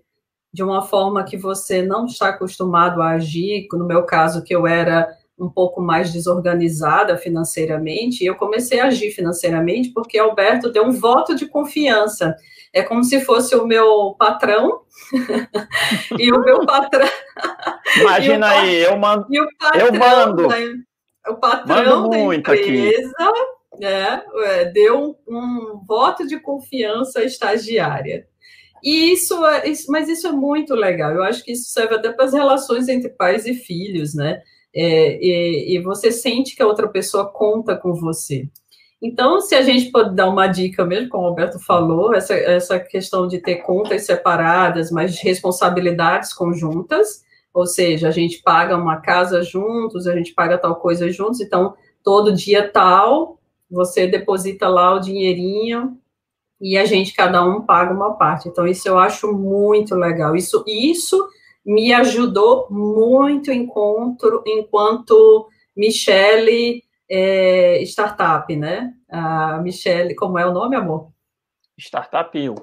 de 0.56 0.64
uma 0.64 0.82
forma 0.82 1.24
que 1.24 1.36
você 1.36 1.82
não 1.82 2.06
está 2.06 2.30
acostumado 2.30 3.02
a 3.02 3.10
agir. 3.10 3.68
No 3.74 3.86
meu 3.86 4.04
caso, 4.04 4.42
que 4.42 4.56
eu 4.56 4.66
era 4.66 5.08
um 5.38 5.50
pouco 5.50 5.82
mais 5.82 6.14
desorganizada 6.14 7.18
financeiramente, 7.18 8.24
eu 8.24 8.36
comecei 8.36 8.80
a 8.80 8.86
agir 8.86 9.12
financeiramente 9.12 9.90
porque 9.90 10.18
Alberto 10.18 10.72
deu 10.72 10.86
um 10.86 10.94
voto 10.94 11.36
de 11.36 11.46
confiança. 11.46 12.34
É 12.72 12.82
como 12.82 13.04
se 13.04 13.20
fosse 13.20 13.54
o 13.56 13.68
meu 13.68 14.16
patrão 14.18 14.82
e 16.18 16.32
o 16.32 16.40
meu 16.40 16.66
patrão. 16.66 17.08
Imagina 18.00 18.50
aí, 18.50 18.84
eu 18.84 18.98
mando. 18.98 19.28
eu 19.30 19.94
mando. 19.94 20.48
Da, 20.48 21.32
o 21.32 21.36
patrão 21.36 22.10
da 22.10 22.18
empresa 22.18 23.14
né, 23.80 24.24
é, 24.44 24.66
deu 24.66 25.18
um, 25.28 25.36
um 25.38 25.82
voto 25.86 26.26
de 26.26 26.40
confiança 26.40 27.20
à 27.20 27.24
estagiária. 27.24 28.28
E 28.84 29.14
isso, 29.14 29.44
é, 29.46 29.68
isso, 29.68 29.92
mas 29.92 30.08
isso 30.08 30.28
é 30.28 30.32
muito 30.32 30.76
legal. 30.76 31.12
Eu 31.12 31.24
acho 31.24 31.44
que 31.44 31.54
isso 31.54 31.72
serve 31.72 31.96
até 31.96 32.12
para 32.12 32.26
as 32.26 32.34
relações 32.34 32.88
entre 32.88 33.10
pais 33.10 33.46
e 33.46 33.54
filhos, 33.54 34.14
né? 34.14 34.42
É, 34.76 35.18
e, 35.20 35.76
e, 35.76 35.80
você 35.82 36.12
sente 36.12 36.56
que 36.56 36.62
a 36.62 36.68
outra 36.68 36.88
pessoa 36.90 37.32
conta 37.32 37.78
com 37.78 37.94
você. 37.94 38.50
Então, 39.02 39.40
se 39.40 39.56
a 39.56 39.62
gente 39.62 39.90
pode 39.90 40.14
dar 40.16 40.30
uma 40.30 40.48
dica 40.48 40.84
mesmo, 40.86 41.10
como 41.10 41.24
o 41.24 41.28
Alberto 41.28 41.60
falou, 41.60 42.14
essa, 42.14 42.34
essa 42.34 42.80
questão 42.80 43.28
de 43.28 43.40
ter 43.40 43.58
contas 43.58 44.06
separadas, 44.06 44.92
mas 44.92 45.18
responsabilidades 45.20 46.34
conjuntas, 46.34 47.24
ou 47.54 47.66
seja, 47.66 48.10
a 48.10 48.12
gente 48.12 48.42
paga 48.42 48.76
uma 48.76 48.98
casa 48.98 49.42
juntos, 49.42 50.08
a 50.08 50.16
gente 50.16 50.34
paga 50.34 50.58
tal 50.58 50.76
coisa 50.76 51.10
juntos, 51.10 51.40
então 51.40 51.74
todo 52.04 52.34
dia 52.34 52.70
tal, 52.70 53.40
você 53.76 54.08
deposita 54.08 54.68
lá 54.68 54.96
o 54.96 55.00
dinheirinho 55.00 56.00
e 56.60 56.78
a 56.78 56.86
gente, 56.86 57.14
cada 57.14 57.44
um, 57.44 57.62
paga 57.62 57.94
uma 57.94 58.14
parte. 58.14 58.48
Então, 58.48 58.66
isso 58.66 58.88
eu 58.88 58.98
acho 58.98 59.32
muito 59.34 59.94
legal. 59.94 60.36
Isso, 60.36 60.64
isso 60.66 61.28
me 61.66 61.94
ajudou 61.94 62.68
muito 62.72 63.52
encontro, 63.52 64.42
enquanto 64.48 65.48
Michele 65.76 66.84
é, 67.10 67.82
Startup, 67.84 68.56
né? 68.56 68.94
A 69.10 69.60
Michele, 69.60 70.16
como 70.16 70.40
é 70.40 70.46
o 70.46 70.54
nome, 70.54 70.76
amor? 70.76 71.10
Startup 71.78 72.38
You. 72.38 72.56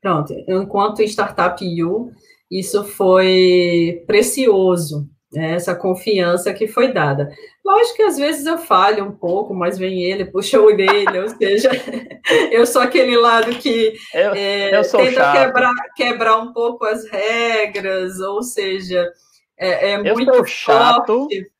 Pronto, 0.00 0.34
enquanto 0.48 1.02
Startup 1.02 1.64
You, 1.64 2.12
isso 2.50 2.84
foi 2.84 4.04
precioso, 4.06 5.08
né, 5.32 5.54
essa 5.54 5.74
confiança 5.74 6.52
que 6.52 6.68
foi 6.68 6.92
dada. 6.92 7.32
Lógico 7.64 7.96
que 7.96 8.02
às 8.02 8.18
vezes 8.18 8.44
eu 8.44 8.58
falho 8.58 9.04
um 9.04 9.12
pouco, 9.12 9.54
mas 9.54 9.78
vem 9.78 10.02
ele, 10.02 10.24
puxa 10.24 10.58
a 10.58 10.62
orelha, 10.62 11.22
ou 11.22 11.28
seja, 11.28 11.70
eu 12.50 12.66
sou 12.66 12.82
aquele 12.82 13.16
lado 13.16 13.50
que 13.56 13.94
eu, 14.12 14.34
é, 14.34 14.76
eu 14.76 14.82
tenta 14.82 15.32
quebrar, 15.32 15.72
quebrar 15.96 16.36
um 16.38 16.52
pouco 16.52 16.84
as 16.84 17.08
regras, 17.08 18.20
ou 18.20 18.42
seja, 18.42 19.10
é, 19.56 19.92
é 19.92 19.96
eu 19.96 20.14
muito 20.14 20.34
sou 20.34 20.44
chato, 20.44 21.20
forte. 21.20 21.50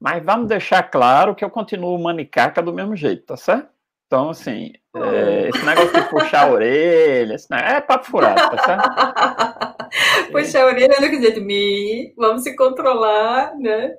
mas 0.00 0.24
vamos 0.24 0.48
deixar 0.48 0.82
claro 0.84 1.34
que 1.34 1.44
eu 1.44 1.50
continuo 1.50 1.98
manicaca 1.98 2.62
do 2.62 2.72
mesmo 2.72 2.96
jeito, 2.96 3.26
tá 3.26 3.36
certo? 3.36 3.73
Então, 4.06 4.30
assim, 4.30 4.72
é, 4.96 5.48
esse 5.48 5.64
negócio 5.64 5.92
de 5.92 6.08
puxar 6.08 6.46
a 6.46 6.52
orelha, 6.52 7.34
negócio, 7.34 7.56
é 7.56 7.80
papo 7.80 8.06
furado, 8.06 8.56
tá 8.56 8.64
certo? 8.64 10.30
puxar 10.30 10.62
a 10.62 10.66
orelha 10.66 11.00
não 11.00 11.08
quer 11.08 11.16
dizer 11.16 11.34
de 11.34 11.40
mim, 11.40 12.12
vamos 12.16 12.42
se 12.42 12.54
controlar, 12.54 13.54
né? 13.58 13.94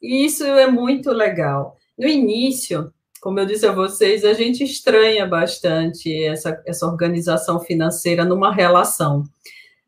E 0.00 0.24
isso 0.24 0.44
é 0.44 0.66
muito 0.66 1.10
legal. 1.10 1.76
No 1.98 2.08
início, 2.08 2.92
como 3.20 3.38
eu 3.38 3.46
disse 3.46 3.66
a 3.66 3.72
vocês, 3.72 4.24
a 4.24 4.32
gente 4.32 4.64
estranha 4.64 5.26
bastante 5.26 6.24
essa, 6.24 6.60
essa 6.66 6.86
organização 6.86 7.60
financeira 7.60 8.24
numa 8.24 8.52
relação. 8.52 9.22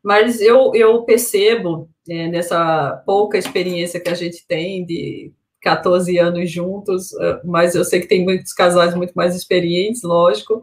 Mas 0.01 0.39
eu, 0.39 0.71
eu 0.73 1.03
percebo, 1.03 1.89
é, 2.09 2.27
nessa 2.27 3.03
pouca 3.05 3.37
experiência 3.37 3.99
que 3.99 4.09
a 4.09 4.13
gente 4.13 4.45
tem 4.47 4.85
de 4.85 5.33
14 5.65 6.17
anos 6.19 6.51
juntos, 6.51 7.11
eh, 7.13 7.41
mas 7.43 7.73
eu 7.73 7.83
sei 7.83 7.99
que 7.99 8.07
tem 8.07 8.23
muitos 8.23 8.53
casais 8.53 8.93
muito 8.93 9.13
mais 9.13 9.35
experientes, 9.35 10.03
lógico, 10.03 10.61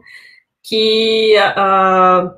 que 0.63 1.35
a, 1.37 2.33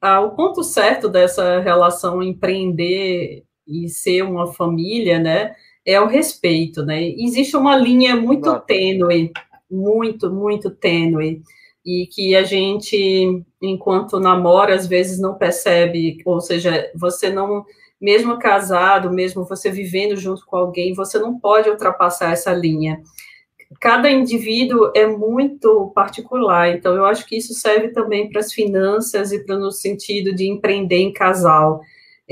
a, 0.00 0.20
o 0.20 0.30
ponto 0.32 0.64
certo 0.64 1.08
dessa 1.08 1.60
relação 1.60 2.20
empreender 2.22 3.44
e 3.66 3.88
ser 3.88 4.22
uma 4.22 4.52
família, 4.52 5.20
né, 5.20 5.54
é 5.86 6.00
o 6.00 6.08
respeito, 6.08 6.84
né? 6.84 7.02
Existe 7.02 7.56
uma 7.56 7.76
linha 7.76 8.16
muito 8.16 8.58
tênue, 8.60 9.32
muito, 9.70 10.30
muito 10.32 10.70
tênue, 10.70 11.42
e 11.86 12.06
que 12.08 12.34
a 12.34 12.42
gente, 12.42 13.44
enquanto 13.62 14.20
namora, 14.20 14.74
às 14.74 14.86
vezes 14.86 15.20
não 15.20 15.38
percebe, 15.38 16.18
ou 16.26 16.40
seja, 16.40 16.90
você 16.94 17.30
não 17.30 17.64
mesmo 18.00 18.38
casado, 18.38 19.12
mesmo 19.12 19.44
você 19.44 19.70
vivendo 19.70 20.16
junto 20.16 20.46
com 20.46 20.56
alguém, 20.56 20.94
você 20.94 21.18
não 21.18 21.38
pode 21.38 21.68
ultrapassar 21.68 22.32
essa 22.32 22.52
linha. 22.52 23.02
Cada 23.78 24.10
indivíduo 24.10 24.90
é 24.96 25.06
muito 25.06 25.92
particular, 25.94 26.70
então 26.70 26.94
eu 26.94 27.04
acho 27.04 27.26
que 27.26 27.36
isso 27.36 27.54
serve 27.54 27.88
também 27.88 28.28
para 28.28 28.40
as 28.40 28.52
finanças 28.52 29.32
e 29.32 29.44
para 29.44 29.56
no 29.58 29.70
sentido 29.70 30.34
de 30.34 30.48
empreender 30.48 30.96
em 30.96 31.12
casal. 31.12 31.80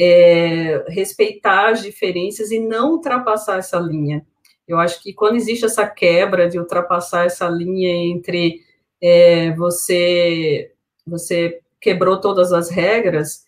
É, 0.00 0.84
respeitar 0.88 1.70
as 1.70 1.82
diferenças 1.82 2.52
e 2.52 2.60
não 2.60 2.92
ultrapassar 2.92 3.58
essa 3.58 3.78
linha. 3.78 4.24
Eu 4.66 4.78
acho 4.78 5.02
que 5.02 5.12
quando 5.12 5.36
existe 5.36 5.64
essa 5.64 5.86
quebra 5.88 6.48
de 6.48 6.58
ultrapassar 6.58 7.26
essa 7.26 7.48
linha 7.48 7.90
entre 7.90 8.60
é, 9.02 9.52
você 9.56 10.72
você 11.06 11.60
quebrou 11.80 12.20
todas 12.20 12.52
as 12.52 12.70
regras, 12.70 13.44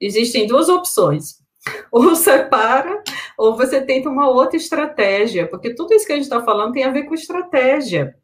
existem 0.00 0.46
duas 0.46 0.68
opções 0.68 1.41
ou 1.90 2.14
separa, 2.14 3.02
ou 3.36 3.56
você 3.56 3.80
tenta 3.80 4.08
uma 4.08 4.28
outra 4.28 4.56
estratégia, 4.56 5.46
porque 5.46 5.74
tudo 5.74 5.94
isso 5.94 6.06
que 6.06 6.12
a 6.12 6.16
gente 6.16 6.24
está 6.24 6.42
falando 6.42 6.72
tem 6.72 6.84
a 6.84 6.90
ver 6.90 7.04
com 7.04 7.14
estratégia. 7.14 8.16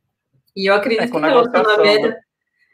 E 0.56 0.68
eu 0.68 0.74
acredito 0.74 1.04
é, 1.04 1.08
que 1.08 1.18
relacionamento. 1.18 2.08
Né? 2.08 2.20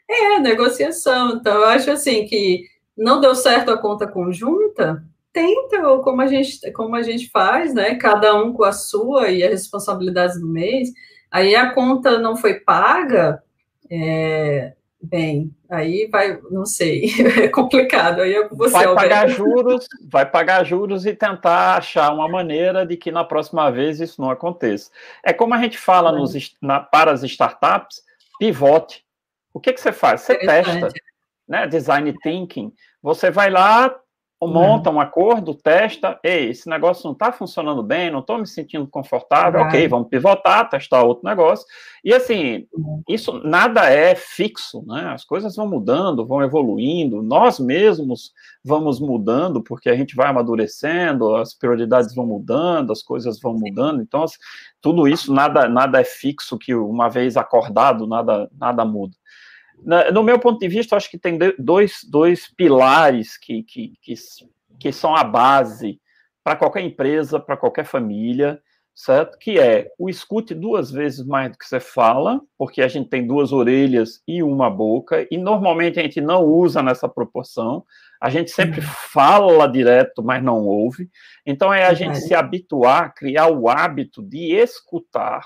É, 0.09 0.39
negociação. 0.39 1.35
Então, 1.35 1.55
eu 1.55 1.65
acho 1.65 1.91
assim 1.91 2.25
que 2.25 2.63
não 2.97 3.19
deu 3.19 3.35
certo 3.35 3.71
a 3.71 3.77
conta 3.77 4.07
conjunta, 4.07 5.03
tenta, 5.33 5.87
ou 5.87 6.01
como 6.01 6.21
a 6.21 6.27
gente, 6.27 6.71
como 6.71 6.95
a 6.95 7.01
gente 7.01 7.29
faz, 7.29 7.73
né? 7.73 7.95
Cada 7.95 8.33
um 8.35 8.53
com 8.53 8.63
a 8.63 8.71
sua 8.71 9.29
e 9.29 9.43
as 9.43 9.51
responsabilidades 9.51 10.39
do 10.39 10.47
mês. 10.47 10.89
Aí 11.29 11.55
a 11.55 11.71
conta 11.71 12.17
não 12.17 12.37
foi 12.37 12.55
paga, 12.61 13.43
é, 13.91 14.73
Bem, 15.07 15.55
aí 15.69 16.07
vai, 16.11 16.39
não 16.49 16.65
sei, 16.65 17.05
é 17.43 17.47
complicado. 17.47 18.21
Aí 18.21 18.33
é 18.33 18.47
você, 18.49 18.71
vai 18.71 18.95
pagar 18.95 19.27
juros, 19.27 19.87
vai 20.09 20.25
pagar 20.25 20.63
juros 20.63 21.05
e 21.05 21.13
tentar 21.13 21.77
achar 21.77 22.11
uma 22.13 22.27
maneira 22.27 22.85
de 22.85 22.97
que 22.97 23.11
na 23.11 23.23
próxima 23.23 23.71
vez 23.71 23.99
isso 23.99 24.19
não 24.19 24.29
aconteça. 24.29 24.89
É 25.23 25.31
como 25.31 25.53
a 25.53 25.61
gente 25.61 25.77
fala 25.77 26.09
é. 26.09 26.13
nos, 26.13 26.55
na, 26.61 26.79
para 26.79 27.11
as 27.11 27.23
startups, 27.23 28.01
pivote. 28.39 29.05
O 29.53 29.59
que, 29.59 29.73
que 29.73 29.79
você 29.79 29.91
faz? 29.91 30.21
Você 30.21 30.35
testa, 30.37 30.89
né? 31.47 31.67
Design 31.67 32.13
thinking. 32.23 32.73
Você 33.01 33.29
vai 33.29 33.49
lá, 33.49 33.95
monta 34.41 34.89
um 34.89 34.99
acordo, 34.99 35.55
testa, 35.55 36.19
ei, 36.23 36.49
esse 36.49 36.69
negócio 36.69 37.05
não 37.05 37.13
está 37.13 37.31
funcionando 37.31 37.81
bem, 37.81 38.11
não 38.11 38.19
estou 38.19 38.37
me 38.37 38.45
sentindo 38.45 38.85
confortável, 38.85 39.61
ok, 39.61 39.87
vamos 39.87 40.09
pivotar, 40.09 40.69
testar 40.69 41.03
outro 41.03 41.27
negócio. 41.27 41.65
E 42.03 42.13
assim, 42.13 42.67
uhum. 42.73 43.01
isso 43.07 43.41
nada 43.43 43.89
é 43.89 44.13
fixo, 44.13 44.83
né? 44.85 45.11
As 45.13 45.23
coisas 45.23 45.55
vão 45.55 45.67
mudando, 45.67 46.25
vão 46.25 46.43
evoluindo, 46.43 47.23
nós 47.23 47.59
mesmos 47.59 48.33
vamos 48.63 48.99
mudando, 48.99 49.63
porque 49.63 49.89
a 49.89 49.95
gente 49.95 50.15
vai 50.15 50.27
amadurecendo, 50.27 51.35
as 51.35 51.53
prioridades 51.53 52.13
vão 52.13 52.25
mudando, 52.25 52.91
as 52.91 53.01
coisas 53.01 53.39
vão 53.39 53.53
mudando, 53.53 54.01
então 54.01 54.25
tudo 54.81 55.07
isso 55.07 55.33
nada, 55.33 55.69
nada 55.69 56.01
é 56.01 56.03
fixo 56.03 56.57
que 56.57 56.75
uma 56.75 57.09
vez 57.09 57.37
acordado, 57.37 58.05
nada, 58.05 58.49
nada 58.59 58.83
muda 58.83 59.15
no 60.11 60.23
meu 60.23 60.39
ponto 60.39 60.59
de 60.59 60.67
vista, 60.67 60.95
acho 60.95 61.09
que 61.09 61.17
tem 61.17 61.37
dois, 61.59 61.99
dois 62.09 62.47
pilares 62.47 63.37
que, 63.37 63.63
que, 63.63 63.93
que, 64.01 64.15
que 64.79 64.91
são 64.91 65.15
a 65.15 65.23
base 65.23 65.99
para 66.43 66.55
qualquer 66.55 66.81
empresa, 66.81 67.39
para 67.39 67.57
qualquer 67.57 67.85
família, 67.85 68.61
certo? 68.95 69.37
Que 69.37 69.59
é 69.59 69.91
o 69.99 70.09
escute 70.09 70.53
duas 70.53 70.89
vezes 70.89 71.25
mais 71.25 71.51
do 71.51 71.57
que 71.57 71.67
você 71.67 71.79
fala, 71.79 72.39
porque 72.57 72.81
a 72.81 72.87
gente 72.87 73.09
tem 73.09 73.27
duas 73.27 73.51
orelhas 73.51 74.21
e 74.27 74.41
uma 74.41 74.69
boca, 74.69 75.27
e 75.29 75.37
normalmente 75.37 75.99
a 75.99 76.03
gente 76.03 76.21
não 76.21 76.43
usa 76.43 76.81
nessa 76.81 77.09
proporção. 77.09 77.83
A 78.21 78.29
gente 78.29 78.49
sempre 78.51 78.79
uhum. 78.79 78.87
fala 79.11 79.67
direto, 79.67 80.23
mas 80.23 80.41
não 80.41 80.65
ouve. 80.65 81.09
Então 81.45 81.73
é 81.73 81.85
a 81.85 81.93
gente 81.93 82.17
se 82.19 82.33
habituar, 82.33 83.13
criar 83.13 83.47
o 83.47 83.67
hábito 83.67 84.23
de 84.23 84.53
escutar, 84.53 85.45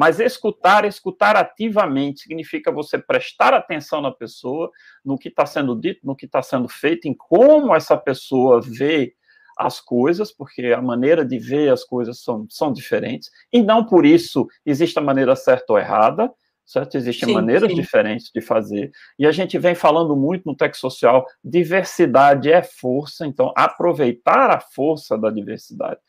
mas 0.00 0.18
escutar, 0.18 0.86
escutar 0.86 1.36
ativamente, 1.36 2.22
significa 2.22 2.72
você 2.72 2.96
prestar 2.96 3.52
atenção 3.52 4.00
na 4.00 4.10
pessoa, 4.10 4.70
no 5.04 5.18
que 5.18 5.28
está 5.28 5.44
sendo 5.44 5.78
dito, 5.78 6.00
no 6.02 6.16
que 6.16 6.24
está 6.24 6.40
sendo 6.40 6.70
feito, 6.70 7.06
em 7.06 7.12
como 7.12 7.74
essa 7.74 7.98
pessoa 7.98 8.62
vê 8.62 9.12
as 9.58 9.78
coisas, 9.78 10.32
porque 10.32 10.68
a 10.68 10.80
maneira 10.80 11.22
de 11.22 11.38
ver 11.38 11.70
as 11.70 11.84
coisas 11.84 12.22
são, 12.22 12.46
são 12.48 12.72
diferentes, 12.72 13.30
e 13.52 13.62
não 13.62 13.84
por 13.84 14.06
isso 14.06 14.48
existe 14.64 14.98
a 14.98 15.02
maneira 15.02 15.36
certa 15.36 15.70
ou 15.74 15.78
errada, 15.78 16.32
certo? 16.64 16.96
Existem 16.96 17.28
sim, 17.28 17.34
maneiras 17.34 17.68
sim. 17.68 17.76
diferentes 17.76 18.30
de 18.34 18.40
fazer. 18.40 18.90
E 19.18 19.26
a 19.26 19.32
gente 19.32 19.58
vem 19.58 19.74
falando 19.74 20.16
muito 20.16 20.46
no 20.46 20.56
Tech 20.56 20.74
Social, 20.78 21.26
diversidade 21.44 22.50
é 22.50 22.62
força, 22.62 23.26
então 23.26 23.52
aproveitar 23.54 24.48
a 24.48 24.60
força 24.60 25.18
da 25.18 25.28
diversidade. 25.28 26.00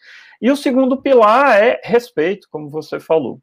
E 0.42 0.50
o 0.50 0.56
segundo 0.56 1.02
pilar 1.02 1.62
é 1.62 1.82
respeito, 1.84 2.48
como 2.50 2.70
você 2.70 2.98
falou. 2.98 3.42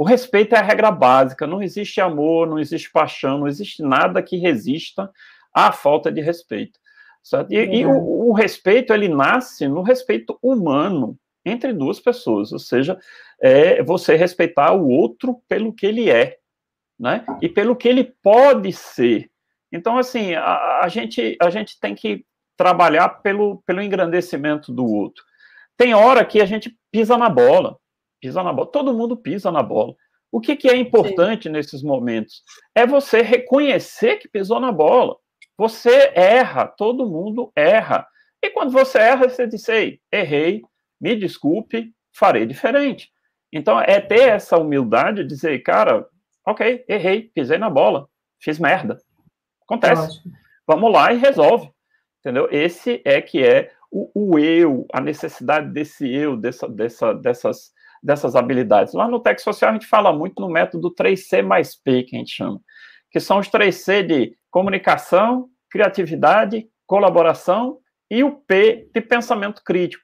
O 0.00 0.02
respeito 0.02 0.54
é 0.54 0.58
a 0.58 0.62
regra 0.62 0.90
básica. 0.90 1.46
Não 1.46 1.62
existe 1.62 2.00
amor, 2.00 2.48
não 2.48 2.58
existe 2.58 2.90
paixão, 2.90 3.36
não 3.36 3.46
existe 3.46 3.82
nada 3.82 4.22
que 4.22 4.38
resista 4.38 5.10
à 5.52 5.72
falta 5.72 6.10
de 6.10 6.22
respeito. 6.22 6.80
Certo? 7.22 7.52
E, 7.52 7.58
é. 7.58 7.74
e 7.76 7.84
o, 7.84 8.30
o, 8.30 8.32
respeito 8.32 8.94
ele 8.94 9.08
nasce 9.08 9.68
no 9.68 9.82
respeito 9.82 10.38
humano 10.42 11.18
entre 11.44 11.74
duas 11.74 12.00
pessoas, 12.00 12.50
ou 12.50 12.58
seja, 12.58 12.98
é 13.42 13.82
você 13.82 14.16
respeitar 14.16 14.72
o 14.72 14.88
outro 14.88 15.42
pelo 15.46 15.70
que 15.70 15.84
ele 15.84 16.08
é, 16.10 16.38
né? 16.98 17.22
E 17.42 17.46
pelo 17.46 17.76
que 17.76 17.86
ele 17.86 18.04
pode 18.22 18.72
ser. 18.72 19.30
Então, 19.70 19.98
assim, 19.98 20.32
a, 20.32 20.80
a 20.82 20.88
gente 20.88 21.36
a 21.38 21.50
gente 21.50 21.78
tem 21.78 21.94
que 21.94 22.24
trabalhar 22.56 23.20
pelo, 23.20 23.62
pelo 23.66 23.82
engrandecimento 23.82 24.72
do 24.72 24.86
outro. 24.86 25.22
Tem 25.76 25.92
hora 25.92 26.24
que 26.24 26.40
a 26.40 26.46
gente 26.46 26.74
pisa 26.90 27.18
na 27.18 27.28
bola, 27.28 27.76
pisa 28.20 28.42
na 28.42 28.52
bola. 28.52 28.70
Todo 28.70 28.94
mundo 28.94 29.16
pisa 29.16 29.50
na 29.50 29.62
bola. 29.62 29.94
O 30.32 30.40
que, 30.40 30.54
que 30.56 30.68
é 30.68 30.76
importante 30.76 31.44
Sim. 31.44 31.50
nesses 31.50 31.82
momentos? 31.82 32.42
É 32.74 32.86
você 32.86 33.22
reconhecer 33.22 34.16
que 34.16 34.28
pisou 34.28 34.60
na 34.60 34.70
bola. 34.70 35.16
Você 35.58 36.12
erra, 36.14 36.66
todo 36.66 37.08
mundo 37.08 37.52
erra. 37.56 38.06
E 38.42 38.50
quando 38.50 38.70
você 38.70 38.98
erra, 38.98 39.28
você 39.28 39.46
diz: 39.46 39.68
Ei, 39.68 40.00
errei, 40.12 40.62
me 41.00 41.16
desculpe, 41.16 41.92
farei 42.12 42.46
diferente. 42.46 43.10
Então, 43.52 43.80
é 43.80 44.00
ter 44.00 44.28
essa 44.28 44.56
humildade 44.56 45.22
de 45.22 45.28
dizer, 45.28 45.58
cara, 45.60 46.06
ok, 46.46 46.84
errei, 46.88 47.30
pisei 47.34 47.58
na 47.58 47.68
bola, 47.68 48.08
fiz 48.38 48.58
merda. 48.58 49.00
Acontece. 49.62 50.20
Vamos 50.66 50.92
lá 50.92 51.12
e 51.12 51.18
resolve. 51.18 51.70
Entendeu? 52.20 52.48
Esse 52.50 53.00
é 53.04 53.20
que 53.20 53.42
é 53.44 53.72
o, 53.90 54.10
o 54.14 54.38
eu, 54.38 54.86
a 54.92 55.00
necessidade 55.00 55.70
desse 55.72 56.08
eu, 56.08 56.36
dessa, 56.36 56.68
dessa, 56.68 57.12
dessas 57.12 57.72
dessas 58.02 58.34
habilidades. 58.34 58.94
Lá 58.94 59.08
no 59.08 59.20
Tech 59.20 59.40
Social 59.40 59.70
a 59.70 59.74
gente 59.74 59.86
fala 59.86 60.12
muito 60.12 60.40
no 60.40 60.48
método 60.48 60.94
3C 60.94 61.42
mais 61.42 61.74
P, 61.76 62.02
que 62.04 62.16
a 62.16 62.18
gente 62.18 62.34
chama, 62.34 62.60
que 63.10 63.20
são 63.20 63.38
os 63.38 63.48
3C 63.48 64.02
de 64.02 64.36
comunicação, 64.50 65.48
criatividade, 65.70 66.66
colaboração 66.86 67.78
e 68.10 68.24
o 68.24 68.32
P 68.32 68.88
de 68.92 69.00
pensamento 69.00 69.62
crítico, 69.64 70.02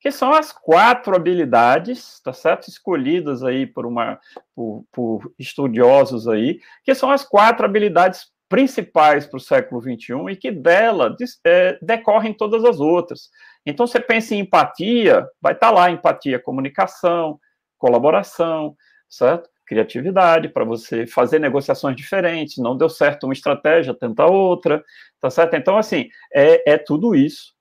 que 0.00 0.10
são 0.10 0.32
as 0.32 0.50
quatro 0.50 1.14
habilidades, 1.14 2.20
tá 2.24 2.32
certo? 2.32 2.68
Escolhidas 2.68 3.44
aí 3.44 3.66
por 3.66 3.86
uma 3.86 4.18
por, 4.54 4.84
por 4.90 5.32
estudiosos 5.38 6.26
aí, 6.26 6.58
que 6.84 6.94
são 6.94 7.10
as 7.10 7.24
quatro 7.24 7.66
habilidades 7.66 8.32
principais 8.48 9.26
para 9.26 9.38
o 9.38 9.40
século 9.40 9.80
XXI 9.80 10.30
e 10.30 10.36
que 10.36 10.50
dela 10.50 11.16
é, 11.42 11.78
decorrem 11.80 12.34
todas 12.34 12.64
as 12.64 12.80
outras. 12.80 13.30
Então, 13.64 13.86
você 13.86 14.00
pensa 14.00 14.34
em 14.34 14.40
empatia, 14.40 15.26
vai 15.40 15.52
estar 15.52 15.68
tá 15.68 15.72
lá 15.72 15.90
empatia, 15.90 16.38
comunicação, 16.38 17.38
colaboração, 17.78 18.76
certo? 19.08 19.48
Criatividade, 19.66 20.48
para 20.48 20.64
você 20.64 21.06
fazer 21.06 21.38
negociações 21.38 21.96
diferentes, 21.96 22.58
não 22.58 22.76
deu 22.76 22.88
certo 22.88 23.24
uma 23.24 23.32
estratégia, 23.32 23.94
tenta 23.94 24.26
outra, 24.26 24.84
tá 25.20 25.30
certo? 25.30 25.54
Então, 25.54 25.78
assim, 25.78 26.08
é, 26.32 26.72
é 26.72 26.78
tudo 26.78 27.14
isso. 27.14 27.54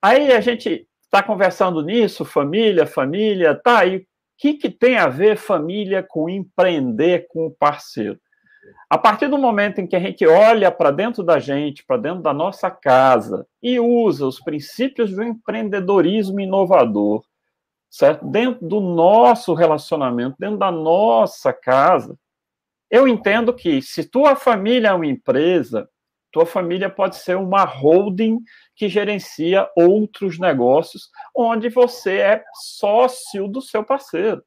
Aí 0.00 0.32
a 0.32 0.40
gente 0.40 0.86
está 1.02 1.22
conversando 1.22 1.82
nisso, 1.82 2.24
família, 2.24 2.86
família, 2.86 3.54
tá, 3.54 3.84
e 3.84 3.96
o 3.96 4.06
que, 4.38 4.54
que 4.54 4.70
tem 4.70 4.96
a 4.96 5.08
ver 5.08 5.36
família 5.36 6.02
com 6.02 6.30
empreender 6.30 7.26
com 7.28 7.46
o 7.46 7.50
parceiro? 7.50 8.18
A 8.88 8.98
partir 8.98 9.28
do 9.28 9.38
momento 9.38 9.80
em 9.80 9.86
que 9.86 9.96
a 9.96 10.00
gente 10.00 10.26
olha 10.26 10.70
para 10.70 10.90
dentro 10.90 11.22
da 11.22 11.38
gente, 11.38 11.84
para 11.84 11.96
dentro 11.96 12.22
da 12.22 12.32
nossa 12.32 12.70
casa, 12.70 13.46
e 13.62 13.78
usa 13.78 14.26
os 14.26 14.40
princípios 14.40 15.12
do 15.12 15.22
empreendedorismo 15.22 16.40
inovador, 16.40 17.24
certo? 17.88 18.26
Dentro 18.26 18.66
do 18.66 18.80
nosso 18.80 19.54
relacionamento, 19.54 20.36
dentro 20.38 20.58
da 20.58 20.70
nossa 20.70 21.52
casa, 21.52 22.18
eu 22.90 23.06
entendo 23.06 23.54
que 23.54 23.80
se 23.80 24.04
tua 24.04 24.34
família 24.34 24.88
é 24.88 24.92
uma 24.92 25.06
empresa, 25.06 25.88
tua 26.32 26.46
família 26.46 26.90
pode 26.90 27.16
ser 27.16 27.36
uma 27.36 27.64
holding 27.64 28.38
que 28.74 28.88
gerencia 28.88 29.68
outros 29.76 30.38
negócios, 30.38 31.10
onde 31.34 31.68
você 31.68 32.18
é 32.18 32.44
sócio 32.54 33.46
do 33.48 33.60
seu 33.60 33.84
parceiro. 33.84 34.42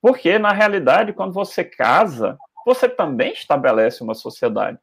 Porque, 0.00 0.38
na 0.38 0.52
realidade, 0.52 1.12
quando 1.12 1.32
você 1.32 1.64
casa, 1.64 2.38
você 2.68 2.86
também 2.86 3.32
estabelece 3.32 4.02
uma 4.02 4.14
sociedade, 4.14 4.78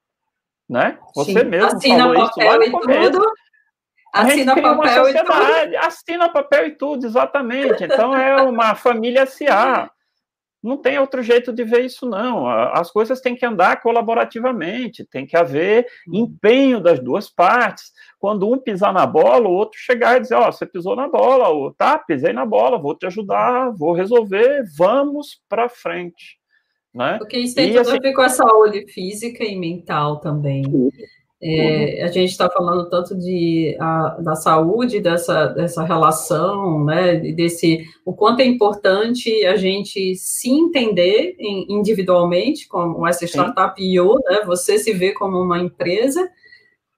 né? 0.68 0.98
Você 1.16 1.40
Sim. 1.40 1.46
mesmo 1.46 1.78
assina 1.78 2.04
falou 2.04 2.26
isso 2.26 2.40
lá 2.40 2.58
no 2.58 2.72
começo. 2.72 3.12
Tudo. 3.12 3.32
Assina 4.12 4.62
papel 4.62 5.10
e 5.10 5.14
tudo. 5.14 5.78
Assina 5.78 6.30
papel 6.30 6.68
e 6.68 6.72
tudo, 6.72 7.06
exatamente. 7.06 7.84
Então 7.84 8.16
é 8.16 8.42
uma 8.42 8.74
família 8.74 9.26
SA. 9.28 9.90
Não 10.64 10.78
tem 10.78 10.98
outro 10.98 11.22
jeito 11.22 11.54
de 11.54 11.64
ver 11.64 11.86
isso, 11.86 12.10
não. 12.10 12.50
As 12.50 12.90
coisas 12.90 13.22
têm 13.22 13.36
que 13.36 13.46
andar 13.46 13.84
colaborativamente, 13.84 15.06
tem 15.06 15.24
que 15.24 15.38
haver 15.38 15.86
hum. 16.08 16.24
empenho 16.24 16.80
das 16.80 17.00
duas 17.00 17.30
partes. 17.30 17.92
Quando 18.18 18.52
um 18.52 18.58
pisar 18.58 18.92
na 18.92 19.06
bola, 19.06 19.48
o 19.48 19.54
outro 19.54 19.78
chegar 19.78 20.18
e 20.18 20.22
dizer: 20.22 20.34
Ó, 20.34 20.48
oh, 20.48 20.52
você 20.52 20.66
pisou 20.66 20.96
na 20.96 21.08
bola, 21.08 21.50
ou 21.50 21.72
tá, 21.72 22.00
pisei 22.00 22.34
na 22.34 22.48
bola, 22.48 22.80
vou 22.80 22.96
te 22.96 23.06
ajudar, 23.06 23.70
vou 23.78 23.94
resolver, 23.94 24.64
vamos 24.76 25.40
para 25.48 25.70
frente. 25.70 26.40
Né? 26.96 27.18
Porque 27.18 27.38
isso 27.38 27.54
tem 27.54 27.72
e, 27.72 27.74
tudo 27.74 27.82
assim, 27.82 27.98
a 27.98 28.00
ver 28.00 28.14
com 28.14 28.22
a 28.22 28.30
saúde 28.30 28.88
física 28.88 29.44
e 29.44 29.58
mental 29.58 30.22
também. 30.22 30.64
É, 31.44 32.02
a 32.02 32.08
gente 32.08 32.32
está 32.32 32.50
falando 32.50 32.90
tanto 32.90 33.14
de, 33.16 33.76
a, 33.80 34.18
da 34.22 34.36
saúde, 34.36 35.02
dessa, 35.02 35.48
dessa 35.48 35.84
relação, 35.84 36.86
né, 36.86 37.18
desse, 37.18 37.86
o 38.06 38.14
quanto 38.14 38.40
é 38.40 38.46
importante 38.46 39.46
a 39.46 39.58
gente 39.58 40.16
se 40.16 40.50
entender 40.50 41.36
em, 41.38 41.66
individualmente, 41.70 42.68
como 42.68 43.06
essa 43.06 43.26
startup 43.26 43.80
IO, 43.80 44.16
né, 44.28 44.42
você 44.46 44.80
se 44.80 44.94
vê 44.94 45.12
como 45.12 45.38
uma 45.38 45.60
empresa, 45.60 46.28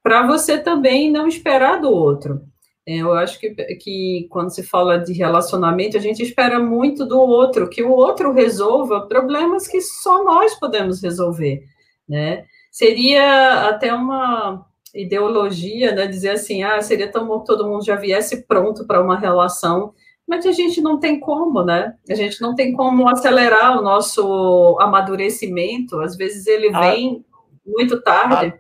para 0.04 0.26
você 0.26 0.60
também 0.60 1.12
não 1.12 1.28
esperar 1.28 1.82
do 1.82 1.90
outro. 1.90 2.42
É, 2.88 2.96
eu 2.96 3.14
acho 3.14 3.38
que, 3.40 3.50
que 3.50 4.28
quando 4.30 4.50
se 4.50 4.64
fala 4.64 4.98
de 4.98 5.12
relacionamento, 5.12 5.98
a 5.98 6.00
gente 6.00 6.24
espera 6.24 6.60
muito 6.60 7.06
do 7.06 7.20
outro, 7.20 7.70
que 7.70 7.84
o 7.84 7.92
outro 7.92 8.32
resolva 8.32 9.08
problemas 9.08 9.68
que 9.68 9.82
só 9.82 10.24
nós 10.24 10.56
podemos 10.56 11.04
resolver, 11.04 11.64
né? 12.08 12.46
seria 12.78 13.70
até 13.70 13.92
uma 13.92 14.64
ideologia, 14.94 15.96
né, 15.96 16.06
dizer 16.06 16.30
assim, 16.30 16.62
ah, 16.62 16.80
seria 16.80 17.12
tão 17.12 17.26
bom 17.26 17.40
que 17.40 17.48
todo 17.48 17.68
mundo 17.68 17.84
já 17.84 17.96
viesse 17.96 18.46
pronto 18.46 18.86
para 18.86 19.02
uma 19.02 19.18
relação, 19.18 19.96
mas 20.28 20.46
a 20.46 20.52
gente 20.52 20.80
não 20.80 21.00
tem 21.00 21.20
como, 21.20 21.64
né? 21.64 21.96
A 22.08 22.14
gente 22.14 22.40
não 22.40 22.54
tem 22.54 22.74
como 22.74 23.10
acelerar 23.10 23.80
o 23.80 23.82
nosso 23.82 24.78
amadurecimento, 24.80 26.00
às 26.00 26.16
vezes 26.16 26.46
ele 26.46 26.70
ah. 26.72 26.82
vem 26.82 27.26
muito 27.66 28.00
tarde. 28.04 28.54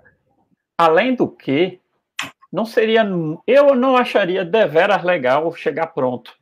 Além 0.75 1.13
do 1.13 1.28
que, 1.28 1.80
não 2.52 2.66
seria, 2.66 3.06
eu 3.45 3.76
não 3.76 3.98
acharia 3.98 4.45
deveras 4.45 5.04
legal 5.04 5.54
chegar 5.54 5.88
pronto. 5.88 6.34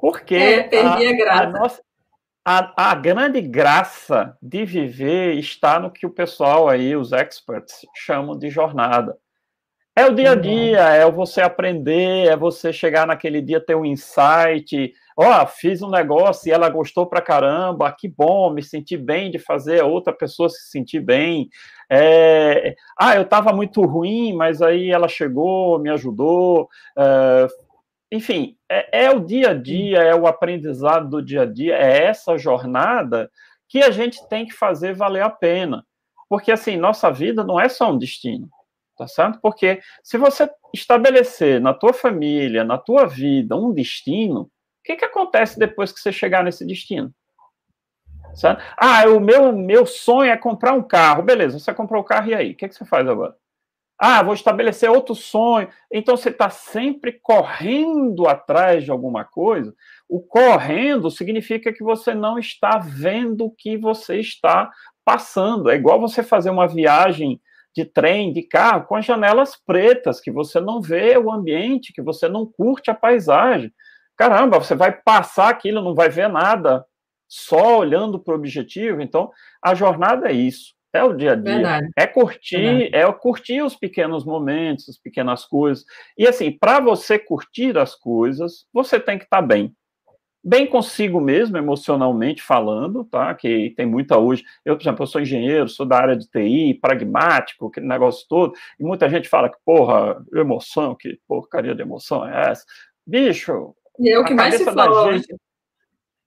Porque 0.00 0.34
é, 0.34 0.70
a. 0.80 1.42
A, 1.42 1.46
nossa, 1.46 1.82
a, 2.44 2.90
a, 2.90 2.94
grande 2.94 3.40
graça 3.40 4.36
de 4.40 4.64
viver 4.64 5.34
está 5.34 5.78
no 5.78 5.90
que 5.90 6.06
o 6.06 6.10
pessoal 6.10 6.68
aí, 6.68 6.96
os 6.96 7.12
experts, 7.12 7.86
chamam 7.94 8.38
de 8.38 8.48
jornada. 8.48 9.16
É 9.94 10.06
o 10.06 10.14
dia 10.14 10.30
a 10.30 10.34
uhum. 10.34 10.40
dia, 10.40 10.78
é 10.78 11.10
você 11.10 11.42
aprender, 11.42 12.28
é 12.28 12.36
você 12.36 12.72
chegar 12.72 13.06
naquele 13.06 13.42
dia 13.42 13.60
ter 13.60 13.74
um 13.74 13.84
insight. 13.84 14.94
Ó, 15.16 15.42
oh, 15.42 15.46
fiz 15.46 15.82
um 15.82 15.90
negócio 15.90 16.48
e 16.48 16.52
ela 16.52 16.70
gostou 16.70 17.06
pra 17.06 17.20
caramba, 17.20 17.92
que 17.92 18.08
bom, 18.08 18.50
me 18.50 18.62
senti 18.62 18.96
bem 18.96 19.30
de 19.30 19.38
fazer 19.38 19.80
a 19.80 19.86
outra 19.86 20.12
pessoa 20.12 20.48
se 20.48 20.70
sentir 20.70 21.00
bem. 21.00 21.50
É, 21.90 22.76
ah, 22.96 23.16
eu 23.16 23.22
estava 23.22 23.52
muito 23.52 23.82
ruim, 23.82 24.32
mas 24.32 24.62
aí 24.62 24.90
ela 24.90 25.08
chegou, 25.08 25.78
me 25.80 25.90
ajudou. 25.90 26.68
É, 26.96 27.48
enfim, 28.12 28.56
é, 28.70 29.06
é, 29.06 29.10
o 29.10 29.20
dia 29.20 29.50
a 29.50 29.54
dia, 29.54 29.98
é 29.98 30.14
o 30.14 30.26
aprendizado 30.26 31.08
do 31.08 31.22
dia 31.22 31.42
a 31.42 31.46
dia, 31.46 31.76
é 31.76 32.04
essa 32.04 32.38
jornada 32.38 33.30
que 33.68 33.82
a 33.82 33.90
gente 33.90 34.26
tem 34.28 34.46
que 34.46 34.52
fazer 34.52 34.94
valer 34.94 35.22
a 35.22 35.30
pena. 35.30 35.84
Porque, 36.28 36.52
assim, 36.52 36.76
nossa 36.76 37.10
vida 37.10 37.42
não 37.44 37.60
é 37.60 37.68
só 37.68 37.90
um 37.90 37.98
destino, 37.98 38.48
tá 38.96 39.08
certo? 39.08 39.40
Porque 39.40 39.80
se 40.02 40.16
você 40.16 40.48
estabelecer 40.72 41.60
na 41.60 41.74
tua 41.74 41.92
família, 41.92 42.64
na 42.64 42.78
tua 42.78 43.06
vida, 43.06 43.56
um 43.56 43.72
destino, 43.72 44.42
o 44.42 44.50
que, 44.84 44.96
que 44.96 45.04
acontece 45.04 45.58
depois 45.58 45.92
que 45.92 46.00
você 46.00 46.12
chegar 46.12 46.44
nesse 46.44 46.64
destino? 46.64 47.12
Certo? 48.40 48.62
Ah, 48.74 49.04
o 49.06 49.20
meu, 49.20 49.52
meu 49.52 49.84
sonho 49.84 50.30
é 50.30 50.36
comprar 50.36 50.72
um 50.72 50.82
carro. 50.82 51.22
Beleza, 51.22 51.58
você 51.58 51.74
comprou 51.74 52.00
o 52.00 52.04
carro 52.04 52.30
e 52.30 52.34
aí? 52.34 52.52
O 52.52 52.56
que, 52.56 52.68
que 52.68 52.74
você 52.74 52.86
faz 52.86 53.06
agora? 53.06 53.36
Ah, 53.98 54.22
vou 54.22 54.32
estabelecer 54.32 54.90
outro 54.90 55.14
sonho. 55.14 55.68
Então 55.92 56.16
você 56.16 56.30
está 56.30 56.48
sempre 56.48 57.12
correndo 57.22 58.26
atrás 58.26 58.82
de 58.82 58.90
alguma 58.90 59.26
coisa. 59.26 59.74
O 60.08 60.22
correndo 60.22 61.10
significa 61.10 61.70
que 61.70 61.84
você 61.84 62.14
não 62.14 62.38
está 62.38 62.78
vendo 62.78 63.44
o 63.44 63.50
que 63.50 63.76
você 63.76 64.16
está 64.16 64.70
passando. 65.04 65.68
É 65.68 65.74
igual 65.74 66.00
você 66.00 66.22
fazer 66.22 66.48
uma 66.48 66.66
viagem 66.66 67.38
de 67.76 67.84
trem, 67.84 68.32
de 68.32 68.42
carro, 68.42 68.86
com 68.86 68.96
as 68.96 69.04
janelas 69.04 69.54
pretas, 69.54 70.18
que 70.18 70.30
você 70.30 70.60
não 70.60 70.80
vê 70.80 71.18
o 71.18 71.30
ambiente, 71.30 71.92
que 71.92 72.00
você 72.00 72.26
não 72.26 72.46
curte 72.46 72.90
a 72.90 72.94
paisagem. 72.94 73.70
Caramba, 74.16 74.58
você 74.58 74.74
vai 74.74 74.92
passar 74.92 75.50
aquilo, 75.50 75.82
não 75.82 75.94
vai 75.94 76.08
ver 76.08 76.28
nada, 76.28 76.84
só 77.30 77.78
olhando 77.78 78.18
para 78.18 78.32
o 78.34 78.36
objetivo. 78.36 79.00
Então, 79.00 79.30
a 79.62 79.72
jornada 79.72 80.28
é 80.28 80.32
isso. 80.32 80.74
É 80.92 81.04
o 81.04 81.12
dia 81.12 81.32
a 81.32 81.34
dia. 81.36 81.54
Verdade. 81.54 81.88
É 81.96 82.06
curtir, 82.06 82.56
Verdade. 82.56 82.96
é 82.96 83.12
curtir 83.12 83.62
os 83.62 83.76
pequenos 83.76 84.24
momentos, 84.24 84.88
as 84.88 84.98
pequenas 84.98 85.44
coisas. 85.44 85.84
E 86.18 86.26
assim, 86.26 86.50
para 86.50 86.80
você 86.80 87.16
curtir 87.16 87.78
as 87.78 87.94
coisas, 87.94 88.66
você 88.72 88.98
tem 88.98 89.16
que 89.16 89.24
estar 89.24 89.40
tá 89.40 89.46
bem. 89.46 89.72
Bem 90.42 90.66
consigo 90.66 91.20
mesmo, 91.20 91.58
emocionalmente 91.58 92.42
falando, 92.42 93.04
tá? 93.04 93.32
Que 93.34 93.72
tem 93.76 93.86
muita 93.86 94.18
hoje. 94.18 94.42
Eu, 94.64 94.74
por 94.74 94.82
exemplo, 94.82 95.02
eu 95.02 95.06
sou 95.06 95.20
engenheiro, 95.20 95.68
sou 95.68 95.86
da 95.86 95.98
área 95.98 96.16
de 96.16 96.26
TI, 96.28 96.78
pragmático, 96.80 97.66
aquele 97.66 97.86
negócio 97.86 98.26
todo, 98.26 98.54
e 98.78 98.82
muita 98.82 99.08
gente 99.08 99.28
fala 99.28 99.50
que, 99.50 99.58
porra, 99.64 100.20
emoção, 100.34 100.96
que 100.98 101.18
porcaria 101.28 101.74
de 101.74 101.82
emoção 101.82 102.26
é 102.26 102.50
essa? 102.50 102.64
Bicho, 103.06 103.74
e 103.98 104.10
é 104.10 104.18
o 104.18 104.24
que 104.24 104.32
mais 104.32 104.54
se 104.54 104.64
fala. 104.64 105.12
Gente, 105.12 105.36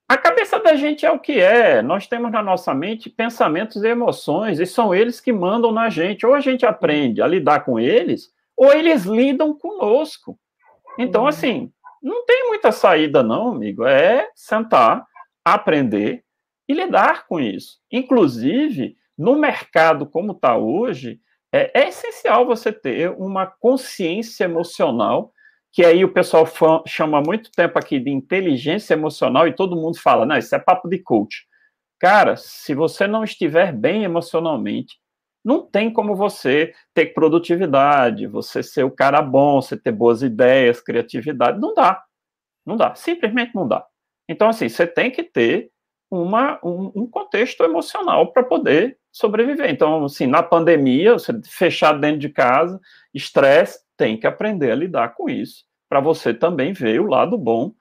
a 0.08 0.16
cabeça 0.16 0.58
da 0.60 0.76
gente 0.76 1.06
é 1.06 1.10
o 1.10 1.18
que 1.18 1.40
é. 1.40 1.80
Nós 1.80 2.06
temos 2.06 2.30
na 2.30 2.42
nossa 2.42 2.74
mente 2.74 3.08
pensamentos 3.08 3.82
e 3.82 3.88
emoções, 3.88 4.60
e 4.60 4.66
são 4.66 4.94
eles 4.94 5.20
que 5.20 5.32
mandam 5.32 5.72
na 5.72 5.88
gente. 5.88 6.26
Ou 6.26 6.34
a 6.34 6.40
gente 6.40 6.66
aprende 6.66 7.22
a 7.22 7.26
lidar 7.26 7.64
com 7.64 7.80
eles, 7.80 8.30
ou 8.56 8.72
eles 8.72 9.04
lidam 9.04 9.56
conosco. 9.56 10.38
Então, 10.98 11.22
uhum. 11.22 11.28
assim, 11.28 11.72
não 12.02 12.24
tem 12.26 12.48
muita 12.48 12.70
saída, 12.70 13.22
não, 13.22 13.48
amigo. 13.48 13.84
É 13.84 14.28
sentar, 14.34 15.06
aprender 15.44 16.22
e 16.68 16.74
lidar 16.74 17.26
com 17.26 17.40
isso. 17.40 17.78
Inclusive, 17.90 18.96
no 19.16 19.36
mercado 19.36 20.06
como 20.06 20.32
está 20.32 20.56
hoje, 20.56 21.20
é, 21.52 21.82
é 21.82 21.88
essencial 21.88 22.44
você 22.44 22.72
ter 22.72 23.10
uma 23.12 23.46
consciência 23.46 24.44
emocional 24.44 25.32
que 25.74 25.84
aí 25.84 26.04
o 26.04 26.12
pessoal 26.12 26.46
chama 26.86 27.20
muito 27.20 27.50
tempo 27.50 27.76
aqui 27.76 27.98
de 27.98 28.08
inteligência 28.08 28.94
emocional 28.94 29.48
e 29.48 29.52
todo 29.52 29.74
mundo 29.74 29.98
fala, 29.98 30.24
não, 30.24 30.38
isso 30.38 30.54
é 30.54 30.58
papo 30.60 30.88
de 30.88 31.00
coach. 31.00 31.48
Cara, 31.98 32.36
se 32.36 32.76
você 32.76 33.08
não 33.08 33.24
estiver 33.24 33.72
bem 33.72 34.04
emocionalmente, 34.04 35.00
não 35.44 35.66
tem 35.66 35.92
como 35.92 36.14
você 36.14 36.72
ter 36.94 37.12
produtividade, 37.12 38.28
você 38.28 38.62
ser 38.62 38.84
o 38.84 38.90
cara 38.90 39.20
bom, 39.20 39.60
você 39.60 39.76
ter 39.76 39.90
boas 39.90 40.22
ideias, 40.22 40.80
criatividade, 40.80 41.58
não 41.60 41.74
dá. 41.74 42.04
Não 42.64 42.76
dá, 42.76 42.94
simplesmente 42.94 43.52
não 43.52 43.66
dá. 43.66 43.84
Então, 44.28 44.48
assim, 44.48 44.68
você 44.68 44.86
tem 44.86 45.10
que 45.10 45.24
ter 45.24 45.72
uma, 46.08 46.60
um, 46.62 46.92
um 46.94 47.06
contexto 47.10 47.64
emocional 47.64 48.32
para 48.32 48.44
poder 48.44 48.96
sobreviver. 49.14 49.70
Então, 49.70 50.04
assim, 50.04 50.26
na 50.26 50.42
pandemia, 50.42 51.12
você 51.12 51.32
fechado 51.44 52.00
dentro 52.00 52.18
de 52.18 52.28
casa, 52.28 52.80
estresse, 53.14 53.78
tem 53.96 54.18
que 54.18 54.26
aprender 54.26 54.72
a 54.72 54.74
lidar 54.74 55.14
com 55.14 55.30
isso, 55.30 55.64
para 55.88 56.00
você 56.00 56.34
também 56.34 56.72
ver 56.72 57.00
o 57.00 57.06
lado 57.06 57.38
bom 57.38 57.72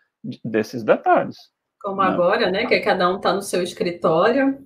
desses 0.45 0.83
detalhes. 0.83 1.35
Como 1.81 2.01
né? 2.01 2.07
agora, 2.07 2.51
né? 2.51 2.67
Que 2.67 2.79
cada 2.81 3.09
um 3.11 3.17
está 3.17 3.33
no 3.33 3.41
seu 3.41 3.63
escritório, 3.63 4.59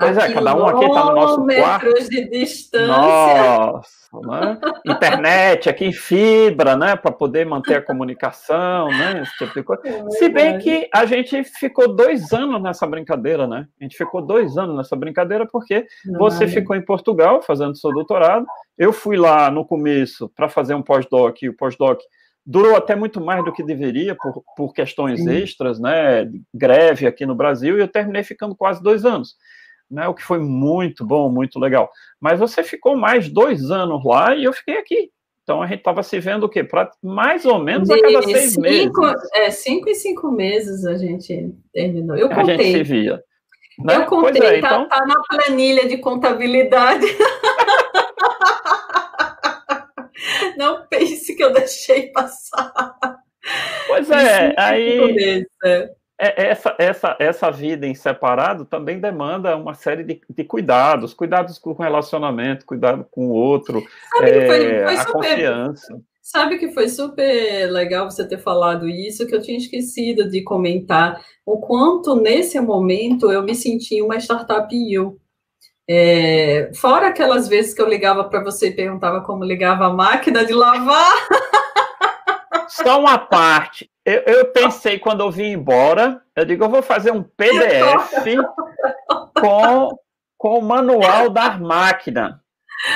Pois 0.00 0.16
é, 0.16 0.32
cada 0.32 0.56
um 0.56 0.66
aqui 0.66 0.84
está 0.86 1.04
no 1.04 1.14
nosso 1.14 1.46
quarto. 1.46 2.08
de 2.08 2.30
distância. 2.30 2.86
Nossa, 2.86 3.90
né? 4.22 4.58
Internet 4.86 5.68
aqui 5.68 5.84
em 5.84 5.92
fibra, 5.92 6.74
né? 6.74 6.96
Para 6.96 7.12
poder 7.12 7.44
manter 7.44 7.76
a 7.76 7.82
comunicação, 7.82 8.88
né? 8.88 9.20
Esse 9.22 9.36
tipo 9.36 9.54
de 9.54 9.62
coisa. 9.62 9.82
É 9.84 10.10
Se 10.12 10.30
bem 10.30 10.58
que 10.58 10.88
a 10.92 11.04
gente 11.04 11.44
ficou 11.44 11.94
dois 11.94 12.32
anos 12.32 12.62
nessa 12.62 12.86
brincadeira, 12.86 13.46
né? 13.46 13.66
A 13.78 13.84
gente 13.84 13.94
ficou 13.94 14.22
dois 14.22 14.56
anos 14.56 14.74
nessa 14.74 14.96
brincadeira 14.96 15.46
porque 15.46 15.86
Não, 16.06 16.18
você 16.18 16.48
ficou 16.48 16.74
em 16.74 16.84
Portugal 16.84 17.42
fazendo 17.42 17.76
seu 17.76 17.92
doutorado. 17.92 18.46
Eu 18.78 18.94
fui 18.94 19.18
lá 19.18 19.50
no 19.50 19.66
começo 19.66 20.30
para 20.34 20.48
fazer 20.48 20.74
um 20.74 20.82
pós-doc, 20.82 21.42
e 21.42 21.50
o 21.50 21.56
pós-doc 21.56 22.00
durou 22.46 22.74
até 22.74 22.96
muito 22.96 23.20
mais 23.20 23.44
do 23.44 23.52
que 23.52 23.62
deveria 23.62 24.16
por, 24.16 24.42
por 24.56 24.72
questões 24.72 25.20
Sim. 25.20 25.30
extras, 25.30 25.78
né? 25.78 26.26
Greve 26.54 27.06
aqui 27.06 27.26
no 27.26 27.34
Brasil, 27.34 27.76
e 27.76 27.82
eu 27.82 27.88
terminei 27.88 28.24
ficando 28.24 28.56
quase 28.56 28.82
dois 28.82 29.04
anos 29.04 29.36
né, 29.90 30.06
o 30.06 30.14
que 30.14 30.22
foi 30.22 30.38
muito 30.38 31.04
bom, 31.04 31.30
muito 31.30 31.58
legal. 31.58 31.90
Mas 32.20 32.38
você 32.38 32.62
ficou 32.62 32.96
mais 32.96 33.28
dois 33.28 33.70
anos 33.70 34.04
lá 34.04 34.34
e 34.34 34.44
eu 34.44 34.52
fiquei 34.52 34.78
aqui. 34.78 35.10
Então 35.42 35.62
a 35.62 35.66
gente 35.66 35.78
estava 35.78 36.02
se 36.02 36.20
vendo 36.20 36.44
o 36.44 36.48
quê? 36.48 36.62
Pra, 36.62 36.90
mais 37.02 37.44
ou 37.44 37.58
menos 37.58 37.88
De 37.88 37.94
a 37.94 38.00
cada 38.00 38.22
seis 38.22 38.52
cinco, 38.52 39.00
meses. 39.00 39.28
É, 39.34 39.50
cinco 39.50 39.90
e 39.90 39.94
cinco 39.94 40.30
meses 40.30 40.84
a 40.84 40.96
gente 40.96 41.52
terminou. 41.72 42.16
Eu 42.16 42.28
contei. 42.28 42.54
A 42.54 42.58
gente 42.58 42.72
se 42.72 42.82
via. 42.84 43.20
Né? 43.80 43.96
Eu 43.96 44.06
contei, 44.06 44.42
é, 44.42 44.60
tá, 44.60 44.68
então... 44.76 44.88
tá 44.88 45.04
na 45.06 45.16
planilha 45.28 45.88
de 45.88 45.98
contabilidade. 45.98 47.06
Não 50.56 50.86
pense 50.86 51.34
que 51.34 51.42
eu 51.42 51.52
deixei 51.52 52.12
passar. 52.12 52.84
Pois 53.86 54.10
é, 54.10 54.54
aí. 54.56 55.12
Meses, 55.12 55.46
é. 55.64 55.90
É, 56.22 56.50
essa, 56.50 56.76
essa, 56.78 57.16
essa 57.18 57.50
vida 57.50 57.86
em 57.86 57.94
separado 57.94 58.66
também 58.66 59.00
demanda 59.00 59.56
uma 59.56 59.72
série 59.72 60.04
de, 60.04 60.20
de 60.28 60.44
cuidados, 60.44 61.14
cuidados 61.14 61.58
com 61.58 61.70
o 61.70 61.74
relacionamento, 61.74 62.66
cuidado 62.66 63.06
com 63.10 63.28
o 63.28 63.32
outro, 63.32 63.82
é, 64.20 64.46
foi, 64.46 64.82
foi 64.84 64.84
a 64.84 64.98
super, 64.98 65.12
confiança. 65.12 66.00
Sabe 66.20 66.58
que 66.58 66.72
foi 66.72 66.90
super 66.90 67.72
legal 67.72 68.10
você 68.10 68.28
ter 68.28 68.36
falado 68.36 68.86
isso, 68.86 69.26
que 69.26 69.34
eu 69.34 69.40
tinha 69.40 69.56
esquecido 69.56 70.28
de 70.28 70.42
comentar 70.42 71.24
o 71.46 71.58
quanto 71.58 72.14
nesse 72.14 72.60
momento 72.60 73.32
eu 73.32 73.42
me 73.42 73.54
senti 73.54 74.02
uma 74.02 74.18
startup 74.18 74.68
eu. 74.92 75.18
É, 75.88 76.70
fora 76.74 77.08
aquelas 77.08 77.48
vezes 77.48 77.72
que 77.72 77.80
eu 77.80 77.88
ligava 77.88 78.24
para 78.24 78.44
você 78.44 78.68
e 78.68 78.76
perguntava 78.76 79.22
como 79.22 79.42
ligava 79.42 79.86
a 79.86 79.92
máquina 79.92 80.44
de 80.44 80.52
lavar. 80.52 81.14
Só 82.82 83.00
uma 83.00 83.18
parte. 83.18 83.90
Eu, 84.04 84.22
eu, 84.22 84.46
pensei 84.52 84.98
quando 84.98 85.20
eu 85.20 85.30
vim 85.30 85.52
embora, 85.52 86.22
eu 86.34 86.44
digo, 86.44 86.64
eu 86.64 86.68
vou 86.68 86.82
fazer 86.82 87.12
um 87.12 87.22
PDF 87.22 88.36
com, 89.38 89.98
com 90.38 90.58
o 90.58 90.62
manual 90.62 91.28
da 91.28 91.50
máquina. 91.58 92.40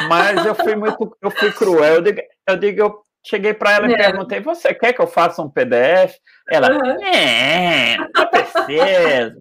Mas 0.09 0.45
eu 0.45 0.55
fui 0.55 0.75
muito, 0.75 1.17
eu 1.23 1.31
fui 1.31 1.53
cruel. 1.53 1.97
Eu 1.97 2.03
digo, 2.03 2.21
eu, 2.49 2.57
digo, 2.57 2.81
eu 2.81 3.03
cheguei 3.25 3.53
para 3.53 3.73
ela 3.73 3.89
e 3.89 3.95
é. 3.95 3.97
perguntei, 3.97 4.41
você 4.41 4.75
quer 4.75 4.93
que 4.93 5.01
eu 5.01 5.07
faça 5.07 5.43
um 5.43 5.51
PDF? 5.51 6.17
Ela, 6.51 6.73
uhum. 6.73 7.05
é, 7.05 7.97
não 7.99 8.27
precisa. 8.29 9.37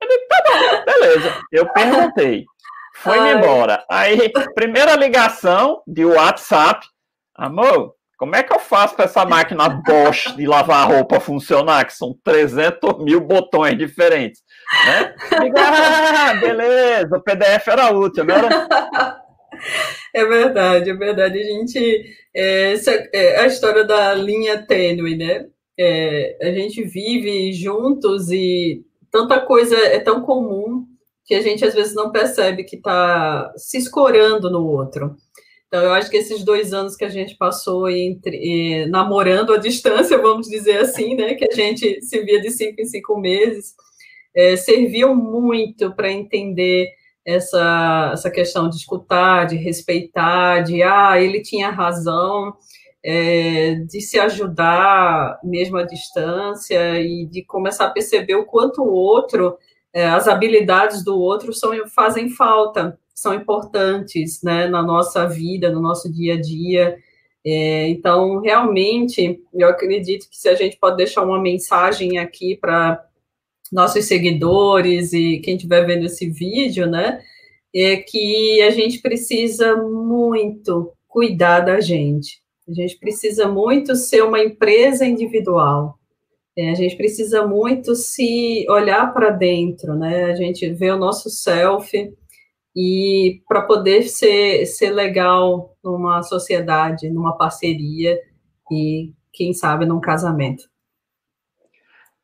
Eu 0.00 0.08
digo, 0.08 0.26
tá 0.28 0.42
bom, 0.46 0.84
beleza. 0.84 1.40
Eu 1.52 1.72
perguntei. 1.72 2.44
Foi 2.94 3.32
embora. 3.32 3.84
Aí, 3.90 4.30
primeira 4.54 4.94
ligação 4.94 5.82
de 5.86 6.04
WhatsApp. 6.04 6.86
Amor, 7.34 7.94
como 8.20 8.36
é 8.36 8.42
que 8.42 8.52
eu 8.52 8.58
faço 8.58 8.94
para 8.94 9.06
essa 9.06 9.24
máquina 9.24 9.66
Bosch 9.66 10.36
de 10.36 10.46
lavar 10.46 10.86
roupa 10.86 11.18
funcionar? 11.18 11.86
Que 11.86 11.94
são 11.94 12.14
300 12.22 13.02
mil 13.02 13.18
botões 13.18 13.78
diferentes. 13.78 14.42
Né? 14.84 15.14
Diga, 15.40 15.62
ah, 15.62 16.34
beleza, 16.34 17.16
o 17.16 17.22
PDF 17.22 17.68
era 17.68 17.90
útil, 17.90 18.24
não 18.26 18.34
era? 18.34 19.20
É 20.14 20.24
verdade, 20.24 20.90
é 20.90 20.94
verdade. 20.94 21.38
A 21.38 21.42
gente. 21.42 22.04
É, 22.34 22.72
essa, 22.72 22.90
é 23.12 23.40
a 23.40 23.46
história 23.46 23.84
da 23.84 24.14
linha 24.14 24.64
tênue, 24.66 25.16
né? 25.16 25.46
É, 25.78 26.38
a 26.40 26.52
gente 26.52 26.82
vive 26.82 27.52
juntos 27.52 28.30
e 28.30 28.82
tanta 29.10 29.40
coisa 29.40 29.76
é 29.76 29.98
tão 29.98 30.22
comum 30.22 30.86
que 31.26 31.34
a 31.34 31.42
gente 31.42 31.64
às 31.64 31.74
vezes 31.74 31.94
não 31.94 32.10
percebe 32.10 32.64
que 32.64 32.76
está 32.76 33.52
se 33.56 33.76
escorando 33.76 34.50
no 34.50 34.66
outro. 34.66 35.14
Então, 35.70 35.84
eu 35.84 35.92
acho 35.92 36.10
que 36.10 36.16
esses 36.16 36.42
dois 36.42 36.72
anos 36.72 36.96
que 36.96 37.04
a 37.04 37.08
gente 37.08 37.36
passou 37.36 37.88
entre, 37.88 38.86
namorando 38.86 39.52
à 39.52 39.56
distância, 39.56 40.18
vamos 40.20 40.48
dizer 40.48 40.78
assim, 40.78 41.14
né, 41.14 41.34
que 41.34 41.44
a 41.44 41.54
gente 41.54 42.02
se 42.02 42.20
via 42.24 42.40
de 42.40 42.50
cinco 42.50 42.80
em 42.80 42.84
cinco 42.84 43.16
meses, 43.16 43.76
é, 44.34 44.56
serviu 44.56 45.14
muito 45.14 45.94
para 45.94 46.10
entender 46.10 46.90
essa, 47.24 48.10
essa 48.12 48.28
questão 48.32 48.68
de 48.68 48.76
escutar, 48.78 49.46
de 49.46 49.54
respeitar, 49.54 50.62
de, 50.62 50.82
ah, 50.82 51.20
ele 51.20 51.40
tinha 51.40 51.70
razão, 51.70 52.52
é, 53.04 53.76
de 53.76 54.00
se 54.00 54.18
ajudar 54.18 55.38
mesmo 55.44 55.76
à 55.76 55.84
distância 55.84 57.00
e 57.00 57.26
de 57.26 57.44
começar 57.44 57.86
a 57.86 57.90
perceber 57.90 58.34
o 58.34 58.44
quanto 58.44 58.82
o 58.82 58.92
outro, 58.92 59.56
é, 59.92 60.08
as 60.08 60.26
habilidades 60.26 61.04
do 61.04 61.16
outro 61.16 61.52
são, 61.52 61.70
fazem 61.94 62.28
falta 62.28 62.98
são 63.20 63.34
importantes 63.34 64.42
né, 64.42 64.66
na 64.66 64.82
nossa 64.82 65.26
vida, 65.26 65.70
no 65.70 65.80
nosso 65.80 66.10
dia 66.12 66.34
a 66.34 66.40
dia. 66.40 66.96
É, 67.44 67.88
então, 67.88 68.40
realmente, 68.40 69.42
eu 69.54 69.68
acredito 69.68 70.28
que 70.28 70.36
se 70.36 70.48
a 70.48 70.54
gente 70.54 70.76
pode 70.78 70.96
deixar 70.96 71.22
uma 71.22 71.40
mensagem 71.40 72.18
aqui 72.18 72.56
para 72.56 73.04
nossos 73.72 74.04
seguidores 74.04 75.12
e 75.12 75.38
quem 75.38 75.56
estiver 75.56 75.86
vendo 75.86 76.06
esse 76.06 76.28
vídeo, 76.28 76.86
né, 76.86 77.20
é 77.74 77.96
que 77.96 78.60
a 78.62 78.70
gente 78.70 79.00
precisa 79.00 79.76
muito 79.76 80.92
cuidar 81.06 81.60
da 81.60 81.80
gente. 81.80 82.42
A 82.68 82.72
gente 82.72 82.98
precisa 82.98 83.48
muito 83.48 83.96
ser 83.96 84.22
uma 84.22 84.40
empresa 84.42 85.04
individual. 85.04 85.98
É, 86.56 86.70
a 86.70 86.74
gente 86.74 86.96
precisa 86.96 87.46
muito 87.46 87.94
se 87.94 88.66
olhar 88.68 89.12
para 89.12 89.30
dentro, 89.30 89.94
né? 89.94 90.24
A 90.24 90.34
gente 90.34 90.68
vê 90.72 90.90
o 90.90 90.98
nosso 90.98 91.30
self, 91.30 92.12
e 92.74 93.42
para 93.48 93.62
poder 93.62 94.04
ser, 94.04 94.66
ser 94.66 94.90
legal 94.90 95.76
numa 95.82 96.22
sociedade, 96.22 97.10
numa 97.10 97.36
parceria 97.36 98.18
e, 98.70 99.12
quem 99.32 99.52
sabe, 99.52 99.84
num 99.84 100.00
casamento. 100.00 100.64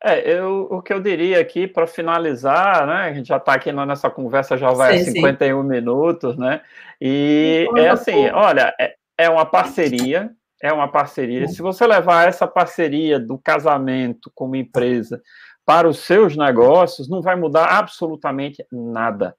É, 0.03 0.31
eu, 0.31 0.67
o 0.69 0.81
que 0.81 0.93
eu 0.93 1.01
diria 1.01 1.39
aqui 1.39 1.67
para 1.67 1.87
finalizar, 1.87 2.85
né? 2.85 3.09
A 3.09 3.13
gente 3.13 3.27
já 3.27 3.37
está 3.37 3.53
aqui 3.53 3.71
nessa 3.71 4.09
conversa, 4.09 4.55
já 4.55 4.71
vai 4.71 4.99
sim, 4.99 5.11
51 5.11 5.61
sim. 5.61 5.67
minutos, 5.67 6.37
né? 6.37 6.61
E 7.01 7.67
é 7.75 7.89
assim, 7.89 8.29
olha, 8.29 8.73
é, 8.79 8.95
é 9.17 9.29
uma 9.29 9.45
parceria, 9.45 10.29
é 10.61 10.71
uma 10.71 10.87
parceria. 10.87 11.47
Se 11.47 11.63
você 11.63 11.85
levar 11.87 12.27
essa 12.27 12.47
parceria 12.47 13.19
do 13.19 13.39
casamento 13.39 14.31
como 14.35 14.55
empresa 14.55 15.21
para 15.65 15.89
os 15.89 15.99
seus 15.99 16.37
negócios, 16.37 17.09
não 17.09 17.21
vai 17.21 17.35
mudar 17.35 17.65
absolutamente 17.65 18.63
nada. 18.71 19.35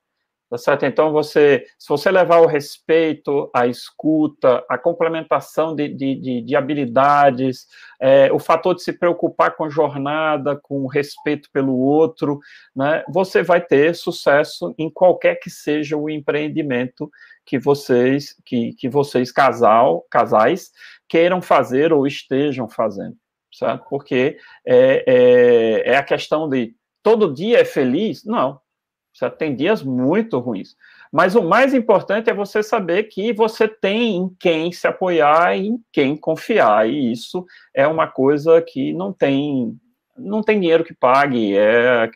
Tá 0.50 0.56
certo? 0.56 0.86
Então, 0.86 1.12
você, 1.12 1.66
se 1.78 1.86
você 1.90 2.10
levar 2.10 2.38
o 2.38 2.46
respeito, 2.46 3.50
a 3.54 3.66
escuta, 3.66 4.64
a 4.66 4.78
complementação 4.78 5.74
de, 5.74 5.88
de, 5.88 6.40
de 6.40 6.56
habilidades, 6.56 7.66
é, 8.00 8.32
o 8.32 8.38
fator 8.38 8.74
de 8.74 8.82
se 8.82 8.94
preocupar 8.94 9.56
com 9.56 9.68
jornada, 9.68 10.56
com 10.56 10.86
respeito 10.86 11.50
pelo 11.52 11.76
outro, 11.76 12.38
né, 12.74 13.04
você 13.12 13.42
vai 13.42 13.60
ter 13.60 13.94
sucesso 13.94 14.74
em 14.78 14.88
qualquer 14.90 15.34
que 15.34 15.50
seja 15.50 15.98
o 15.98 16.08
empreendimento 16.08 17.10
que 17.44 17.58
vocês, 17.58 18.34
que, 18.46 18.72
que 18.72 18.88
vocês 18.88 19.30
casal, 19.30 20.06
casais 20.10 20.70
queiram 21.06 21.42
fazer 21.42 21.92
ou 21.92 22.06
estejam 22.06 22.70
fazendo, 22.70 23.16
certo? 23.52 23.84
Porque 23.90 24.38
é, 24.66 25.04
é, 25.06 25.92
é 25.92 25.96
a 25.96 26.02
questão 26.02 26.48
de 26.48 26.74
todo 27.02 27.34
dia 27.34 27.60
é 27.60 27.64
feliz? 27.66 28.24
Não, 28.24 28.58
Certo? 29.18 29.36
Tem 29.36 29.56
dias 29.56 29.82
muito 29.82 30.38
ruins. 30.38 30.76
Mas 31.12 31.34
o 31.34 31.42
mais 31.42 31.74
importante 31.74 32.30
é 32.30 32.34
você 32.34 32.62
saber 32.62 33.04
que 33.04 33.32
você 33.32 33.66
tem 33.66 34.16
em 34.16 34.28
quem 34.38 34.70
se 34.70 34.86
apoiar 34.86 35.56
e 35.56 35.66
em 35.66 35.84
quem 35.92 36.16
confiar. 36.16 36.88
E 36.88 37.10
isso 37.10 37.44
é 37.74 37.84
uma 37.88 38.06
coisa 38.06 38.62
que 38.62 38.92
não 38.92 39.12
tem, 39.12 39.76
não 40.16 40.40
tem 40.40 40.60
dinheiro 40.60 40.84
que 40.84 40.94
pague, 40.94 41.56
é, 41.56 42.08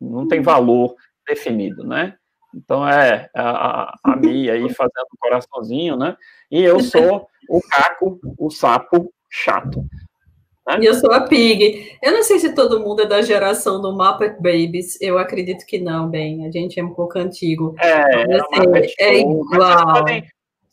não 0.00 0.26
tem 0.26 0.40
valor 0.40 0.96
definido, 1.28 1.86
né? 1.86 2.16
Então 2.52 2.88
é 2.88 3.30
a, 3.32 3.94
a 4.02 4.16
Mia 4.16 4.54
aí 4.54 4.68
fazendo 4.74 5.06
o 5.12 5.18
coraçãozinho, 5.20 5.96
né? 5.96 6.16
E 6.50 6.60
eu 6.60 6.80
sou 6.80 7.28
o 7.48 7.60
Caco, 7.70 8.18
o 8.36 8.50
sapo 8.50 9.12
chato. 9.30 9.86
Né? 10.66 10.78
E 10.80 10.86
eu 10.86 10.94
sou 10.94 11.12
a 11.12 11.20
Pig. 11.20 11.96
Eu 12.02 12.12
não 12.12 12.22
sei 12.22 12.38
se 12.38 12.54
todo 12.54 12.80
mundo 12.80 13.02
é 13.02 13.06
da 13.06 13.22
geração 13.22 13.80
do 13.80 13.92
Muppet 13.92 14.34
Babies. 14.36 15.00
Eu 15.00 15.18
acredito 15.18 15.64
que 15.64 15.78
não, 15.78 16.08
bem. 16.08 16.44
A 16.46 16.50
gente 16.50 16.80
é 16.80 16.84
um 16.84 16.92
pouco 16.92 17.18
antigo. 17.18 17.74
É, 17.78 18.26
Mas, 18.26 18.40
assim, 18.40 18.92
é 18.98 19.18
igual. 19.20 19.44
Vocês 19.46 19.84
podem, 19.84 20.24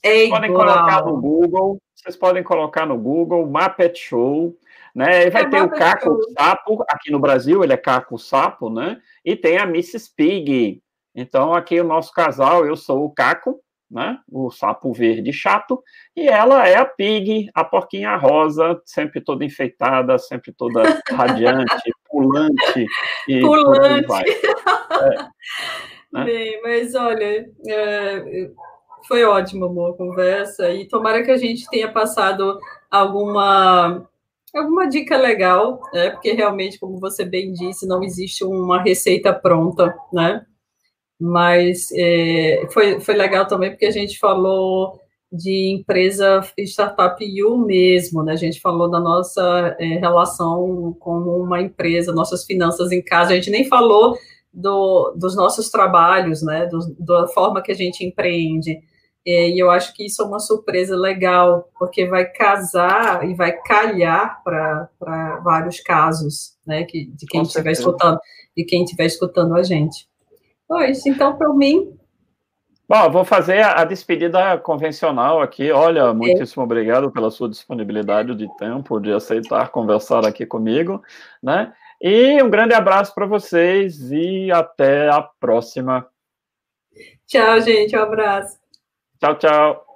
é 0.01 0.29
podem 0.29 0.49
igual. 0.49 0.67
colocar 0.67 1.05
no 1.05 1.21
Google. 1.21 1.77
Vocês 1.93 2.15
podem 2.17 2.43
colocar 2.43 2.85
no 2.85 2.97
Google 2.97 3.45
Muppet 3.45 3.99
Show. 3.99 4.57
Né? 4.95 5.27
E 5.27 5.29
vai 5.29 5.43
é 5.43 5.49
ter 5.49 5.61
o 5.61 5.69
Caco 5.69 6.05
Show. 6.05 6.21
Sapo, 6.37 6.85
aqui 6.87 7.11
no 7.11 7.19
Brasil 7.19 7.63
ele 7.63 7.73
é 7.73 7.77
Caco 7.77 8.17
Sapo, 8.17 8.69
né? 8.69 8.99
E 9.23 9.35
tem 9.35 9.57
a 9.57 9.63
Mrs. 9.63 10.09
Pig. 10.15 10.81
Então, 11.15 11.53
aqui 11.53 11.79
o 11.79 11.83
nosso 11.83 12.11
casal, 12.11 12.65
eu 12.65 12.75
sou 12.75 13.05
o 13.05 13.09
Caco, 13.09 13.59
né? 13.93 14.17
O 14.29 14.49
sapo 14.49 14.91
verde 14.91 15.31
chato, 15.31 15.81
e 16.15 16.27
ela 16.27 16.67
é 16.67 16.75
a 16.75 16.83
pig, 16.83 17.49
a 17.53 17.63
porquinha 17.63 18.15
rosa, 18.15 18.81
sempre 18.83 19.21
toda 19.21 19.45
enfeitada, 19.45 20.17
sempre 20.17 20.51
toda 20.51 20.81
radiante, 21.11 21.91
pulante 22.09 22.87
e 23.29 23.39
pulante. 23.41 24.07
vai. 24.07 24.23
É, 26.15 26.19
né? 26.19 26.25
Bem, 26.25 26.61
mas 26.61 26.93
olha, 26.93 27.49
é, 27.67 28.49
foi 29.07 29.23
ótimo, 29.23 29.65
amor, 29.65 29.93
a 29.93 29.97
conversa, 29.97 30.69
e 30.69 30.87
tomara 30.87 31.23
que 31.23 31.31
a 31.31 31.37
gente 31.37 31.67
tenha 31.69 31.91
passado 31.91 32.59
alguma 32.91 34.07
alguma 34.55 34.87
dica 34.87 35.17
legal, 35.17 35.81
né? 35.91 36.11
Porque 36.11 36.31
realmente, 36.31 36.79
como 36.79 36.99
você 36.99 37.25
bem 37.25 37.51
disse, 37.51 37.87
não 37.87 38.03
existe 38.03 38.43
uma 38.43 38.79
receita 38.79 39.33
pronta, 39.33 39.97
né? 40.13 40.45
Mas 41.23 41.87
é, 41.93 42.67
foi, 42.69 42.99
foi 42.99 43.15
legal 43.15 43.47
também 43.47 43.69
porque 43.69 43.85
a 43.85 43.91
gente 43.91 44.19
falou 44.19 44.99
de 45.31 45.73
empresa 45.73 46.41
startup 46.59 47.43
U 47.45 47.65
mesmo, 47.65 48.21
né? 48.21 48.33
A 48.33 48.35
gente 48.35 48.59
falou 48.59 48.91
da 48.91 48.99
nossa 48.99 49.73
é, 49.79 49.85
relação 49.99 50.93
com 50.99 51.17
uma 51.19 51.61
empresa, 51.61 52.11
nossas 52.11 52.43
finanças 52.43 52.91
em 52.91 53.01
casa. 53.01 53.31
A 53.31 53.35
gente 53.35 53.49
nem 53.49 53.63
falou 53.69 54.17
do, 54.53 55.13
dos 55.15 55.33
nossos 55.33 55.69
trabalhos, 55.71 56.43
né? 56.43 56.65
Do, 56.65 56.93
da 56.99 57.27
forma 57.29 57.61
que 57.61 57.71
a 57.71 57.75
gente 57.75 58.03
empreende. 58.03 58.81
É, 59.25 59.49
e 59.49 59.57
eu 59.57 59.71
acho 59.71 59.93
que 59.93 60.05
isso 60.05 60.21
é 60.21 60.25
uma 60.25 60.39
surpresa 60.39 60.97
legal, 60.97 61.69
porque 61.79 62.05
vai 62.05 62.25
casar 62.25 63.27
e 63.27 63.33
vai 63.33 63.53
calhar 63.61 64.43
para 64.43 64.89
vários 65.41 65.79
casos, 65.79 66.57
né? 66.67 66.83
Que, 66.83 67.05
de 67.05 67.25
quem 67.27 67.43
estiver 67.43 67.71
escutando, 67.71 68.19
de 68.57 68.65
quem 68.65 68.83
estiver 68.83 69.05
escutando 69.05 69.55
a 69.55 69.63
gente. 69.63 70.05
Pois, 70.73 71.05
então, 71.05 71.37
para 71.37 71.53
mim. 71.53 71.95
Bom, 72.89 73.11
vou 73.11 73.23
fazer 73.23 73.63
a 73.63 73.83
despedida 73.83 74.57
convencional 74.57 75.39
aqui. 75.39 75.71
Olha, 75.71 76.11
muitíssimo 76.15 76.63
é. 76.63 76.65
obrigado 76.65 77.11
pela 77.11 77.29
sua 77.29 77.47
disponibilidade 77.47 78.33
de 78.33 78.47
tempo, 78.57 78.99
de 78.99 79.13
aceitar 79.13 79.69
conversar 79.69 80.25
aqui 80.25 80.47
comigo, 80.47 80.99
né? 81.43 81.71
E 82.01 82.41
um 82.41 82.49
grande 82.49 82.73
abraço 82.73 83.13
para 83.13 83.27
vocês 83.27 84.11
e 84.11 84.51
até 84.51 85.09
a 85.09 85.21
próxima. 85.21 86.07
Tchau, 87.27 87.61
gente. 87.61 87.95
Um 87.95 88.01
abraço. 88.01 88.57
Tchau, 89.19 89.37
tchau. 89.37 89.92